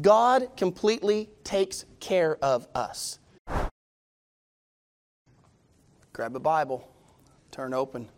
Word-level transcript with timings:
God 0.00 0.56
completely 0.56 1.30
takes 1.44 1.84
care 2.00 2.36
of 2.42 2.68
us. 2.74 3.18
Grab 6.12 6.34
a 6.36 6.40
Bible, 6.40 6.88
turn 7.50 7.72
open 7.72 8.08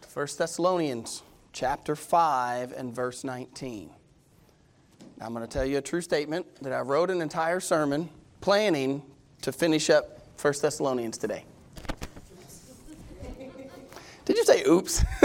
to 0.00 0.08
1 0.12 0.28
Thessalonians 0.38 1.22
chapter 1.52 1.96
5 1.96 2.72
and 2.72 2.94
verse 2.94 3.24
19. 3.24 3.90
Now, 5.18 5.26
I'm 5.26 5.34
going 5.34 5.44
to 5.44 5.52
tell 5.52 5.64
you 5.64 5.78
a 5.78 5.82
true 5.82 6.00
statement 6.00 6.46
that 6.62 6.72
I 6.72 6.80
wrote 6.80 7.10
an 7.10 7.20
entire 7.20 7.60
sermon 7.60 8.08
planning 8.40 9.02
to 9.42 9.52
finish 9.52 9.90
up 9.90 10.22
1 10.40 10.54
Thessalonians 10.62 11.18
today. 11.18 11.44
Did 14.24 14.36
you 14.36 14.44
say 14.44 14.62
oops? 14.64 15.02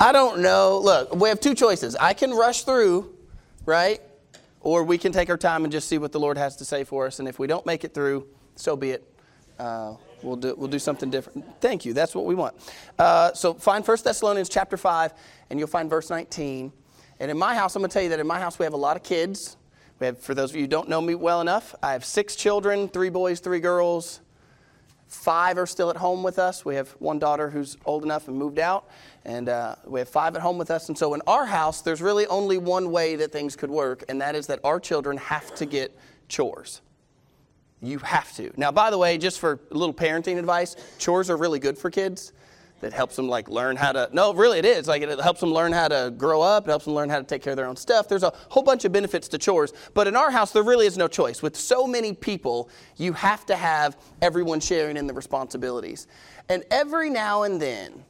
I 0.00 0.12
don't 0.12 0.40
know. 0.40 0.80
Look, 0.82 1.14
we 1.14 1.28
have 1.28 1.40
two 1.40 1.54
choices. 1.54 1.94
I 1.94 2.14
can 2.14 2.32
rush 2.32 2.64
through, 2.64 3.14
right? 3.66 4.00
Or 4.60 4.84
we 4.84 4.98
can 4.98 5.12
take 5.12 5.30
our 5.30 5.36
time 5.36 5.64
and 5.64 5.72
just 5.72 5.88
see 5.88 5.98
what 5.98 6.12
the 6.12 6.20
Lord 6.20 6.38
has 6.38 6.56
to 6.56 6.64
say 6.64 6.84
for 6.84 7.06
us. 7.06 7.18
And 7.18 7.28
if 7.28 7.38
we 7.38 7.46
don't 7.46 7.66
make 7.66 7.84
it 7.84 7.94
through, 7.94 8.26
so 8.56 8.76
be 8.76 8.90
it. 8.90 9.04
Uh, 9.58 9.94
we'll, 10.22 10.36
do, 10.36 10.54
we'll 10.56 10.68
do 10.68 10.78
something 10.78 11.10
different. 11.10 11.44
Thank 11.60 11.84
you. 11.84 11.92
That's 11.92 12.14
what 12.14 12.24
we 12.24 12.34
want. 12.34 12.54
Uh, 12.98 13.32
so 13.32 13.54
find 13.54 13.86
1 13.86 13.98
Thessalonians 14.04 14.48
chapter 14.48 14.76
5, 14.76 15.12
and 15.50 15.58
you'll 15.58 15.68
find 15.68 15.90
verse 15.90 16.10
19. 16.10 16.72
And 17.20 17.30
in 17.30 17.38
my 17.38 17.54
house, 17.54 17.76
I'm 17.76 17.82
going 17.82 17.90
to 17.90 17.94
tell 17.94 18.02
you 18.02 18.08
that 18.10 18.20
in 18.20 18.26
my 18.26 18.40
house 18.40 18.58
we 18.58 18.64
have 18.64 18.72
a 18.72 18.78
lot 18.78 18.96
of 18.96 19.02
kids. 19.02 19.56
We 20.00 20.06
have, 20.06 20.18
for 20.18 20.34
those 20.34 20.50
of 20.50 20.56
you 20.56 20.62
who 20.62 20.68
don't 20.68 20.88
know 20.88 21.00
me 21.00 21.14
well 21.14 21.40
enough, 21.40 21.74
I 21.82 21.92
have 21.92 22.04
six 22.04 22.34
children 22.34 22.88
three 22.88 23.10
boys, 23.10 23.40
three 23.40 23.60
girls. 23.60 24.20
Five 25.06 25.58
are 25.58 25.66
still 25.66 25.90
at 25.90 25.96
home 25.96 26.22
with 26.22 26.38
us. 26.38 26.64
We 26.64 26.74
have 26.76 26.88
one 26.98 27.18
daughter 27.18 27.50
who's 27.50 27.76
old 27.84 28.02
enough 28.02 28.28
and 28.28 28.36
moved 28.36 28.58
out, 28.58 28.88
and 29.24 29.48
uh, 29.48 29.76
we 29.86 30.00
have 30.00 30.08
five 30.08 30.34
at 30.34 30.42
home 30.42 30.58
with 30.58 30.70
us. 30.70 30.88
And 30.88 30.98
so 30.98 31.14
in 31.14 31.22
our 31.26 31.46
house, 31.46 31.82
there's 31.82 32.02
really 32.02 32.26
only 32.26 32.58
one 32.58 32.90
way 32.90 33.16
that 33.16 33.32
things 33.32 33.56
could 33.56 33.70
work, 33.70 34.04
and 34.08 34.20
that 34.20 34.34
is 34.34 34.46
that 34.48 34.60
our 34.64 34.80
children 34.80 35.16
have 35.18 35.54
to 35.56 35.66
get 35.66 35.96
chores. 36.28 36.80
You 37.80 37.98
have 37.98 38.34
to. 38.36 38.52
Now, 38.56 38.70
by 38.70 38.90
the 38.90 38.98
way, 38.98 39.18
just 39.18 39.40
for 39.40 39.60
a 39.70 39.74
little 39.74 39.94
parenting 39.94 40.38
advice, 40.38 40.76
chores 40.98 41.28
are 41.30 41.36
really 41.36 41.58
good 41.58 41.76
for 41.76 41.90
kids. 41.90 42.32
That 42.80 42.92
helps 42.92 43.14
them 43.14 43.28
like 43.28 43.48
learn 43.48 43.76
how 43.76 43.92
to 43.92 44.08
no 44.12 44.34
really 44.34 44.58
it 44.58 44.64
is. 44.64 44.88
Like 44.88 45.02
it 45.02 45.20
helps 45.20 45.38
them 45.38 45.52
learn 45.52 45.70
how 45.70 45.86
to 45.86 46.12
grow 46.16 46.42
up. 46.42 46.66
It 46.66 46.70
helps 46.70 46.84
them 46.84 46.94
learn 46.94 47.08
how 47.08 47.18
to 47.18 47.24
take 47.24 47.40
care 47.40 47.52
of 47.52 47.56
their 47.56 47.68
own 47.68 47.76
stuff. 47.76 48.08
There's 48.08 48.24
a 48.24 48.32
whole 48.48 48.64
bunch 48.64 48.84
of 48.84 48.90
benefits 48.90 49.28
to 49.28 49.38
chores. 49.38 49.72
But 49.94 50.08
in 50.08 50.16
our 50.16 50.32
house 50.32 50.50
there 50.50 50.64
really 50.64 50.86
is 50.86 50.98
no 50.98 51.06
choice. 51.06 51.42
With 51.42 51.56
so 51.56 51.86
many 51.86 52.12
people 52.12 52.68
you 52.96 53.12
have 53.12 53.46
to 53.46 53.54
have 53.54 53.96
everyone 54.20 54.58
sharing 54.58 54.96
in 54.96 55.06
the 55.06 55.14
responsibilities. 55.14 56.08
And 56.48 56.64
every 56.72 57.08
now 57.08 57.44
and 57.44 57.62
then 57.62 58.02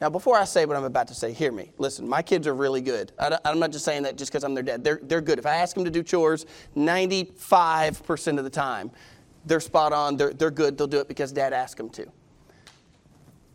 now 0.00 0.08
before 0.10 0.36
i 0.36 0.44
say 0.44 0.66
what 0.66 0.76
i'm 0.76 0.84
about 0.84 1.08
to 1.08 1.14
say 1.14 1.32
hear 1.32 1.52
me. 1.52 1.72
Listen 1.78 2.08
my 2.08 2.22
kids 2.22 2.46
are 2.46 2.54
really 2.54 2.80
good. 2.80 3.12
I, 3.18 3.38
am 3.44 3.58
not 3.58 3.72
just 3.72 3.84
saying 3.84 4.02
that 4.04 4.16
just 4.16 4.30
because 4.30 4.44
i'm 4.44 4.54
their 4.54 4.62
dad. 4.62 4.84
They're, 4.84 5.00
they're 5.02 5.20
good. 5.20 5.38
If 5.38 5.46
i 5.46 5.56
ask 5.56 5.74
them 5.74 5.84
to 5.84 5.90
do 5.90 6.02
chores 6.02 6.46
95% 6.76 8.38
of 8.38 8.44
the 8.44 8.50
time 8.50 8.90
they're 9.46 9.60
spot 9.60 9.92
on. 9.92 10.16
They're, 10.16 10.32
they're 10.32 10.50
good. 10.50 10.76
They'll 10.76 10.88
do 10.88 10.98
it 10.98 11.08
because 11.08 11.32
dad 11.32 11.52
asked 11.52 11.76
them 11.76 11.88
to. 11.90 12.06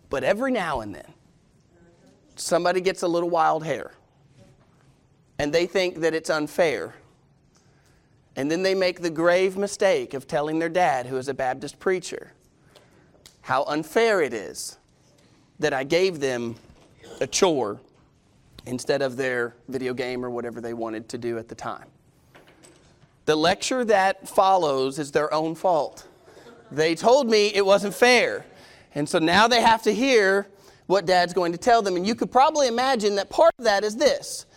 But 0.10 0.24
every 0.24 0.52
now 0.52 0.80
and 0.80 0.96
then, 0.96 1.14
somebody 2.36 2.82
gets 2.82 3.04
a 3.04 3.08
little 3.08 3.30
wild 3.30 3.66
hair 3.66 3.92
and 5.38 5.54
they 5.54 5.68
think 5.68 5.98
that 6.00 6.14
it's 6.14 6.30
unfair. 6.30 6.96
And 8.38 8.50
then 8.50 8.64
they 8.64 8.74
make 8.74 9.02
the 9.02 9.10
grave 9.10 9.58
mistake 9.58 10.14
of 10.14 10.26
telling 10.26 10.60
their 10.60 10.70
dad, 10.70 11.08
who 11.08 11.18
is 11.18 11.28
a 11.28 11.34
Baptist 11.34 11.80
preacher, 11.80 12.32
how 13.42 13.64
unfair 13.66 14.22
it 14.22 14.34
is 14.34 14.78
that 15.62 15.74
I 15.74 15.84
gave 15.84 16.20
them 16.20 16.56
a 17.22 17.28
chore 17.28 17.80
instead 18.66 19.02
of 19.02 19.16
their 19.16 19.56
video 19.70 19.94
game 19.94 20.26
or 20.26 20.30
whatever 20.30 20.60
they 20.60 20.74
wanted 20.74 21.08
to 21.10 21.18
do 21.18 21.38
at 21.38 21.48
the 21.48 21.56
time. 21.56 21.86
The 23.26 23.36
lecture 23.36 23.86
that 23.86 24.28
follows 24.28 24.98
is 24.98 25.12
their 25.12 25.32
own 25.34 25.56
fault. 25.56 26.08
They 26.72 26.96
told 26.96 27.30
me 27.30 27.54
it 27.54 27.66
wasn't 27.66 27.94
fair. 27.94 28.46
And 28.96 29.08
so 29.08 29.20
now 29.20 29.48
they 29.48 29.62
have 29.62 29.84
to 29.84 29.94
hear 29.94 30.48
what 30.88 31.06
dad's 31.06 31.34
going 31.34 31.52
to 31.52 31.58
tell 31.58 31.82
them. 31.82 31.96
And 31.96 32.06
you 32.06 32.16
could 32.16 32.32
probably 32.32 32.68
imagine 32.68 33.16
that 33.16 33.30
part 33.30 33.54
of 33.60 33.66
that 33.66 33.84
is 33.84 33.96
this 33.96 34.48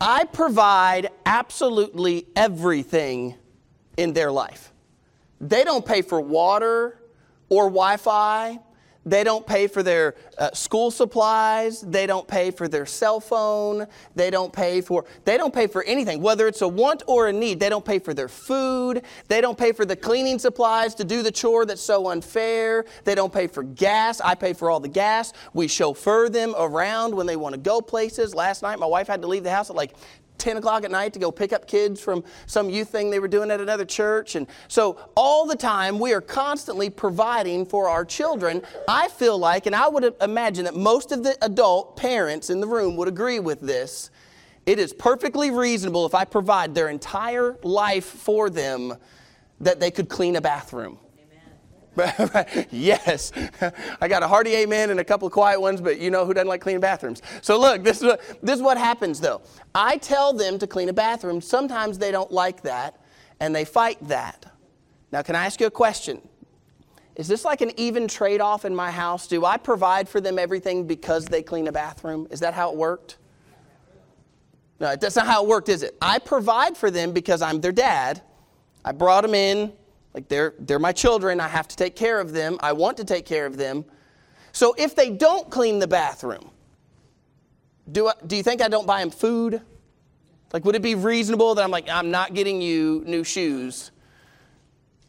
I 0.00 0.24
provide 0.24 1.10
absolutely 1.26 2.26
everything 2.36 3.34
in 3.96 4.12
their 4.12 4.30
life. 4.30 4.72
They 5.40 5.64
don't 5.64 5.84
pay 5.84 6.02
for 6.02 6.20
water 6.20 6.98
or 7.48 7.64
Wi 7.64 7.96
Fi 7.96 8.60
they 9.06 9.24
don't 9.24 9.46
pay 9.46 9.66
for 9.66 9.82
their 9.82 10.14
uh, 10.36 10.50
school 10.52 10.90
supplies. 10.90 11.80
They 11.80 12.06
don't 12.06 12.26
pay 12.28 12.50
for 12.50 12.68
their 12.68 12.84
cell 12.84 13.20
phone. 13.20 13.86
They 14.14 14.30
don't 14.30 14.52
pay 14.52 14.80
for 14.80 15.04
they 15.24 15.36
don't 15.36 15.54
pay 15.54 15.66
for 15.66 15.82
anything, 15.84 16.20
whether 16.20 16.46
it's 16.46 16.62
a 16.62 16.68
want 16.68 17.02
or 17.06 17.28
a 17.28 17.32
need. 17.32 17.60
They 17.60 17.68
don't 17.68 17.84
pay 17.84 17.98
for 17.98 18.12
their 18.12 18.28
food. 18.28 19.02
They 19.28 19.40
don't 19.40 19.56
pay 19.56 19.72
for 19.72 19.84
the 19.84 19.96
cleaning 19.96 20.38
supplies 20.38 20.94
to 20.96 21.04
do 21.04 21.22
the 21.22 21.32
chore 21.32 21.64
that's 21.64 21.82
so 21.82 22.08
unfair. 22.10 22.84
They 23.04 23.14
don't 23.14 23.32
pay 23.32 23.46
for 23.46 23.62
gas. 23.62 24.20
I 24.20 24.34
pay 24.34 24.52
for 24.52 24.70
all 24.70 24.80
the 24.80 24.88
gas. 24.88 25.32
We 25.54 25.68
chauffeur 25.68 26.28
them 26.28 26.54
around 26.58 27.14
when 27.14 27.26
they 27.26 27.36
want 27.36 27.54
to 27.54 27.60
go 27.60 27.80
places. 27.80 28.34
Last 28.34 28.62
night, 28.62 28.78
my 28.78 28.86
wife 28.86 29.06
had 29.06 29.22
to 29.22 29.28
leave 29.28 29.44
the 29.44 29.50
house 29.50 29.70
at 29.70 29.76
like 29.76 29.94
10 30.38 30.56
o'clock 30.56 30.84
at 30.84 30.90
night 30.90 31.12
to 31.12 31.18
go 31.18 31.30
pick 31.30 31.52
up 31.52 31.66
kids 31.66 32.00
from 32.00 32.24
some 32.46 32.70
youth 32.70 32.88
thing 32.88 33.10
they 33.10 33.18
were 33.18 33.28
doing 33.28 33.50
at 33.50 33.60
another 33.60 33.84
church. 33.84 34.34
And 34.34 34.46
so, 34.68 34.98
all 35.16 35.46
the 35.46 35.56
time, 35.56 35.98
we 35.98 36.12
are 36.12 36.20
constantly 36.20 36.90
providing 36.90 37.66
for 37.66 37.88
our 37.88 38.04
children. 38.04 38.62
I 38.88 39.08
feel 39.08 39.38
like, 39.38 39.66
and 39.66 39.74
I 39.74 39.88
would 39.88 40.14
imagine 40.20 40.64
that 40.64 40.76
most 40.76 41.12
of 41.12 41.22
the 41.22 41.36
adult 41.42 41.96
parents 41.96 42.50
in 42.50 42.60
the 42.60 42.66
room 42.66 42.96
would 42.96 43.08
agree 43.08 43.40
with 43.40 43.60
this. 43.60 44.10
It 44.66 44.78
is 44.78 44.92
perfectly 44.92 45.50
reasonable 45.50 46.04
if 46.04 46.14
I 46.14 46.24
provide 46.24 46.74
their 46.74 46.88
entire 46.88 47.56
life 47.62 48.04
for 48.04 48.50
them 48.50 48.94
that 49.60 49.80
they 49.80 49.90
could 49.90 50.08
clean 50.08 50.36
a 50.36 50.40
bathroom. 50.40 50.98
yes. 52.70 53.32
I 54.00 54.08
got 54.08 54.22
a 54.22 54.28
hearty 54.28 54.54
amen 54.56 54.90
and 54.90 55.00
a 55.00 55.04
couple 55.04 55.26
of 55.26 55.32
quiet 55.32 55.60
ones, 55.60 55.80
but 55.80 55.98
you 55.98 56.10
know 56.10 56.24
who 56.24 56.34
doesn't 56.34 56.48
like 56.48 56.60
cleaning 56.60 56.80
bathrooms. 56.80 57.22
So 57.42 57.58
look, 57.58 57.82
this 57.82 57.98
is 57.98 58.04
what, 58.04 58.20
this 58.42 58.56
is 58.56 58.62
what 58.62 58.78
happens 58.78 59.20
though. 59.20 59.40
I 59.74 59.96
tell 59.96 60.32
them 60.32 60.58
to 60.58 60.66
clean 60.66 60.88
a 60.88 60.92
bathroom. 60.92 61.40
Sometimes 61.40 61.98
they 61.98 62.10
don't 62.10 62.30
like 62.30 62.62
that 62.62 63.00
and 63.40 63.54
they 63.54 63.64
fight 63.64 63.98
that. 64.08 64.46
Now, 65.10 65.22
can 65.22 65.34
I 65.34 65.46
ask 65.46 65.60
you 65.60 65.66
a 65.66 65.70
question? 65.70 66.20
Is 67.16 67.26
this 67.26 67.44
like 67.44 67.60
an 67.62 67.72
even 67.76 68.06
trade 68.06 68.40
off 68.40 68.64
in 68.64 68.74
my 68.74 68.90
house? 68.90 69.26
Do 69.26 69.44
I 69.44 69.56
provide 69.56 70.08
for 70.08 70.20
them 70.20 70.38
everything 70.38 70.86
because 70.86 71.24
they 71.24 71.42
clean 71.42 71.66
a 71.66 71.72
bathroom? 71.72 72.28
Is 72.30 72.40
that 72.40 72.54
how 72.54 72.70
it 72.70 72.76
worked? 72.76 73.18
No, 74.78 74.94
that's 74.94 75.16
not 75.16 75.26
how 75.26 75.42
it 75.42 75.48
worked, 75.48 75.68
is 75.68 75.82
it? 75.82 75.96
I 76.00 76.20
provide 76.20 76.76
for 76.76 76.90
them 76.90 77.12
because 77.12 77.42
I'm 77.42 77.60
their 77.60 77.72
dad. 77.72 78.22
I 78.84 78.92
brought 78.92 79.22
them 79.22 79.34
in, 79.34 79.72
like 80.18 80.26
they're, 80.26 80.54
they're 80.58 80.80
my 80.80 80.90
children. 80.90 81.38
I 81.38 81.46
have 81.46 81.68
to 81.68 81.76
take 81.76 81.94
care 81.94 82.18
of 82.18 82.32
them. 82.32 82.58
I 82.58 82.72
want 82.72 82.96
to 82.96 83.04
take 83.04 83.24
care 83.24 83.46
of 83.46 83.56
them. 83.56 83.84
So 84.50 84.74
if 84.76 84.96
they 84.96 85.10
don't 85.10 85.48
clean 85.48 85.78
the 85.78 85.86
bathroom, 85.86 86.50
do, 87.92 88.08
I, 88.08 88.14
do 88.26 88.34
you 88.34 88.42
think 88.42 88.60
I 88.60 88.66
don't 88.66 88.84
buy 88.84 88.98
them 88.98 89.10
food? 89.10 89.62
Like, 90.52 90.64
would 90.64 90.74
it 90.74 90.82
be 90.82 90.96
reasonable 90.96 91.54
that 91.54 91.62
I'm 91.62 91.70
like, 91.70 91.88
I'm 91.88 92.10
not 92.10 92.34
getting 92.34 92.60
you 92.60 93.04
new 93.06 93.22
shoes? 93.22 93.92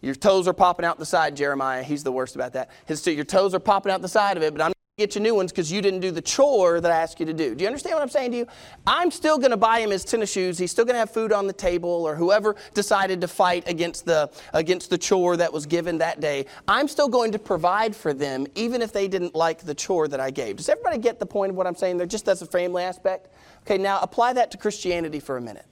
Your 0.02 0.14
toes 0.14 0.47
are 0.47 0.53
popping 0.53 0.86
out 0.86 1.00
the 1.00 1.08
side, 1.08 1.36
Jeremiah. 1.36 1.81
He's 1.81 2.03
the 2.03 2.12
worst 2.12 2.36
about 2.36 2.53
that. 2.53 2.70
His, 2.86 3.06
your 3.08 3.26
toes 3.26 3.56
are 3.56 3.59
popping 3.59 3.91
out 3.91 4.03
the 4.03 4.08
side 4.08 4.38
of 4.38 4.44
it, 4.44 4.53
but 4.53 4.62
I'm 4.62 4.74
get 5.00 5.16
you 5.16 5.22
new 5.22 5.34
ones 5.34 5.52
because 5.52 5.72
you 5.72 5.82
didn't 5.82 6.02
do 6.02 6.12
the 6.12 6.22
chore 6.22 6.80
that 6.80 6.92
I 6.92 7.02
asked 7.02 7.20
you 7.20 7.26
to 7.26 7.34
do. 7.34 7.56
Do 7.56 7.64
you 7.64 7.68
understand 7.68 7.96
what 7.96 8.04
I'm 8.04 8.10
saying 8.10 8.32
to 8.32 8.38
you? 8.38 8.48
I'm 8.86 9.10
still 9.10 9.38
going 9.38 9.52
to 9.52 9.58
buy 9.58 9.80
him 9.80 9.90
his 9.90 10.06
tennis 10.06 10.32
shoes. 10.32 10.58
He's 10.58 10.72
still 10.72 10.86
going 10.86 10.94
to 10.94 11.00
have 11.00 11.12
food 11.12 11.32
on 11.32 11.48
the 11.48 11.54
table, 11.54 11.90
or 11.90 12.16
whoever 12.16 12.56
decided 12.74 13.22
to 13.22 13.28
fight 13.28 13.68
against 13.68 14.06
the 14.06 14.30
against 14.54 14.90
the 14.90 14.98
chore 14.98 15.38
that 15.38 15.52
was 15.52 15.66
given 15.66 15.98
that 15.98 16.20
day. 16.20 16.46
I'm 16.68 16.88
still 16.88 17.08
going 17.08 17.32
to 17.32 17.40
provide 17.40 17.96
for 17.96 18.14
them, 18.14 18.46
even 18.56 18.82
if 18.82 18.94
they 18.94 19.08
didn't 19.08 19.34
like 19.34 19.59
the 19.59 19.74
chore 19.74 20.08
that 20.09 20.20
I 20.20 20.30
gave. 20.30 20.58
Does 20.58 20.70
everybody 20.70 21.00
get 21.00 21.20
the 21.20 21.26
point 21.26 21.50
of 21.50 21.56
what 21.56 21.66
I'm 21.66 21.76
saying 21.76 21.98
there? 21.98 22.06
Just 22.06 22.28
as 22.28 22.42
a 22.42 22.46
family 22.46 22.84
aspect. 22.84 23.30
Okay, 23.62 23.78
now 23.78 24.00
apply 24.02 24.34
that 24.34 24.52
to 24.52 24.58
Christianity 24.58 25.20
for 25.20 25.38
a 25.38 25.42
minute. 25.42 25.66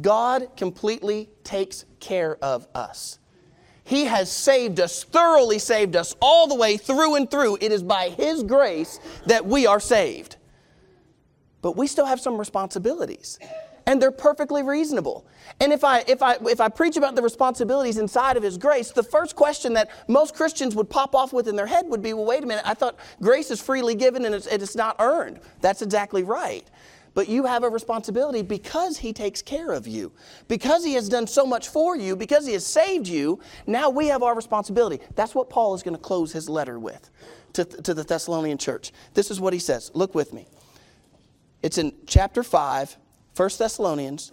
God 0.00 0.48
completely 0.56 1.30
takes 1.44 1.84
care 2.00 2.36
of 2.42 2.66
us. 2.74 3.18
He 3.84 4.06
has 4.06 4.32
saved 4.32 4.80
us, 4.80 5.04
thoroughly 5.04 5.58
saved 5.58 5.94
us, 5.94 6.16
all 6.20 6.46
the 6.46 6.54
way 6.54 6.78
through 6.78 7.16
and 7.16 7.30
through. 7.30 7.58
It 7.60 7.70
is 7.70 7.82
by 7.82 8.08
His 8.08 8.42
grace 8.42 8.98
that 9.26 9.44
we 9.44 9.66
are 9.66 9.80
saved. 9.80 10.36
But 11.60 11.76
we 11.76 11.86
still 11.86 12.06
have 12.06 12.20
some 12.20 12.38
responsibilities, 12.38 13.38
and 13.86 14.00
they're 14.00 14.10
perfectly 14.10 14.62
reasonable. 14.62 15.26
And 15.60 15.72
if 15.72 15.84
I, 15.84 16.02
if, 16.06 16.22
I, 16.22 16.36
if 16.42 16.60
I 16.60 16.68
preach 16.68 16.96
about 16.96 17.14
the 17.14 17.22
responsibilities 17.22 17.98
inside 17.98 18.38
of 18.38 18.42
His 18.42 18.56
grace, 18.56 18.90
the 18.90 19.02
first 19.02 19.36
question 19.36 19.74
that 19.74 19.90
most 20.08 20.34
Christians 20.34 20.74
would 20.74 20.88
pop 20.88 21.14
off 21.14 21.34
with 21.34 21.46
in 21.46 21.56
their 21.56 21.66
head 21.66 21.86
would 21.86 22.02
be 22.02 22.14
well, 22.14 22.24
wait 22.24 22.42
a 22.42 22.46
minute, 22.46 22.64
I 22.66 22.72
thought 22.72 22.96
grace 23.20 23.50
is 23.50 23.60
freely 23.60 23.94
given 23.94 24.24
and 24.24 24.34
it's, 24.34 24.46
it's 24.46 24.74
not 24.74 24.96
earned. 24.98 25.40
That's 25.60 25.82
exactly 25.82 26.22
right. 26.22 26.66
But 27.14 27.28
you 27.28 27.46
have 27.46 27.62
a 27.62 27.68
responsibility 27.68 28.42
because 28.42 28.98
He 28.98 29.12
takes 29.12 29.40
care 29.40 29.70
of 29.70 29.86
you. 29.86 30.12
Because 30.48 30.84
He 30.84 30.94
has 30.94 31.08
done 31.08 31.26
so 31.26 31.46
much 31.46 31.68
for 31.68 31.96
you, 31.96 32.16
because 32.16 32.46
He 32.46 32.52
has 32.52 32.66
saved 32.66 33.06
you, 33.06 33.40
now 33.66 33.88
we 33.88 34.08
have 34.08 34.22
our 34.22 34.34
responsibility. 34.34 35.00
That's 35.14 35.34
what 35.34 35.48
Paul 35.48 35.74
is 35.74 35.82
going 35.82 35.96
to 35.96 36.02
close 36.02 36.32
his 36.32 36.48
letter 36.48 36.78
with 36.78 37.10
to, 37.54 37.64
to 37.64 37.94
the 37.94 38.02
Thessalonian 38.02 38.58
church. 38.58 38.92
This 39.14 39.30
is 39.30 39.40
what 39.40 39.52
he 39.52 39.58
says. 39.58 39.90
Look 39.94 40.14
with 40.14 40.32
me. 40.32 40.46
It's 41.62 41.78
in 41.78 41.94
chapter 42.06 42.42
5, 42.42 42.96
1 43.36 43.50
Thessalonians 43.58 44.32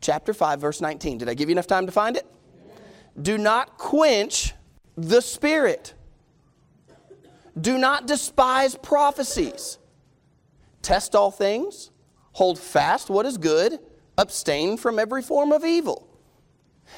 chapter 0.00 0.34
5 0.34 0.60
verse 0.60 0.80
19. 0.80 1.18
Did 1.18 1.28
I 1.28 1.34
give 1.34 1.48
you 1.48 1.52
enough 1.52 1.66
time 1.66 1.86
to 1.86 1.92
find 1.92 2.16
it? 2.16 2.26
Do 3.20 3.38
not 3.38 3.78
quench 3.78 4.54
the 4.96 5.20
spirit. 5.20 5.94
Do 7.60 7.78
not 7.78 8.06
despise 8.06 8.76
prophecies. 8.76 9.78
Test 10.82 11.14
all 11.14 11.30
things, 11.30 11.89
hold 12.32 12.58
fast 12.58 13.10
what 13.10 13.26
is 13.26 13.38
good, 13.38 13.78
abstain 14.18 14.76
from 14.76 14.98
every 14.98 15.22
form 15.22 15.52
of 15.52 15.64
evil. 15.64 16.08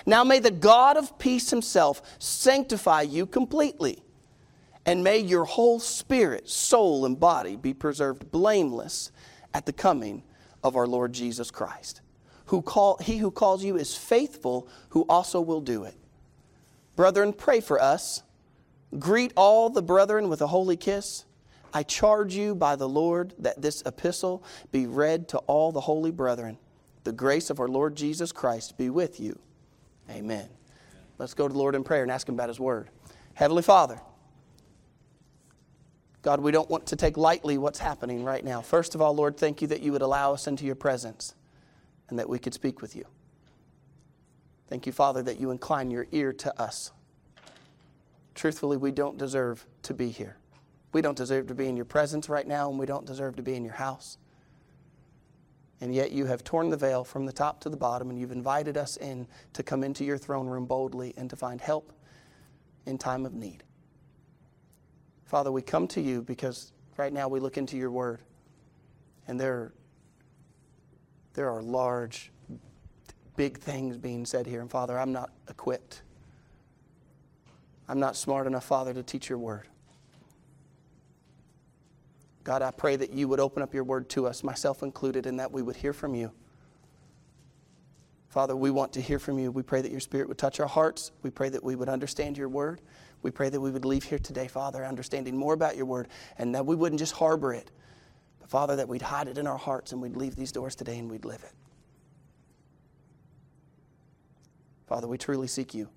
Now 0.06 0.24
may 0.24 0.38
the 0.38 0.50
God 0.50 0.96
of 0.96 1.18
peace 1.18 1.50
himself 1.50 2.02
sanctify 2.18 3.02
you 3.02 3.26
completely, 3.26 4.02
and 4.86 5.04
may 5.04 5.18
your 5.18 5.44
whole 5.44 5.78
spirit, 5.78 6.48
soul, 6.48 7.04
and 7.04 7.18
body 7.18 7.56
be 7.56 7.74
preserved 7.74 8.30
blameless 8.30 9.12
at 9.54 9.66
the 9.66 9.72
coming 9.72 10.22
of 10.64 10.76
our 10.76 10.86
Lord 10.86 11.12
Jesus 11.12 11.50
Christ. 11.50 12.00
Who 12.46 12.62
call, 12.62 12.98
he 12.98 13.18
who 13.18 13.30
calls 13.30 13.64
you 13.64 13.76
is 13.76 13.96
faithful, 13.96 14.68
who 14.90 15.02
also 15.08 15.40
will 15.40 15.60
do 15.60 15.84
it. 15.84 15.94
Brethren, 16.96 17.32
pray 17.32 17.60
for 17.60 17.80
us. 17.80 18.22
Greet 18.98 19.32
all 19.36 19.70
the 19.70 19.82
brethren 19.82 20.28
with 20.28 20.42
a 20.42 20.48
holy 20.48 20.76
kiss. 20.76 21.24
I 21.72 21.82
charge 21.82 22.34
you 22.34 22.54
by 22.54 22.76
the 22.76 22.88
Lord 22.88 23.34
that 23.38 23.60
this 23.60 23.82
epistle 23.86 24.44
be 24.70 24.86
read 24.86 25.28
to 25.28 25.38
all 25.38 25.72
the 25.72 25.80
holy 25.80 26.10
brethren. 26.10 26.58
The 27.04 27.12
grace 27.12 27.50
of 27.50 27.60
our 27.60 27.68
Lord 27.68 27.96
Jesus 27.96 28.30
Christ 28.32 28.76
be 28.76 28.90
with 28.90 29.18
you. 29.18 29.38
Amen. 30.10 30.48
Let's 31.18 31.34
go 31.34 31.48
to 31.48 31.52
the 31.52 31.58
Lord 31.58 31.74
in 31.74 31.84
prayer 31.84 32.02
and 32.02 32.12
ask 32.12 32.28
Him 32.28 32.34
about 32.34 32.48
His 32.48 32.60
word. 32.60 32.90
Heavenly 33.34 33.62
Father, 33.62 34.00
God, 36.22 36.40
we 36.40 36.52
don't 36.52 36.70
want 36.70 36.86
to 36.86 36.96
take 36.96 37.16
lightly 37.16 37.58
what's 37.58 37.78
happening 37.78 38.22
right 38.22 38.44
now. 38.44 38.60
First 38.60 38.94
of 38.94 39.00
all, 39.00 39.14
Lord, 39.14 39.36
thank 39.36 39.60
you 39.60 39.68
that 39.68 39.80
you 39.80 39.92
would 39.92 40.02
allow 40.02 40.32
us 40.32 40.46
into 40.46 40.64
your 40.64 40.76
presence 40.76 41.34
and 42.08 42.18
that 42.18 42.28
we 42.28 42.38
could 42.38 42.54
speak 42.54 42.80
with 42.80 42.94
you. 42.94 43.04
Thank 44.68 44.86
you, 44.86 44.92
Father, 44.92 45.22
that 45.22 45.40
you 45.40 45.50
incline 45.50 45.90
your 45.90 46.06
ear 46.12 46.32
to 46.34 46.62
us. 46.62 46.92
Truthfully, 48.34 48.76
we 48.76 48.90
don't 48.90 49.18
deserve 49.18 49.66
to 49.82 49.94
be 49.94 50.08
here. 50.08 50.36
We 50.92 51.00
don't 51.00 51.16
deserve 51.16 51.46
to 51.48 51.54
be 51.54 51.68
in 51.68 51.76
your 51.76 51.86
presence 51.86 52.28
right 52.28 52.46
now, 52.46 52.68
and 52.68 52.78
we 52.78 52.86
don't 52.86 53.06
deserve 53.06 53.36
to 53.36 53.42
be 53.42 53.54
in 53.54 53.64
your 53.64 53.74
house. 53.74 54.18
And 55.80 55.94
yet 55.94 56.12
you 56.12 56.26
have 56.26 56.44
torn 56.44 56.70
the 56.70 56.76
veil 56.76 57.02
from 57.02 57.26
the 57.26 57.32
top 57.32 57.60
to 57.60 57.68
the 57.68 57.76
bottom, 57.76 58.10
and 58.10 58.18
you've 58.18 58.30
invited 58.30 58.76
us 58.76 58.96
in 58.98 59.26
to 59.54 59.62
come 59.62 59.82
into 59.82 60.04
your 60.04 60.18
throne 60.18 60.46
room 60.46 60.66
boldly 60.66 61.14
and 61.16 61.28
to 61.30 61.36
find 61.36 61.60
help 61.60 61.92
in 62.86 62.98
time 62.98 63.26
of 63.26 63.32
need. 63.32 63.64
Father, 65.24 65.50
we 65.50 65.62
come 65.62 65.88
to 65.88 66.00
you 66.00 66.20
because 66.22 66.72
right 66.98 67.12
now 67.12 67.26
we 67.26 67.40
look 67.40 67.56
into 67.56 67.76
your 67.76 67.90
word, 67.90 68.20
and 69.26 69.40
there, 69.40 69.72
there 71.32 71.50
are 71.50 71.62
large, 71.62 72.30
big 73.36 73.58
things 73.58 73.96
being 73.96 74.26
said 74.26 74.46
here. 74.46 74.60
And 74.60 74.70
Father, 74.70 74.98
I'm 74.98 75.10
not 75.10 75.30
equipped. 75.48 76.02
I'm 77.88 77.98
not 77.98 78.14
smart 78.14 78.46
enough, 78.46 78.64
Father, 78.64 78.92
to 78.92 79.02
teach 79.02 79.28
your 79.30 79.38
word. 79.38 79.68
God, 82.44 82.62
I 82.62 82.70
pray 82.70 82.96
that 82.96 83.12
you 83.12 83.28
would 83.28 83.40
open 83.40 83.62
up 83.62 83.72
your 83.72 83.84
word 83.84 84.08
to 84.10 84.26
us, 84.26 84.42
myself 84.42 84.82
included, 84.82 85.26
and 85.26 85.38
that 85.38 85.52
we 85.52 85.62
would 85.62 85.76
hear 85.76 85.92
from 85.92 86.14
you. 86.14 86.32
Father, 88.28 88.56
we 88.56 88.70
want 88.70 88.94
to 88.94 89.00
hear 89.00 89.18
from 89.18 89.38
you. 89.38 89.50
We 89.50 89.62
pray 89.62 89.82
that 89.82 89.90
your 89.90 90.00
spirit 90.00 90.26
would 90.26 90.38
touch 90.38 90.58
our 90.58 90.66
hearts. 90.66 91.12
We 91.22 91.30
pray 91.30 91.50
that 91.50 91.62
we 91.62 91.76
would 91.76 91.88
understand 91.90 92.38
your 92.38 92.48
word. 92.48 92.80
We 93.22 93.30
pray 93.30 93.50
that 93.50 93.60
we 93.60 93.70
would 93.70 93.84
leave 93.84 94.04
here 94.04 94.18
today, 94.18 94.48
Father, 94.48 94.84
understanding 94.84 95.36
more 95.36 95.54
about 95.54 95.76
your 95.76 95.86
word 95.86 96.08
and 96.38 96.54
that 96.54 96.66
we 96.66 96.74
wouldn't 96.74 96.98
just 96.98 97.12
harbor 97.12 97.52
it, 97.52 97.70
but 98.40 98.50
Father, 98.50 98.74
that 98.76 98.88
we'd 98.88 99.02
hide 99.02 99.28
it 99.28 99.38
in 99.38 99.46
our 99.46 99.58
hearts 99.58 99.92
and 99.92 100.02
we'd 100.02 100.16
leave 100.16 100.34
these 100.34 100.50
doors 100.50 100.74
today 100.74 100.98
and 100.98 101.10
we'd 101.10 101.24
live 101.24 101.44
it. 101.44 101.52
Father, 104.86 105.06
we 105.06 105.18
truly 105.18 105.46
seek 105.46 105.74
you. 105.74 105.88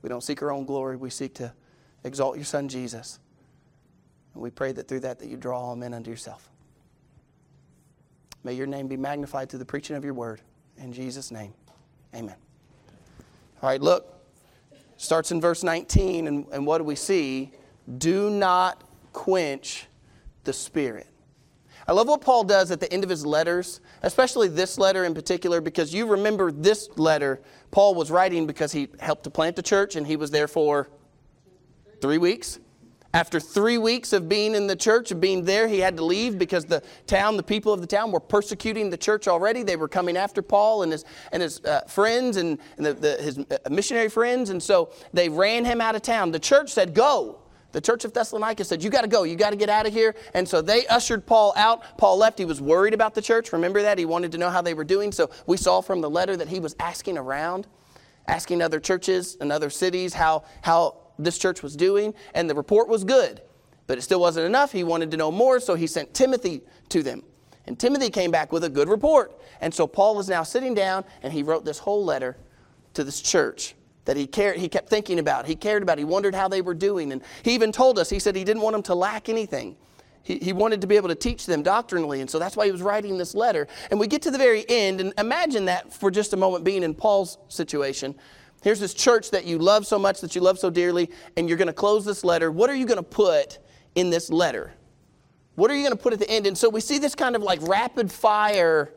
We 0.00 0.08
don't 0.08 0.22
seek 0.22 0.42
our 0.42 0.50
own 0.50 0.64
glory, 0.64 0.96
we 0.96 1.10
seek 1.10 1.34
to 1.34 1.52
exalt 2.02 2.36
your 2.36 2.44
Son, 2.44 2.68
Jesus. 2.68 3.18
And 4.34 4.42
we 4.42 4.50
pray 4.50 4.72
that 4.72 4.88
through 4.88 5.00
that, 5.00 5.18
that 5.20 5.28
you 5.28 5.36
draw 5.36 5.58
all 5.60 5.76
men 5.76 5.94
unto 5.94 6.10
yourself. 6.10 6.48
May 8.42 8.54
your 8.54 8.66
name 8.66 8.88
be 8.88 8.96
magnified 8.96 9.48
through 9.48 9.60
the 9.60 9.64
preaching 9.64 9.96
of 9.96 10.04
your 10.04 10.14
word. 10.14 10.40
In 10.76 10.92
Jesus' 10.92 11.30
name, 11.30 11.54
amen. 12.14 12.36
All 13.62 13.68
right, 13.68 13.80
look. 13.80 14.10
Starts 14.96 15.32
in 15.32 15.40
verse 15.40 15.62
19, 15.62 16.28
and, 16.28 16.46
and 16.52 16.66
what 16.66 16.78
do 16.78 16.84
we 16.84 16.94
see? 16.94 17.50
Do 17.98 18.30
not 18.30 18.82
quench 19.12 19.86
the 20.44 20.52
spirit. 20.52 21.06
I 21.86 21.92
love 21.92 22.08
what 22.08 22.20
Paul 22.20 22.44
does 22.44 22.70
at 22.70 22.80
the 22.80 22.90
end 22.92 23.04
of 23.04 23.10
his 23.10 23.26
letters, 23.26 23.80
especially 24.02 24.48
this 24.48 24.78
letter 24.78 25.04
in 25.04 25.14
particular, 25.14 25.60
because 25.60 25.92
you 25.92 26.06
remember 26.06 26.50
this 26.50 26.88
letter 26.96 27.40
Paul 27.70 27.94
was 27.94 28.10
writing 28.10 28.46
because 28.46 28.72
he 28.72 28.88
helped 29.00 29.24
to 29.24 29.30
plant 29.30 29.56
the 29.56 29.62
church 29.62 29.96
and 29.96 30.06
he 30.06 30.16
was 30.16 30.30
there 30.30 30.48
for 30.48 30.88
three 32.00 32.18
weeks. 32.18 32.58
After 33.14 33.38
three 33.38 33.78
weeks 33.78 34.12
of 34.12 34.28
being 34.28 34.56
in 34.56 34.66
the 34.66 34.74
church, 34.74 35.12
of 35.12 35.20
being 35.20 35.44
there, 35.44 35.68
he 35.68 35.78
had 35.78 35.96
to 35.98 36.04
leave 36.04 36.36
because 36.36 36.64
the 36.64 36.82
town, 37.06 37.36
the 37.36 37.44
people 37.44 37.72
of 37.72 37.80
the 37.80 37.86
town, 37.86 38.10
were 38.10 38.18
persecuting 38.18 38.90
the 38.90 38.96
church 38.96 39.28
already. 39.28 39.62
They 39.62 39.76
were 39.76 39.86
coming 39.86 40.16
after 40.16 40.42
Paul 40.42 40.82
and 40.82 40.90
his, 40.90 41.04
and 41.30 41.40
his 41.40 41.60
uh, 41.60 41.82
friends 41.82 42.36
and, 42.38 42.58
and 42.76 42.84
the, 42.84 42.92
the, 42.92 43.16
his 43.22 43.38
uh, 43.38 43.70
missionary 43.70 44.08
friends, 44.08 44.50
and 44.50 44.60
so 44.60 44.90
they 45.12 45.28
ran 45.28 45.64
him 45.64 45.80
out 45.80 45.94
of 45.94 46.02
town. 46.02 46.32
The 46.32 46.40
church 46.40 46.70
said, 46.70 46.92
Go. 46.92 47.38
The 47.70 47.80
church 47.80 48.04
of 48.04 48.12
Thessalonica 48.12 48.64
said, 48.64 48.82
You 48.82 48.90
got 48.90 49.02
to 49.02 49.08
go. 49.08 49.22
You 49.22 49.36
got 49.36 49.50
to 49.50 49.56
get 49.56 49.68
out 49.68 49.86
of 49.86 49.92
here. 49.92 50.16
And 50.34 50.48
so 50.48 50.60
they 50.60 50.84
ushered 50.88 51.24
Paul 51.24 51.52
out. 51.56 51.96
Paul 51.96 52.18
left. 52.18 52.36
He 52.36 52.44
was 52.44 52.60
worried 52.60 52.94
about 52.94 53.14
the 53.14 53.22
church. 53.22 53.52
Remember 53.52 53.80
that? 53.82 53.96
He 53.96 54.06
wanted 54.06 54.32
to 54.32 54.38
know 54.38 54.50
how 54.50 54.60
they 54.60 54.74
were 54.74 54.84
doing. 54.84 55.12
So 55.12 55.30
we 55.46 55.56
saw 55.56 55.80
from 55.80 56.00
the 56.00 56.10
letter 56.10 56.36
that 56.36 56.48
he 56.48 56.58
was 56.58 56.74
asking 56.80 57.16
around, 57.16 57.68
asking 58.26 58.60
other 58.60 58.80
churches 58.80 59.36
and 59.40 59.52
other 59.52 59.70
cities 59.70 60.14
how, 60.14 60.44
how 60.62 61.03
this 61.18 61.38
church 61.38 61.62
was 61.62 61.76
doing. 61.76 62.14
And 62.34 62.48
the 62.48 62.54
report 62.54 62.88
was 62.88 63.04
good. 63.04 63.42
But 63.86 63.98
it 63.98 64.02
still 64.02 64.20
wasn't 64.20 64.46
enough. 64.46 64.72
He 64.72 64.84
wanted 64.84 65.10
to 65.10 65.16
know 65.16 65.30
more. 65.30 65.60
So 65.60 65.74
he 65.74 65.86
sent 65.86 66.14
Timothy 66.14 66.62
to 66.88 67.02
them. 67.02 67.22
And 67.66 67.78
Timothy 67.78 68.10
came 68.10 68.30
back 68.30 68.52
with 68.52 68.64
a 68.64 68.68
good 68.68 68.88
report. 68.88 69.40
And 69.60 69.72
so 69.72 69.86
Paul 69.86 70.18
is 70.20 70.28
now 70.28 70.42
sitting 70.42 70.74
down 70.74 71.04
and 71.22 71.32
he 71.32 71.42
wrote 71.42 71.64
this 71.64 71.78
whole 71.78 72.04
letter 72.04 72.36
to 72.94 73.04
this 73.04 73.20
church 73.20 73.74
that 74.04 74.16
he 74.16 74.26
cared 74.26 74.56
he 74.56 74.68
kept 74.68 74.88
thinking 74.88 75.18
about 75.18 75.46
he 75.46 75.54
cared 75.54 75.82
about 75.82 75.98
he 75.98 76.04
wondered 76.04 76.34
how 76.34 76.48
they 76.48 76.62
were 76.62 76.74
doing 76.74 77.12
and 77.12 77.22
he 77.42 77.54
even 77.54 77.72
told 77.72 77.98
us 77.98 78.10
he 78.10 78.18
said 78.18 78.36
he 78.36 78.44
didn't 78.44 78.62
want 78.62 78.74
them 78.74 78.82
to 78.82 78.94
lack 78.94 79.28
anything 79.28 79.76
he, 80.22 80.38
he 80.38 80.52
wanted 80.52 80.80
to 80.80 80.86
be 80.86 80.96
able 80.96 81.08
to 81.08 81.14
teach 81.14 81.46
them 81.46 81.62
doctrinally 81.62 82.20
and 82.20 82.28
so 82.30 82.38
that's 82.38 82.56
why 82.56 82.66
he 82.66 82.72
was 82.72 82.82
writing 82.82 83.18
this 83.18 83.34
letter 83.34 83.66
and 83.90 83.98
we 83.98 84.06
get 84.06 84.22
to 84.22 84.30
the 84.30 84.38
very 84.38 84.64
end 84.68 85.00
and 85.00 85.12
imagine 85.18 85.64
that 85.64 85.92
for 85.92 86.10
just 86.10 86.32
a 86.32 86.36
moment 86.36 86.64
being 86.64 86.82
in 86.82 86.94
paul's 86.94 87.38
situation 87.48 88.14
here's 88.64 88.80
this 88.80 88.94
church 88.94 89.30
that 89.30 89.44
you 89.44 89.58
love 89.58 89.86
so 89.86 89.98
much 89.98 90.20
that 90.20 90.34
you 90.34 90.40
love 90.40 90.58
so 90.58 90.70
dearly 90.70 91.08
and 91.36 91.48
you're 91.48 91.58
going 91.58 91.68
to 91.68 91.72
close 91.72 92.04
this 92.04 92.24
letter 92.24 92.50
what 92.50 92.68
are 92.68 92.74
you 92.74 92.86
going 92.86 92.96
to 92.96 93.02
put 93.02 93.58
in 93.94 94.10
this 94.10 94.30
letter 94.30 94.72
what 95.54 95.70
are 95.70 95.76
you 95.76 95.82
going 95.82 95.96
to 95.96 96.02
put 96.02 96.12
at 96.12 96.18
the 96.18 96.28
end 96.28 96.46
and 96.46 96.58
so 96.58 96.68
we 96.68 96.80
see 96.80 96.98
this 96.98 97.14
kind 97.14 97.36
of 97.36 97.42
like 97.42 97.60
rapid 97.62 98.10
fire 98.10 98.92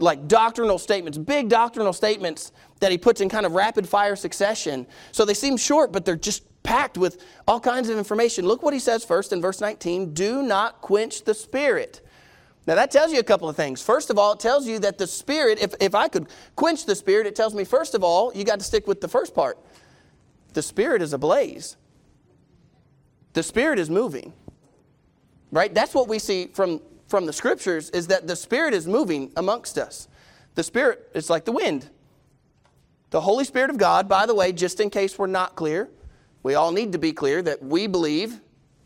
like 0.00 0.28
doctrinal 0.28 0.78
statements, 0.78 1.18
big 1.18 1.48
doctrinal 1.48 1.92
statements 1.92 2.52
that 2.80 2.90
he 2.90 2.98
puts 2.98 3.20
in 3.20 3.28
kind 3.28 3.46
of 3.46 3.52
rapid 3.52 3.88
fire 3.88 4.16
succession. 4.16 4.86
So 5.12 5.24
they 5.24 5.34
seem 5.34 5.56
short, 5.56 5.92
but 5.92 6.04
they're 6.04 6.16
just 6.16 6.44
packed 6.62 6.98
with 6.98 7.24
all 7.46 7.60
kinds 7.60 7.88
of 7.88 7.98
information. 7.98 8.46
Look 8.46 8.62
what 8.62 8.74
he 8.74 8.80
says 8.80 9.04
first 9.04 9.32
in 9.32 9.40
verse 9.40 9.60
19 9.60 10.14
do 10.14 10.42
not 10.42 10.80
quench 10.80 11.24
the 11.24 11.34
spirit. 11.34 12.00
Now 12.68 12.76
that 12.76 12.92
tells 12.92 13.12
you 13.12 13.18
a 13.18 13.24
couple 13.24 13.48
of 13.48 13.56
things. 13.56 13.82
First 13.82 14.10
of 14.10 14.18
all, 14.18 14.32
it 14.32 14.40
tells 14.40 14.68
you 14.68 14.78
that 14.80 14.98
the 14.98 15.06
spirit, 15.06 15.58
if, 15.60 15.74
if 15.80 15.94
I 15.94 16.06
could 16.06 16.28
quench 16.54 16.84
the 16.86 16.94
spirit, 16.94 17.26
it 17.26 17.34
tells 17.34 17.54
me, 17.54 17.64
first 17.64 17.94
of 17.94 18.04
all, 18.04 18.30
you 18.34 18.44
got 18.44 18.60
to 18.60 18.64
stick 18.64 18.86
with 18.86 19.00
the 19.00 19.08
first 19.08 19.34
part. 19.34 19.58
The 20.52 20.62
spirit 20.62 21.02
is 21.02 21.12
ablaze, 21.12 21.76
the 23.32 23.42
spirit 23.42 23.80
is 23.80 23.90
moving. 23.90 24.32
Right? 25.50 25.72
That's 25.74 25.94
what 25.94 26.08
we 26.08 26.18
see 26.18 26.48
from 26.48 26.82
from 27.08 27.24
the 27.24 27.32
scriptures 27.32 27.90
is 27.90 28.06
that 28.08 28.26
the 28.26 28.36
Spirit 28.36 28.74
is 28.74 28.86
moving 28.86 29.32
amongst 29.36 29.78
us. 29.78 30.08
The 30.54 30.62
Spirit 30.62 31.08
is 31.14 31.30
like 31.30 31.46
the 31.46 31.52
wind. 31.52 31.88
The 33.10 33.22
Holy 33.22 33.44
Spirit 33.44 33.70
of 33.70 33.78
God, 33.78 34.08
by 34.08 34.26
the 34.26 34.34
way, 34.34 34.52
just 34.52 34.78
in 34.78 34.90
case 34.90 35.18
we're 35.18 35.26
not 35.26 35.56
clear, 35.56 35.88
we 36.42 36.54
all 36.54 36.70
need 36.70 36.92
to 36.92 36.98
be 36.98 37.12
clear 37.12 37.40
that 37.42 37.62
we 37.62 37.86
believe 37.86 38.40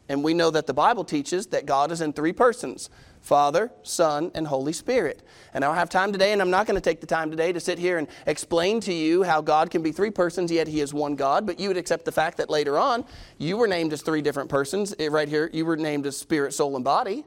and 0.08 0.22
we 0.22 0.34
know 0.34 0.50
that 0.50 0.66
the 0.66 0.74
Bible 0.74 1.04
teaches 1.04 1.48
that 1.48 1.66
God 1.66 1.90
is 1.90 2.00
in 2.00 2.12
three 2.12 2.32
persons 2.32 2.88
Father, 3.22 3.70
Son, 3.84 4.32
and 4.34 4.46
Holy 4.46 4.72
Spirit. 4.72 5.22
And 5.54 5.64
I 5.64 5.68
don't 5.68 5.76
have 5.76 5.88
time 5.88 6.12
today, 6.12 6.32
and 6.32 6.42
I'm 6.42 6.50
not 6.50 6.66
going 6.66 6.74
to 6.74 6.80
take 6.80 7.00
the 7.00 7.06
time 7.06 7.30
today 7.30 7.52
to 7.52 7.60
sit 7.60 7.78
here 7.78 7.98
and 7.98 8.08
explain 8.26 8.80
to 8.80 8.92
you 8.92 9.22
how 9.22 9.40
God 9.40 9.70
can 9.70 9.80
be 9.80 9.92
three 9.92 10.10
persons, 10.10 10.50
yet 10.50 10.66
He 10.66 10.80
is 10.80 10.92
one 10.92 11.14
God. 11.14 11.46
But 11.46 11.60
you 11.60 11.68
would 11.68 11.76
accept 11.76 12.04
the 12.04 12.12
fact 12.12 12.36
that 12.38 12.50
later 12.50 12.78
on, 12.78 13.04
you 13.38 13.56
were 13.56 13.68
named 13.68 13.92
as 13.92 14.02
three 14.02 14.22
different 14.22 14.50
persons. 14.50 14.92
Eh, 14.98 15.08
right 15.08 15.28
here, 15.28 15.48
you 15.52 15.64
were 15.64 15.76
named 15.76 16.04
as 16.04 16.16
spirit, 16.16 16.52
soul, 16.52 16.74
and 16.74 16.84
body 16.84 17.24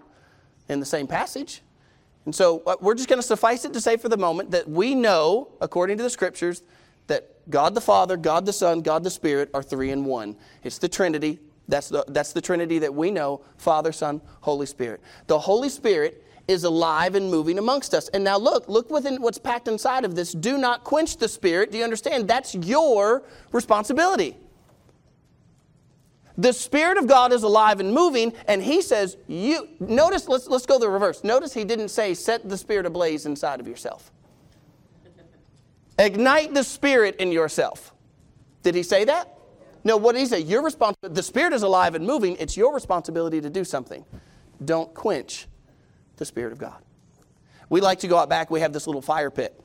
in 0.68 0.82
the 0.82 0.86
same 0.86 1.08
passage. 1.08 1.62
And 2.26 2.36
so 2.36 2.62
uh, 2.68 2.76
we're 2.82 2.96
just 2.96 3.08
going 3.08 3.20
to 3.20 3.28
suffice 3.28 3.64
it 3.64 3.74
to 3.74 3.80
say 3.80 3.96
for 3.96 4.10
the 4.10 4.18
moment 4.18 4.52
that 4.52 4.68
we 4.68 4.96
know, 4.96 5.50
according 5.62 5.98
to 5.98 6.04
the 6.04 6.10
scriptures, 6.10 6.62
that 7.08 7.50
God 7.50 7.74
the 7.74 7.82
Father, 7.82 8.18
God 8.18 8.46
the 8.46 8.54
Son, 8.54 8.82
God 8.82 9.04
the 9.04 9.12
Spirit 9.12 9.50
are 9.54 9.64
three 9.64 9.92
in 9.92 10.04
one. 10.04 10.36
It's 10.64 10.78
the 10.78 10.90
Trinity. 10.90 11.40
That's 11.68 11.90
the, 11.90 12.06
that's 12.08 12.34
the 12.34 12.42
Trinity 12.42 12.80
that 12.80 12.94
we 12.94 13.12
know 13.12 13.42
Father, 13.58 13.92
Son, 13.92 14.22
Holy 14.42 14.66
Spirit. 14.66 15.02
The 15.28 15.40
Holy 15.40 15.70
Spirit 15.70 16.24
is 16.48 16.64
alive 16.64 17.16
and 17.16 17.30
moving 17.32 17.58
amongst 17.58 17.94
us. 17.94 18.08
And 18.10 18.24
now 18.24 18.38
look, 18.38 18.68
look 18.68 18.90
within 18.90 19.22
what's 19.22 19.38
packed 19.40 19.68
inside 19.68 20.06
of 20.06 20.16
this. 20.16 20.32
Do 20.32 20.58
not 20.58 20.84
quench 20.84 21.18
the 21.18 21.28
Spirit. 21.28 21.72
Do 21.72 21.78
you 21.78 21.84
understand? 21.84 22.28
That's 22.28 22.54
your 22.54 23.24
responsibility. 23.52 24.38
The 26.38 26.52
Spirit 26.52 26.98
of 26.98 27.08
God 27.08 27.32
is 27.32 27.44
alive 27.44 27.80
and 27.80 27.94
moving, 27.94 28.34
and 28.48 28.62
He 28.62 28.82
says, 28.82 29.16
You 29.28 29.70
notice, 29.80 30.28
let's, 30.28 30.48
let's 30.48 30.66
go 30.66 30.78
the 30.78 30.90
reverse. 30.90 31.24
Notice 31.24 31.54
He 31.54 31.64
didn't 31.64 31.90
say, 31.90 32.14
set 32.14 32.48
the 32.48 32.58
Spirit 32.58 32.86
ablaze 32.86 33.26
inside 33.26 33.60
of 33.60 33.68
yourself. 33.68 34.12
Ignite 35.98 36.54
the 36.54 36.64
Spirit 36.64 37.16
in 37.18 37.32
yourself. 37.32 37.94
Did 38.64 38.76
He 38.76 38.84
say 38.84 39.06
that? 39.06 39.35
No, 39.86 39.96
what 39.96 40.18
He 40.18 40.26
say? 40.26 40.40
Your 40.42 40.64
responsibility, 40.64 41.16
the 41.16 41.24
Spirit 41.24 41.54
is 41.54 41.64
alive 41.64 41.96
and 41.96 42.06
moving, 42.06 42.36
it's 42.38 42.58
your 42.58 42.74
responsibility 42.74 43.40
to 43.40 43.50
do 43.50 43.64
something. 43.64 44.04
Don't 44.64 44.94
quench 44.94 45.48
the 46.18 46.26
Spirit 46.26 46.52
of 46.52 46.58
God. 46.58 46.82
We 47.70 47.82
like 47.82 48.00
to 48.00 48.08
go 48.08 48.18
out 48.18 48.28
back, 48.28 48.50
we 48.50 48.60
have 48.60 48.74
this 48.74 48.88
little 48.88 49.02
fire 49.02 49.30
pit 49.32 49.60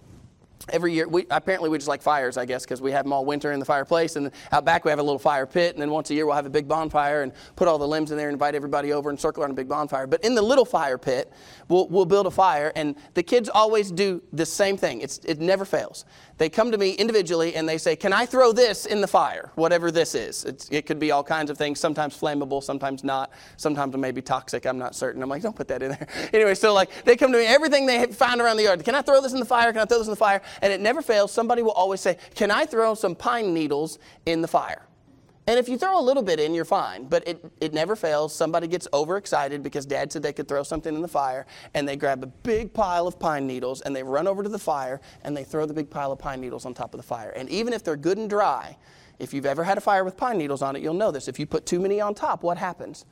every 0.69 0.93
year 0.93 1.09
we 1.09 1.27
apparently 1.31 1.71
we 1.71 1.79
just 1.79 1.89
like 1.89 2.03
fires 2.03 2.37
i 2.37 2.45
guess 2.45 2.65
because 2.65 2.83
we 2.83 2.93
have 2.93 3.05
them 3.05 3.13
all 3.13 3.25
winter 3.25 3.53
in 3.53 3.59
the 3.59 3.65
fireplace 3.65 4.17
and 4.17 4.31
out 4.53 4.65
back 4.65 4.85
we 4.85 4.91
have 4.91 4.99
a 4.99 5.03
little 5.03 5.19
fire 5.19 5.47
pit 5.47 5.75
and 5.75 5.81
then 5.81 5.91
once 5.91 6.11
a 6.11 6.15
year 6.15 6.27
we'll 6.27 6.35
have 6.35 6.47
a 6.47 6.51
big 6.51 6.69
bonfire 6.69 7.23
and 7.23 7.33
put 7.57 7.67
all 7.67 7.79
the 7.79 7.87
limbs 7.87 8.11
in 8.11 8.17
there 8.17 8.29
and 8.29 8.35
invite 8.35 8.55
everybody 8.55 8.93
over 8.93 9.09
and 9.09 9.19
circle 9.19 9.43
around 9.43 9.51
a 9.51 9.55
big 9.55 9.69
bonfire 9.69 10.07
but 10.07 10.23
in 10.23 10.35
the 10.35 10.43
little 10.43 10.65
fire 10.65 10.99
pit 10.99 11.33
we'll, 11.69 11.89
we'll 11.89 12.05
build 12.05 12.27
a 12.27 12.31
fire 12.31 12.73
and 12.77 12.95
the 13.15 13.23
kids 13.23 13.49
always 13.49 13.91
do 13.91 14.23
the 14.33 14.45
same 14.45 14.77
thing 14.77 15.01
it's, 15.01 15.19
it 15.21 15.41
never 15.41 15.65
fails 15.65 16.05
they 16.41 16.49
come 16.49 16.73
to 16.73 16.79
me 16.79 16.93
individually 16.93 17.55
and 17.55 17.69
they 17.69 17.77
say 17.77 17.95
can 17.95 18.15
i 18.15 18.25
throw 18.25 18.51
this 18.51 18.87
in 18.87 19.03
the 19.03 19.07
fire? 19.07 19.53
Whatever 19.57 19.91
this 19.91 20.15
is. 20.15 20.47
It's, 20.47 20.69
it 20.71 20.87
could 20.87 20.99
be 20.99 21.11
all 21.11 21.23
kinds 21.23 21.51
of 21.51 21.59
things 21.59 21.79
sometimes 21.79 22.19
flammable 22.19 22.63
sometimes 22.63 23.05
not. 23.05 23.31
Sometimes 23.59 23.95
it 23.95 23.99
may 23.99 24.11
be 24.11 24.23
toxic 24.23 24.65
i'm 24.65 24.79
not 24.79 24.95
certain. 24.95 25.23
I'm 25.23 25.29
like 25.29 25.43
don't 25.43 25.55
put 25.55 25.69
that 25.69 25.83
in 25.83 25.91
there. 25.91 26.09
Anyway 26.33 26.55
so 26.55 26.73
like 26.73 27.05
they 27.05 27.15
come 27.15 27.31
to 27.33 27.39
me 27.39 27.45
everything 27.45 27.85
they 27.85 28.07
find 28.07 28.41
around 28.41 28.57
the 28.57 28.63
yard 28.65 28.83
can 28.83 28.95
i 28.95 29.03
throw 29.03 29.21
this 29.21 29.35
in 29.35 29.39
the 29.39 29.45
fire? 29.45 29.71
Can 29.71 29.83
i 29.83 29.85
throw 29.85 29.99
this 29.99 30.07
in 30.07 30.13
the 30.13 30.17
fire? 30.17 30.41
And 30.63 30.73
it 30.73 30.81
never 30.81 31.03
fails. 31.03 31.31
Somebody 31.31 31.63
will 31.63 31.73
always 31.73 32.01
say, 32.01 32.17
Can 32.35 32.51
I 32.51 32.65
throw 32.65 32.95
some 32.95 33.15
pine 33.15 33.53
needles 33.53 33.99
in 34.25 34.41
the 34.41 34.49
fire? 34.49 34.87
And 35.51 35.59
if 35.59 35.69
you 35.69 35.77
throw 35.77 35.99
a 35.99 36.01
little 36.01 36.23
bit 36.23 36.39
in, 36.39 36.55
you're 36.55 36.65
fine. 36.65 37.07
But 37.07 37.27
it, 37.27 37.45
it 37.61 37.75
never 37.75 37.97
fails. 37.97 38.33
Somebody 38.33 38.69
gets 38.69 38.87
overexcited 38.93 39.65
because 39.65 39.85
dad 39.85 40.13
said 40.13 40.23
they 40.23 40.33
could 40.33 40.47
throw 40.47 40.63
something 40.63 40.95
in 40.95 41.03
the 41.03 41.09
fire, 41.09 41.45
and 41.75 41.89
they 41.89 41.97
grab 41.97 42.23
a 42.23 42.29
big 42.29 42.73
pile 42.73 43.09
of 43.09 43.19
pine 43.19 43.49
needles 43.49 43.81
and 43.81 43.95
they 43.95 44.05
run 44.05 44.29
over 44.29 44.45
to 44.45 44.49
the 44.49 44.61
fire 44.61 45.01
and 45.25 45.37
they 45.37 45.43
throw 45.43 45.67
the 45.67 45.75
big 45.75 45.91
pile 45.91 46.13
of 46.13 46.21
pine 46.21 46.41
needles 46.41 46.67
on 46.67 46.73
top 46.73 46.95
of 46.95 47.01
the 47.01 47.07
fire. 47.07 47.31
And 47.31 47.49
even 47.49 47.73
if 47.73 47.83
they're 47.83 47.97
good 47.97 48.17
and 48.17 48.31
dry, 48.31 48.77
if 49.19 49.35
you've 49.35 49.45
ever 49.45 49.65
had 49.65 49.77
a 49.77 49.81
fire 49.81 50.05
with 50.05 50.17
pine 50.17 50.39
needles 50.39 50.63
on 50.63 50.77
it, 50.77 50.83
you'll 50.83 50.95
know 50.95 51.11
this. 51.11 51.27
If 51.27 51.41
you 51.41 51.47
put 51.47 51.67
too 51.67 51.81
many 51.81 52.01
on 52.01 52.15
top, 52.15 52.45
what 52.45 52.57
happens? 52.57 53.05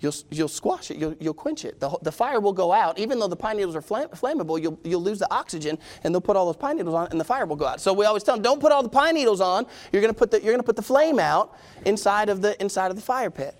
You'll, 0.00 0.14
you'll 0.30 0.48
squash 0.48 0.90
it, 0.90 0.96
you'll, 0.96 1.14
you'll 1.20 1.34
quench 1.34 1.64
it. 1.64 1.78
The, 1.78 1.96
the 2.02 2.12
fire 2.12 2.40
will 2.40 2.52
go 2.52 2.72
out. 2.72 2.98
Even 2.98 3.18
though 3.18 3.28
the 3.28 3.36
pine 3.36 3.56
needles 3.56 3.76
are 3.76 3.82
flam- 3.82 4.08
flammable, 4.08 4.60
you'll, 4.60 4.78
you'll 4.82 5.02
lose 5.02 5.18
the 5.18 5.32
oxygen, 5.32 5.78
and 6.02 6.14
they'll 6.14 6.20
put 6.20 6.36
all 6.36 6.46
those 6.46 6.56
pine 6.56 6.76
needles 6.76 6.94
on, 6.94 7.08
and 7.10 7.20
the 7.20 7.24
fire 7.24 7.46
will 7.46 7.56
go 7.56 7.66
out. 7.66 7.80
So 7.80 7.92
we 7.92 8.06
always 8.06 8.22
tell 8.22 8.34
them, 8.34 8.42
don't 8.42 8.60
put 8.60 8.72
all 8.72 8.82
the 8.82 8.88
pine 8.88 9.14
needles 9.14 9.40
on. 9.40 9.66
You're 9.92 10.02
going 10.02 10.12
to 10.12 10.18
put 10.18 10.30
the, 10.30 10.38
you're 10.38 10.52
going 10.52 10.58
to 10.58 10.64
put 10.64 10.76
the 10.76 10.82
flame 10.82 11.18
out 11.18 11.56
inside 11.84 12.28
of 12.28 12.42
the, 12.42 12.60
inside 12.60 12.90
of 12.90 12.96
the 12.96 13.02
fire 13.02 13.30
pit. 13.30 13.54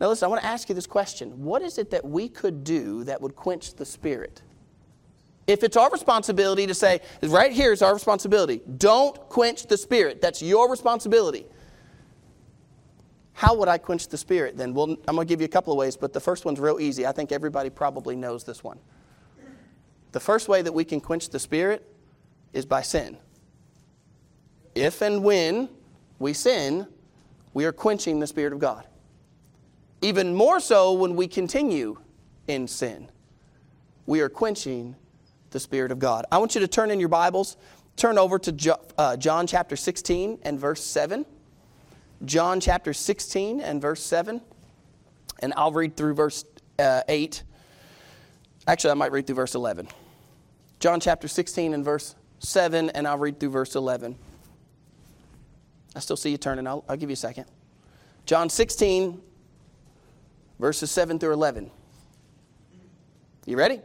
Now 0.00 0.08
listen, 0.08 0.26
I 0.26 0.28
want 0.28 0.42
to 0.42 0.48
ask 0.48 0.68
you 0.68 0.74
this 0.74 0.86
question. 0.86 1.44
What 1.44 1.62
is 1.62 1.78
it 1.78 1.90
that 1.90 2.04
we 2.04 2.28
could 2.28 2.64
do 2.64 3.04
that 3.04 3.20
would 3.20 3.36
quench 3.36 3.74
the 3.74 3.84
spirit? 3.84 4.42
If 5.46 5.62
it's 5.64 5.76
our 5.76 5.90
responsibility 5.90 6.66
to 6.66 6.74
say, 6.74 7.00
right 7.22 7.52
here 7.52 7.72
is 7.72 7.82
our 7.82 7.92
responsibility, 7.92 8.60
don't 8.78 9.16
quench 9.28 9.66
the 9.66 9.76
spirit. 9.76 10.20
That's 10.20 10.40
your 10.40 10.70
responsibility. 10.70 11.46
How 13.42 13.54
would 13.54 13.66
I 13.66 13.76
quench 13.76 14.06
the 14.06 14.16
spirit 14.16 14.56
then? 14.56 14.72
Well, 14.72 14.96
I'm 15.08 15.16
going 15.16 15.26
to 15.26 15.28
give 15.28 15.40
you 15.40 15.46
a 15.46 15.48
couple 15.48 15.72
of 15.72 15.76
ways, 15.76 15.96
but 15.96 16.12
the 16.12 16.20
first 16.20 16.44
one's 16.44 16.60
real 16.60 16.78
easy. 16.78 17.08
I 17.08 17.10
think 17.10 17.32
everybody 17.32 17.70
probably 17.70 18.14
knows 18.14 18.44
this 18.44 18.62
one. 18.62 18.78
The 20.12 20.20
first 20.20 20.48
way 20.48 20.62
that 20.62 20.72
we 20.72 20.84
can 20.84 21.00
quench 21.00 21.28
the 21.28 21.40
spirit 21.40 21.84
is 22.52 22.64
by 22.64 22.82
sin. 22.82 23.16
If 24.76 25.02
and 25.02 25.24
when 25.24 25.68
we 26.20 26.34
sin, 26.34 26.86
we 27.52 27.64
are 27.64 27.72
quenching 27.72 28.20
the 28.20 28.28
Spirit 28.28 28.52
of 28.52 28.60
God. 28.60 28.86
Even 30.02 30.36
more 30.36 30.60
so 30.60 30.92
when 30.92 31.16
we 31.16 31.26
continue 31.26 31.98
in 32.46 32.68
sin, 32.68 33.10
we 34.06 34.20
are 34.20 34.28
quenching 34.28 34.94
the 35.50 35.58
Spirit 35.58 35.90
of 35.90 35.98
God. 35.98 36.26
I 36.30 36.38
want 36.38 36.54
you 36.54 36.60
to 36.60 36.68
turn 36.68 36.92
in 36.92 37.00
your 37.00 37.08
Bibles, 37.08 37.56
turn 37.96 38.18
over 38.18 38.38
to 38.38 38.78
uh, 38.96 39.16
John 39.16 39.48
chapter 39.48 39.74
16 39.74 40.38
and 40.44 40.60
verse 40.60 40.84
7. 40.84 41.26
John 42.24 42.60
chapter 42.60 42.92
16 42.92 43.60
and 43.60 43.80
verse 43.80 44.02
7. 44.02 44.40
And 45.40 45.52
I'll 45.56 45.72
read 45.72 45.96
through 45.96 46.14
verse 46.14 46.44
uh, 46.78 47.02
8. 47.08 47.42
Actually, 48.66 48.90
I 48.92 48.94
might 48.94 49.12
read 49.12 49.26
through 49.26 49.36
verse 49.36 49.54
11. 49.54 49.88
John 50.78 51.00
chapter 51.00 51.28
16 51.28 51.74
and 51.74 51.84
verse 51.84 52.14
7, 52.40 52.90
and 52.90 53.06
I'll 53.06 53.18
read 53.18 53.38
through 53.38 53.50
verse 53.50 53.74
11. 53.74 54.16
I 55.94 56.00
still 56.00 56.16
see 56.16 56.30
you 56.30 56.36
turning. 56.36 56.66
I'll, 56.66 56.84
I'll 56.88 56.96
give 56.96 57.10
you 57.10 57.14
a 57.14 57.16
second. 57.16 57.46
John 58.24 58.48
16, 58.48 59.20
verses 60.58 60.90
7 60.90 61.18
through 61.18 61.32
11. 61.32 61.70
You 63.46 63.56
ready? 63.56 63.80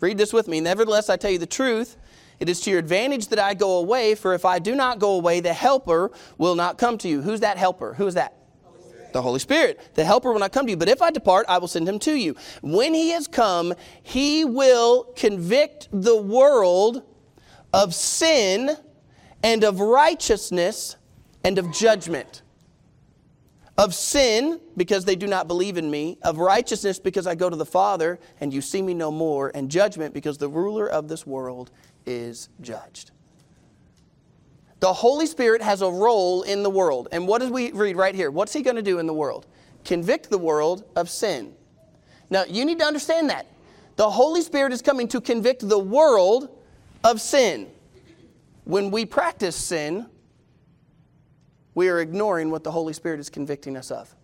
Read 0.00 0.18
this 0.18 0.32
with 0.32 0.48
me. 0.48 0.60
Nevertheless, 0.60 1.08
I 1.08 1.16
tell 1.16 1.30
you 1.30 1.38
the 1.38 1.46
truth. 1.46 1.96
It 2.40 2.48
is 2.48 2.60
to 2.62 2.70
your 2.70 2.78
advantage 2.78 3.28
that 3.28 3.38
I 3.38 3.54
go 3.54 3.78
away, 3.78 4.14
for 4.14 4.34
if 4.34 4.44
I 4.44 4.58
do 4.58 4.74
not 4.74 4.98
go 4.98 5.12
away, 5.12 5.40
the 5.40 5.52
Helper 5.52 6.10
will 6.38 6.54
not 6.54 6.78
come 6.78 6.98
to 6.98 7.08
you. 7.08 7.20
Who's 7.20 7.40
that 7.40 7.58
Helper? 7.58 7.94
Who 7.94 8.06
is 8.06 8.14
that? 8.14 8.34
the 9.12 9.22
Holy 9.22 9.40
Spirit. 9.40 9.80
The 9.94 10.04
Helper 10.04 10.32
will 10.32 10.38
not 10.38 10.52
come 10.52 10.66
to 10.66 10.70
you, 10.70 10.76
but 10.76 10.88
if 10.88 11.02
I 11.02 11.10
depart, 11.10 11.46
I 11.48 11.58
will 11.58 11.68
send 11.68 11.88
him 11.88 11.98
to 12.00 12.14
you. 12.14 12.36
When 12.62 12.94
he 12.94 13.10
has 13.10 13.26
come, 13.26 13.74
he 14.02 14.44
will 14.44 15.04
convict 15.16 15.88
the 15.92 16.16
world 16.16 17.02
of 17.72 17.94
sin 17.94 18.76
and 19.42 19.64
of 19.64 19.80
righteousness 19.80 20.96
and 21.44 21.58
of 21.58 21.72
judgment. 21.72 22.42
Of 23.78 23.94
sin, 23.94 24.60
because 24.76 25.06
they 25.06 25.16
do 25.16 25.26
not 25.26 25.48
believe 25.48 25.78
in 25.78 25.90
me. 25.90 26.18
Of 26.22 26.36
righteousness, 26.36 26.98
because 26.98 27.26
I 27.26 27.34
go 27.34 27.48
to 27.48 27.56
the 27.56 27.64
Father 27.64 28.20
and 28.40 28.52
you 28.52 28.60
see 28.60 28.82
me 28.82 28.92
no 28.92 29.10
more. 29.10 29.50
And 29.54 29.70
judgment, 29.70 30.12
because 30.12 30.36
the 30.36 30.48
ruler 30.48 30.86
of 30.86 31.08
this 31.08 31.26
world 31.26 31.70
is 32.06 32.48
judged. 32.60 33.10
The 34.80 34.92
Holy 34.92 35.26
Spirit 35.26 35.60
has 35.60 35.82
a 35.82 35.90
role 35.90 36.42
in 36.42 36.62
the 36.62 36.70
world. 36.70 37.08
And 37.12 37.28
what 37.28 37.40
does 37.40 37.50
we 37.50 37.70
read 37.72 37.96
right 37.96 38.14
here? 38.14 38.30
What's 38.30 38.52
he 38.52 38.62
going 38.62 38.76
to 38.76 38.82
do 38.82 38.98
in 38.98 39.06
the 39.06 39.14
world? 39.14 39.46
Convict 39.84 40.30
the 40.30 40.38
world 40.38 40.84
of 40.96 41.10
sin. 41.10 41.54
Now, 42.30 42.44
you 42.44 42.64
need 42.64 42.78
to 42.78 42.84
understand 42.84 43.28
that. 43.30 43.46
The 43.96 44.08
Holy 44.08 44.40
Spirit 44.40 44.72
is 44.72 44.80
coming 44.80 45.08
to 45.08 45.20
convict 45.20 45.68
the 45.68 45.78
world 45.78 46.48
of 47.04 47.20
sin. 47.20 47.70
When 48.64 48.90
we 48.90 49.04
practice 49.04 49.56
sin, 49.56 50.06
we 51.74 51.88
are 51.88 52.00
ignoring 52.00 52.50
what 52.50 52.64
the 52.64 52.70
Holy 52.70 52.92
Spirit 52.92 53.20
is 53.20 53.28
convicting 53.28 53.76
us 53.76 53.90
of. 53.90 54.14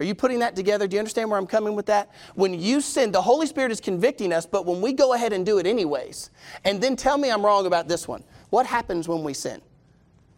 Are 0.00 0.04
you 0.04 0.14
putting 0.14 0.40
that 0.40 0.56
together? 0.56 0.88
Do 0.88 0.94
you 0.96 1.00
understand 1.00 1.30
where 1.30 1.38
I'm 1.38 1.46
coming 1.46 1.76
with 1.76 1.86
that? 1.86 2.10
When 2.34 2.52
you 2.52 2.80
sin, 2.80 3.12
the 3.12 3.22
Holy 3.22 3.46
Spirit 3.46 3.70
is 3.70 3.80
convicting 3.80 4.32
us, 4.32 4.44
but 4.44 4.66
when 4.66 4.80
we 4.80 4.92
go 4.92 5.12
ahead 5.12 5.32
and 5.32 5.46
do 5.46 5.58
it 5.58 5.66
anyways, 5.66 6.30
and 6.64 6.80
then 6.82 6.96
tell 6.96 7.16
me 7.16 7.30
I'm 7.30 7.44
wrong 7.44 7.66
about 7.66 7.86
this 7.86 8.08
one, 8.08 8.24
what 8.50 8.66
happens 8.66 9.06
when 9.06 9.22
we 9.22 9.34
sin? 9.34 9.60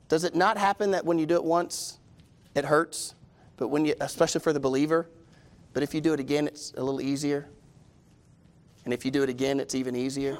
Does 0.09 0.25
it 0.25 0.35
not 0.35 0.59
happen 0.59 0.91
that 0.91 1.05
when 1.05 1.19
you 1.19 1.27
do 1.27 1.37
it 1.37 1.45
once, 1.45 1.99
it 2.55 2.65
hurts? 2.67 3.15
But 3.57 3.69
when 3.69 3.87
you, 3.87 3.95
especially 4.01 4.41
for 4.43 4.53
the 4.53 4.61
believer, 4.61 5.09
but 5.73 5.83
if 5.83 5.95
you 5.95 6.01
do 6.01 6.13
it 6.13 6.21
again, 6.21 6.47
it's 6.47 6.73
a 6.77 6.83
little 6.83 7.01
easier. 7.01 7.49
And 8.85 8.93
if 8.93 9.05
you 9.05 9.11
do 9.11 9.23
it 9.23 9.29
again, 9.29 9.59
it's 9.59 9.75
even 9.75 9.97
easier. 9.97 10.39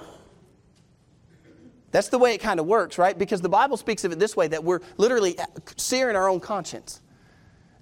That's 1.91 2.09
the 2.09 2.19
way 2.19 2.35
it 2.35 2.39
kind 2.39 2.61
of 2.61 2.67
works, 2.67 2.99
right? 2.99 3.19
Because 3.19 3.41
the 3.41 3.49
Bible 3.49 3.77
speaks 3.77 4.05
of 4.05 4.13
it 4.13 4.19
this 4.19 4.37
way 4.37 4.49
that 4.49 4.63
we're 4.63 4.81
literally 4.99 5.39
searing 5.77 6.17
our 6.17 6.29
own 6.29 6.41
conscience. 6.41 7.01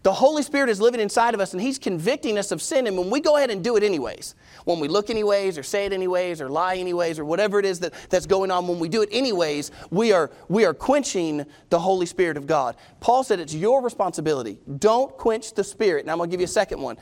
The 0.05 0.13
Holy 0.13 0.43
Spirit 0.43 0.69
is 0.69 0.83
living 0.83 1.01
inside 1.01 1.33
of 1.33 1.41
us 1.41 1.55
and 1.55 1.63
He's 1.63 1.79
convicting 1.79 2.37
us 2.37 2.53
of 2.53 2.61
sin. 2.61 2.87
And 2.87 2.97
when 2.99 3.09
we 3.09 3.21
go 3.21 3.39
ahead 3.39 3.51
and 3.51 3.65
do 3.65 3.77
it 3.77 3.83
anyways, 3.83 4.35
when 4.65 4.79
we 4.79 4.87
look 4.87 5.09
anyways, 5.09 5.57
or 5.57 5.63
say 5.63 5.87
it 5.87 5.95
anyways, 5.95 6.43
or 6.43 6.51
lie 6.51 6.77
anyways, 6.77 7.19
or 7.19 7.25
whatever 7.25 7.59
it 7.59 7.65
is 7.65 7.81
that, 7.81 7.95
that's 8.11 8.27
going 8.27 8.51
on, 8.51 8.69
when 8.69 8.79
we 8.79 8.91
do 8.91 9.01
it 9.01 9.09
anyways, 9.11 9.71
we 9.91 10.13
are, 10.13 10.31
we 10.49 10.67
are 10.67 10.75
quenching 10.75 11.47
the 11.71 11.79
Holy 11.79 12.05
Spirit 12.05 12.37
of 12.37 12.47
God. 12.47 12.77
Paul 13.01 13.25
said 13.25 13.41
it's 13.41 13.55
your 13.55 13.81
responsibility. 13.83 14.59
Don't 14.79 15.17
quench 15.17 15.55
the 15.55 15.65
Spirit. 15.65 16.05
Now 16.05 16.13
I'm 16.13 16.19
going 16.19 16.29
to 16.29 16.35
give 16.35 16.41
you 16.41 16.45
a 16.45 16.49
second 16.49 16.83
one. 16.83 16.99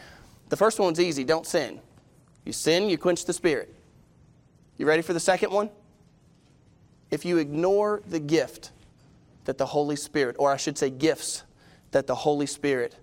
The 0.49 0.57
first 0.57 0.79
one's 0.79 1.01
easy 1.01 1.25
don't 1.25 1.47
sin. 1.47 1.81
You 2.45 2.53
sin, 2.53 2.89
you 2.89 2.99
quench 2.99 3.25
the 3.25 3.33
Spirit. 3.33 3.75
You 4.77 4.87
ready 4.87 5.03
for 5.03 5.13
the 5.13 5.21
second 5.21 5.51
one? 5.51 5.71
If 7.11 7.25
you 7.25 7.39
ignore 7.39 8.01
the 8.07 8.21
gift 8.21 8.71
that 9.45 9.59
the 9.59 9.67
Holy 9.67 9.97
Spirit, 9.97 10.37
or 10.39 10.53
I 10.53 10.57
should 10.57 10.79
say 10.79 10.89
gifts, 10.89 11.43
that 11.93 12.07
the 12.07 12.15
Holy 12.15 12.47
Spirit 12.47 12.97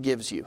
gives 0.00 0.30
you. 0.30 0.46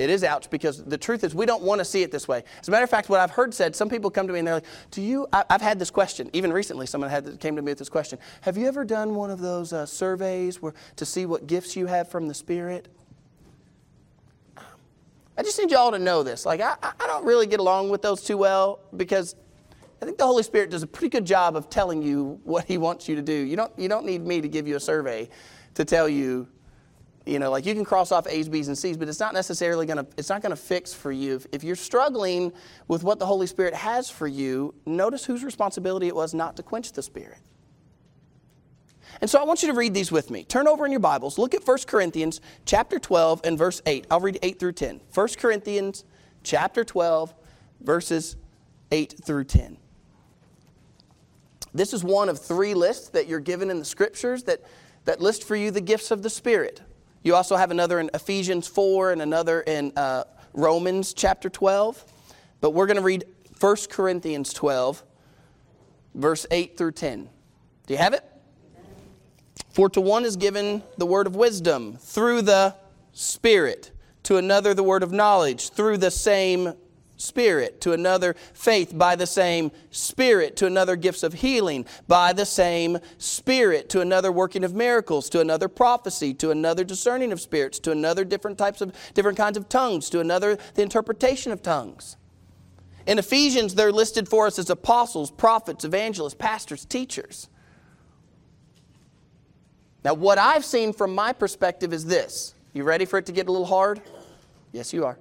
It 0.00 0.08
is 0.08 0.24
ouch 0.24 0.48
because 0.48 0.82
the 0.82 0.96
truth 0.96 1.24
is 1.24 1.34
we 1.34 1.44
don't 1.44 1.62
want 1.62 1.78
to 1.80 1.84
see 1.84 2.02
it 2.02 2.10
this 2.10 2.26
way. 2.26 2.42
As 2.58 2.68
a 2.68 2.70
matter 2.70 2.84
of 2.84 2.88
fact, 2.88 3.10
what 3.10 3.20
I've 3.20 3.32
heard 3.32 3.52
said, 3.52 3.76
some 3.76 3.90
people 3.90 4.10
come 4.10 4.26
to 4.26 4.32
me 4.32 4.38
and 4.38 4.48
they're 4.48 4.54
like, 4.54 4.64
"Do 4.90 5.02
you?" 5.02 5.26
I, 5.30 5.44
have 5.50 5.60
had 5.60 5.78
this 5.78 5.90
question. 5.90 6.30
Even 6.32 6.54
recently, 6.54 6.86
someone 6.86 7.10
had 7.10 7.38
came 7.38 7.54
to 7.54 7.60
me 7.60 7.70
with 7.70 7.78
this 7.78 7.90
question. 7.90 8.18
Have 8.40 8.56
you 8.56 8.66
ever 8.66 8.86
done 8.86 9.14
one 9.14 9.30
of 9.30 9.40
those 9.40 9.74
uh, 9.74 9.84
surveys 9.84 10.62
where 10.62 10.72
to 10.96 11.04
see 11.04 11.26
what 11.26 11.46
gifts 11.46 11.76
you 11.76 11.84
have 11.84 12.08
from 12.08 12.28
the 12.28 12.34
Spirit? 12.34 12.88
I 15.36 15.42
just 15.42 15.58
need 15.58 15.70
y'all 15.70 15.90
to 15.90 15.98
know 15.98 16.22
this. 16.22 16.46
Like, 16.46 16.62
I, 16.62 16.76
I 16.82 17.06
don't 17.06 17.26
really 17.26 17.46
get 17.46 17.60
along 17.60 17.90
with 17.90 18.00
those 18.00 18.22
too 18.22 18.38
well 18.38 18.80
because 18.96 19.36
I 20.00 20.06
think 20.06 20.16
the 20.16 20.26
Holy 20.26 20.42
Spirit 20.42 20.70
does 20.70 20.82
a 20.82 20.86
pretty 20.86 21.10
good 21.10 21.26
job 21.26 21.56
of 21.56 21.68
telling 21.68 22.02
you 22.02 22.40
what 22.44 22.64
He 22.64 22.78
wants 22.78 23.08
you 23.08 23.16
to 23.16 23.22
do. 23.22 23.34
You 23.34 23.56
don't, 23.56 23.72
you 23.78 23.88
don't 23.88 24.06
need 24.06 24.26
me 24.26 24.40
to 24.40 24.48
give 24.48 24.66
you 24.66 24.76
a 24.76 24.80
survey 24.80 25.28
to 25.74 25.84
tell 25.84 26.08
you, 26.08 26.48
you 27.26 27.38
know, 27.38 27.50
like 27.50 27.66
you 27.66 27.74
can 27.74 27.84
cross 27.84 28.10
off 28.10 28.26
A's, 28.26 28.48
B's, 28.48 28.68
and 28.68 28.78
C's, 28.78 28.96
but 28.96 29.08
it's 29.08 29.20
not 29.20 29.34
necessarily 29.34 29.84
going 29.84 29.98
to, 29.98 30.06
it's 30.16 30.30
not 30.30 30.40
going 30.40 30.50
to 30.50 30.56
fix 30.56 30.94
for 30.94 31.12
you. 31.12 31.36
If, 31.36 31.46
if 31.52 31.64
you're 31.64 31.76
struggling 31.76 32.52
with 32.88 33.04
what 33.04 33.18
the 33.18 33.26
Holy 33.26 33.46
Spirit 33.46 33.74
has 33.74 34.08
for 34.08 34.26
you, 34.26 34.74
notice 34.86 35.24
whose 35.24 35.44
responsibility 35.44 36.08
it 36.08 36.16
was 36.16 36.32
not 36.32 36.56
to 36.56 36.62
quench 36.62 36.92
the 36.92 37.02
Spirit. 37.02 37.38
And 39.20 39.28
so 39.28 39.38
I 39.38 39.44
want 39.44 39.62
you 39.62 39.68
to 39.68 39.74
read 39.74 39.92
these 39.92 40.10
with 40.10 40.30
me. 40.30 40.44
Turn 40.44 40.66
over 40.66 40.86
in 40.86 40.92
your 40.92 41.00
Bibles. 41.00 41.36
Look 41.36 41.54
at 41.54 41.66
1 41.66 41.78
Corinthians 41.86 42.40
chapter 42.64 42.98
12 42.98 43.42
and 43.44 43.58
verse 43.58 43.82
8. 43.84 44.06
I'll 44.10 44.20
read 44.20 44.38
8 44.42 44.58
through 44.58 44.72
10. 44.72 45.00
1 45.12 45.28
Corinthians 45.36 46.04
chapter 46.42 46.84
12 46.84 47.34
verses 47.82 48.36
8 48.90 49.14
through 49.24 49.44
10. 49.44 49.76
This 51.72 51.92
is 51.92 52.02
one 52.02 52.28
of 52.28 52.38
three 52.38 52.74
lists 52.74 53.08
that 53.10 53.28
you're 53.28 53.40
given 53.40 53.70
in 53.70 53.78
the 53.78 53.84
scriptures 53.84 54.44
that, 54.44 54.60
that 55.04 55.20
list 55.20 55.44
for 55.44 55.54
you 55.56 55.70
the 55.70 55.80
gifts 55.80 56.10
of 56.10 56.22
the 56.22 56.30
Spirit. 56.30 56.82
You 57.22 57.34
also 57.34 57.56
have 57.56 57.70
another 57.70 58.00
in 58.00 58.10
Ephesians 58.14 58.66
4 58.66 59.12
and 59.12 59.22
another 59.22 59.60
in 59.60 59.92
uh, 59.96 60.24
Romans 60.52 61.12
chapter 61.12 61.48
12. 61.48 62.04
But 62.60 62.70
we're 62.70 62.86
going 62.86 62.96
to 62.96 63.02
read 63.02 63.24
1 63.60 63.76
Corinthians 63.90 64.52
12, 64.52 65.02
verse 66.14 66.46
8 66.50 66.76
through 66.76 66.92
10. 66.92 67.28
Do 67.86 67.94
you 67.94 67.98
have 67.98 68.14
it? 68.14 68.24
For 69.70 69.88
to 69.90 70.00
one 70.00 70.24
is 70.24 70.36
given 70.36 70.82
the 70.98 71.06
word 71.06 71.26
of 71.26 71.36
wisdom 71.36 71.96
through 71.96 72.42
the 72.42 72.74
Spirit, 73.12 73.92
to 74.24 74.36
another 74.36 74.74
the 74.74 74.82
word 74.82 75.02
of 75.02 75.12
knowledge 75.12 75.70
through 75.70 75.98
the 75.98 76.10
same 76.10 76.74
Spirit, 77.20 77.80
to 77.82 77.92
another 77.92 78.34
faith 78.54 78.96
by 78.96 79.14
the 79.16 79.26
same 79.26 79.70
Spirit, 79.90 80.56
to 80.56 80.66
another 80.66 80.96
gifts 80.96 81.22
of 81.22 81.34
healing 81.34 81.86
by 82.08 82.32
the 82.32 82.46
same 82.46 82.98
Spirit, 83.18 83.88
to 83.90 84.00
another 84.00 84.32
working 84.32 84.64
of 84.64 84.74
miracles, 84.74 85.28
to 85.30 85.40
another 85.40 85.68
prophecy, 85.68 86.32
to 86.34 86.50
another 86.50 86.84
discerning 86.84 87.32
of 87.32 87.40
spirits, 87.40 87.78
to 87.80 87.90
another 87.90 88.24
different 88.24 88.58
types 88.58 88.80
of 88.80 88.94
different 89.14 89.38
kinds 89.38 89.56
of 89.56 89.68
tongues, 89.68 90.10
to 90.10 90.20
another 90.20 90.58
the 90.74 90.82
interpretation 90.82 91.52
of 91.52 91.62
tongues. 91.62 92.16
In 93.06 93.18
Ephesians, 93.18 93.74
they're 93.74 93.92
listed 93.92 94.28
for 94.28 94.46
us 94.46 94.58
as 94.58 94.70
apostles, 94.70 95.30
prophets, 95.30 95.84
evangelists, 95.84 96.34
pastors, 96.34 96.84
teachers. 96.84 97.48
Now, 100.04 100.14
what 100.14 100.38
I've 100.38 100.64
seen 100.64 100.92
from 100.92 101.14
my 101.14 101.32
perspective 101.32 101.92
is 101.92 102.06
this. 102.06 102.54
You 102.72 102.84
ready 102.84 103.04
for 103.04 103.18
it 103.18 103.26
to 103.26 103.32
get 103.32 103.48
a 103.48 103.52
little 103.52 103.66
hard? 103.66 104.00
Yes, 104.72 104.92
you 104.92 105.04
are. 105.04 105.18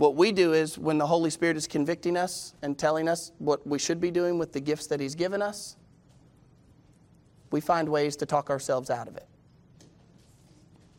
What 0.00 0.16
we 0.16 0.32
do 0.32 0.54
is 0.54 0.78
when 0.78 0.96
the 0.96 1.06
Holy 1.06 1.28
Spirit 1.28 1.58
is 1.58 1.66
convicting 1.66 2.16
us 2.16 2.54
and 2.62 2.78
telling 2.78 3.06
us 3.06 3.32
what 3.36 3.66
we 3.66 3.78
should 3.78 4.00
be 4.00 4.10
doing 4.10 4.38
with 4.38 4.50
the 4.50 4.58
gifts 4.58 4.86
that 4.86 4.98
He's 4.98 5.14
given 5.14 5.42
us, 5.42 5.76
we 7.50 7.60
find 7.60 7.86
ways 7.86 8.16
to 8.16 8.24
talk 8.24 8.48
ourselves 8.48 8.88
out 8.88 9.08
of 9.08 9.18
it. 9.18 9.26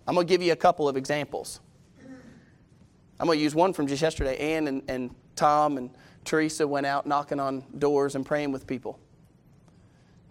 I'm 0.08 0.14
going 0.14 0.28
to 0.28 0.32
give 0.32 0.44
you 0.44 0.52
a 0.52 0.56
couple 0.56 0.88
of 0.88 0.98
examples. 0.98 1.62
I'm 3.20 3.26
going 3.26 3.40
to 3.40 3.44
use 3.44 3.56
one 3.56 3.74
from 3.74 3.88
just 3.88 4.04
yesterday. 4.04 4.38
Ann 4.38 4.68
and, 4.68 4.84
and 4.88 5.16
Tom 5.36 5.80
and 5.80 5.90
Teresa 6.24 6.68
went 6.68 6.86
out 6.86 7.08
knocking 7.08 7.40
on 7.40 7.64
doors 7.80 8.14
and 8.14 8.24
praying 8.24 8.52
with 8.52 8.68
people. 8.68 9.00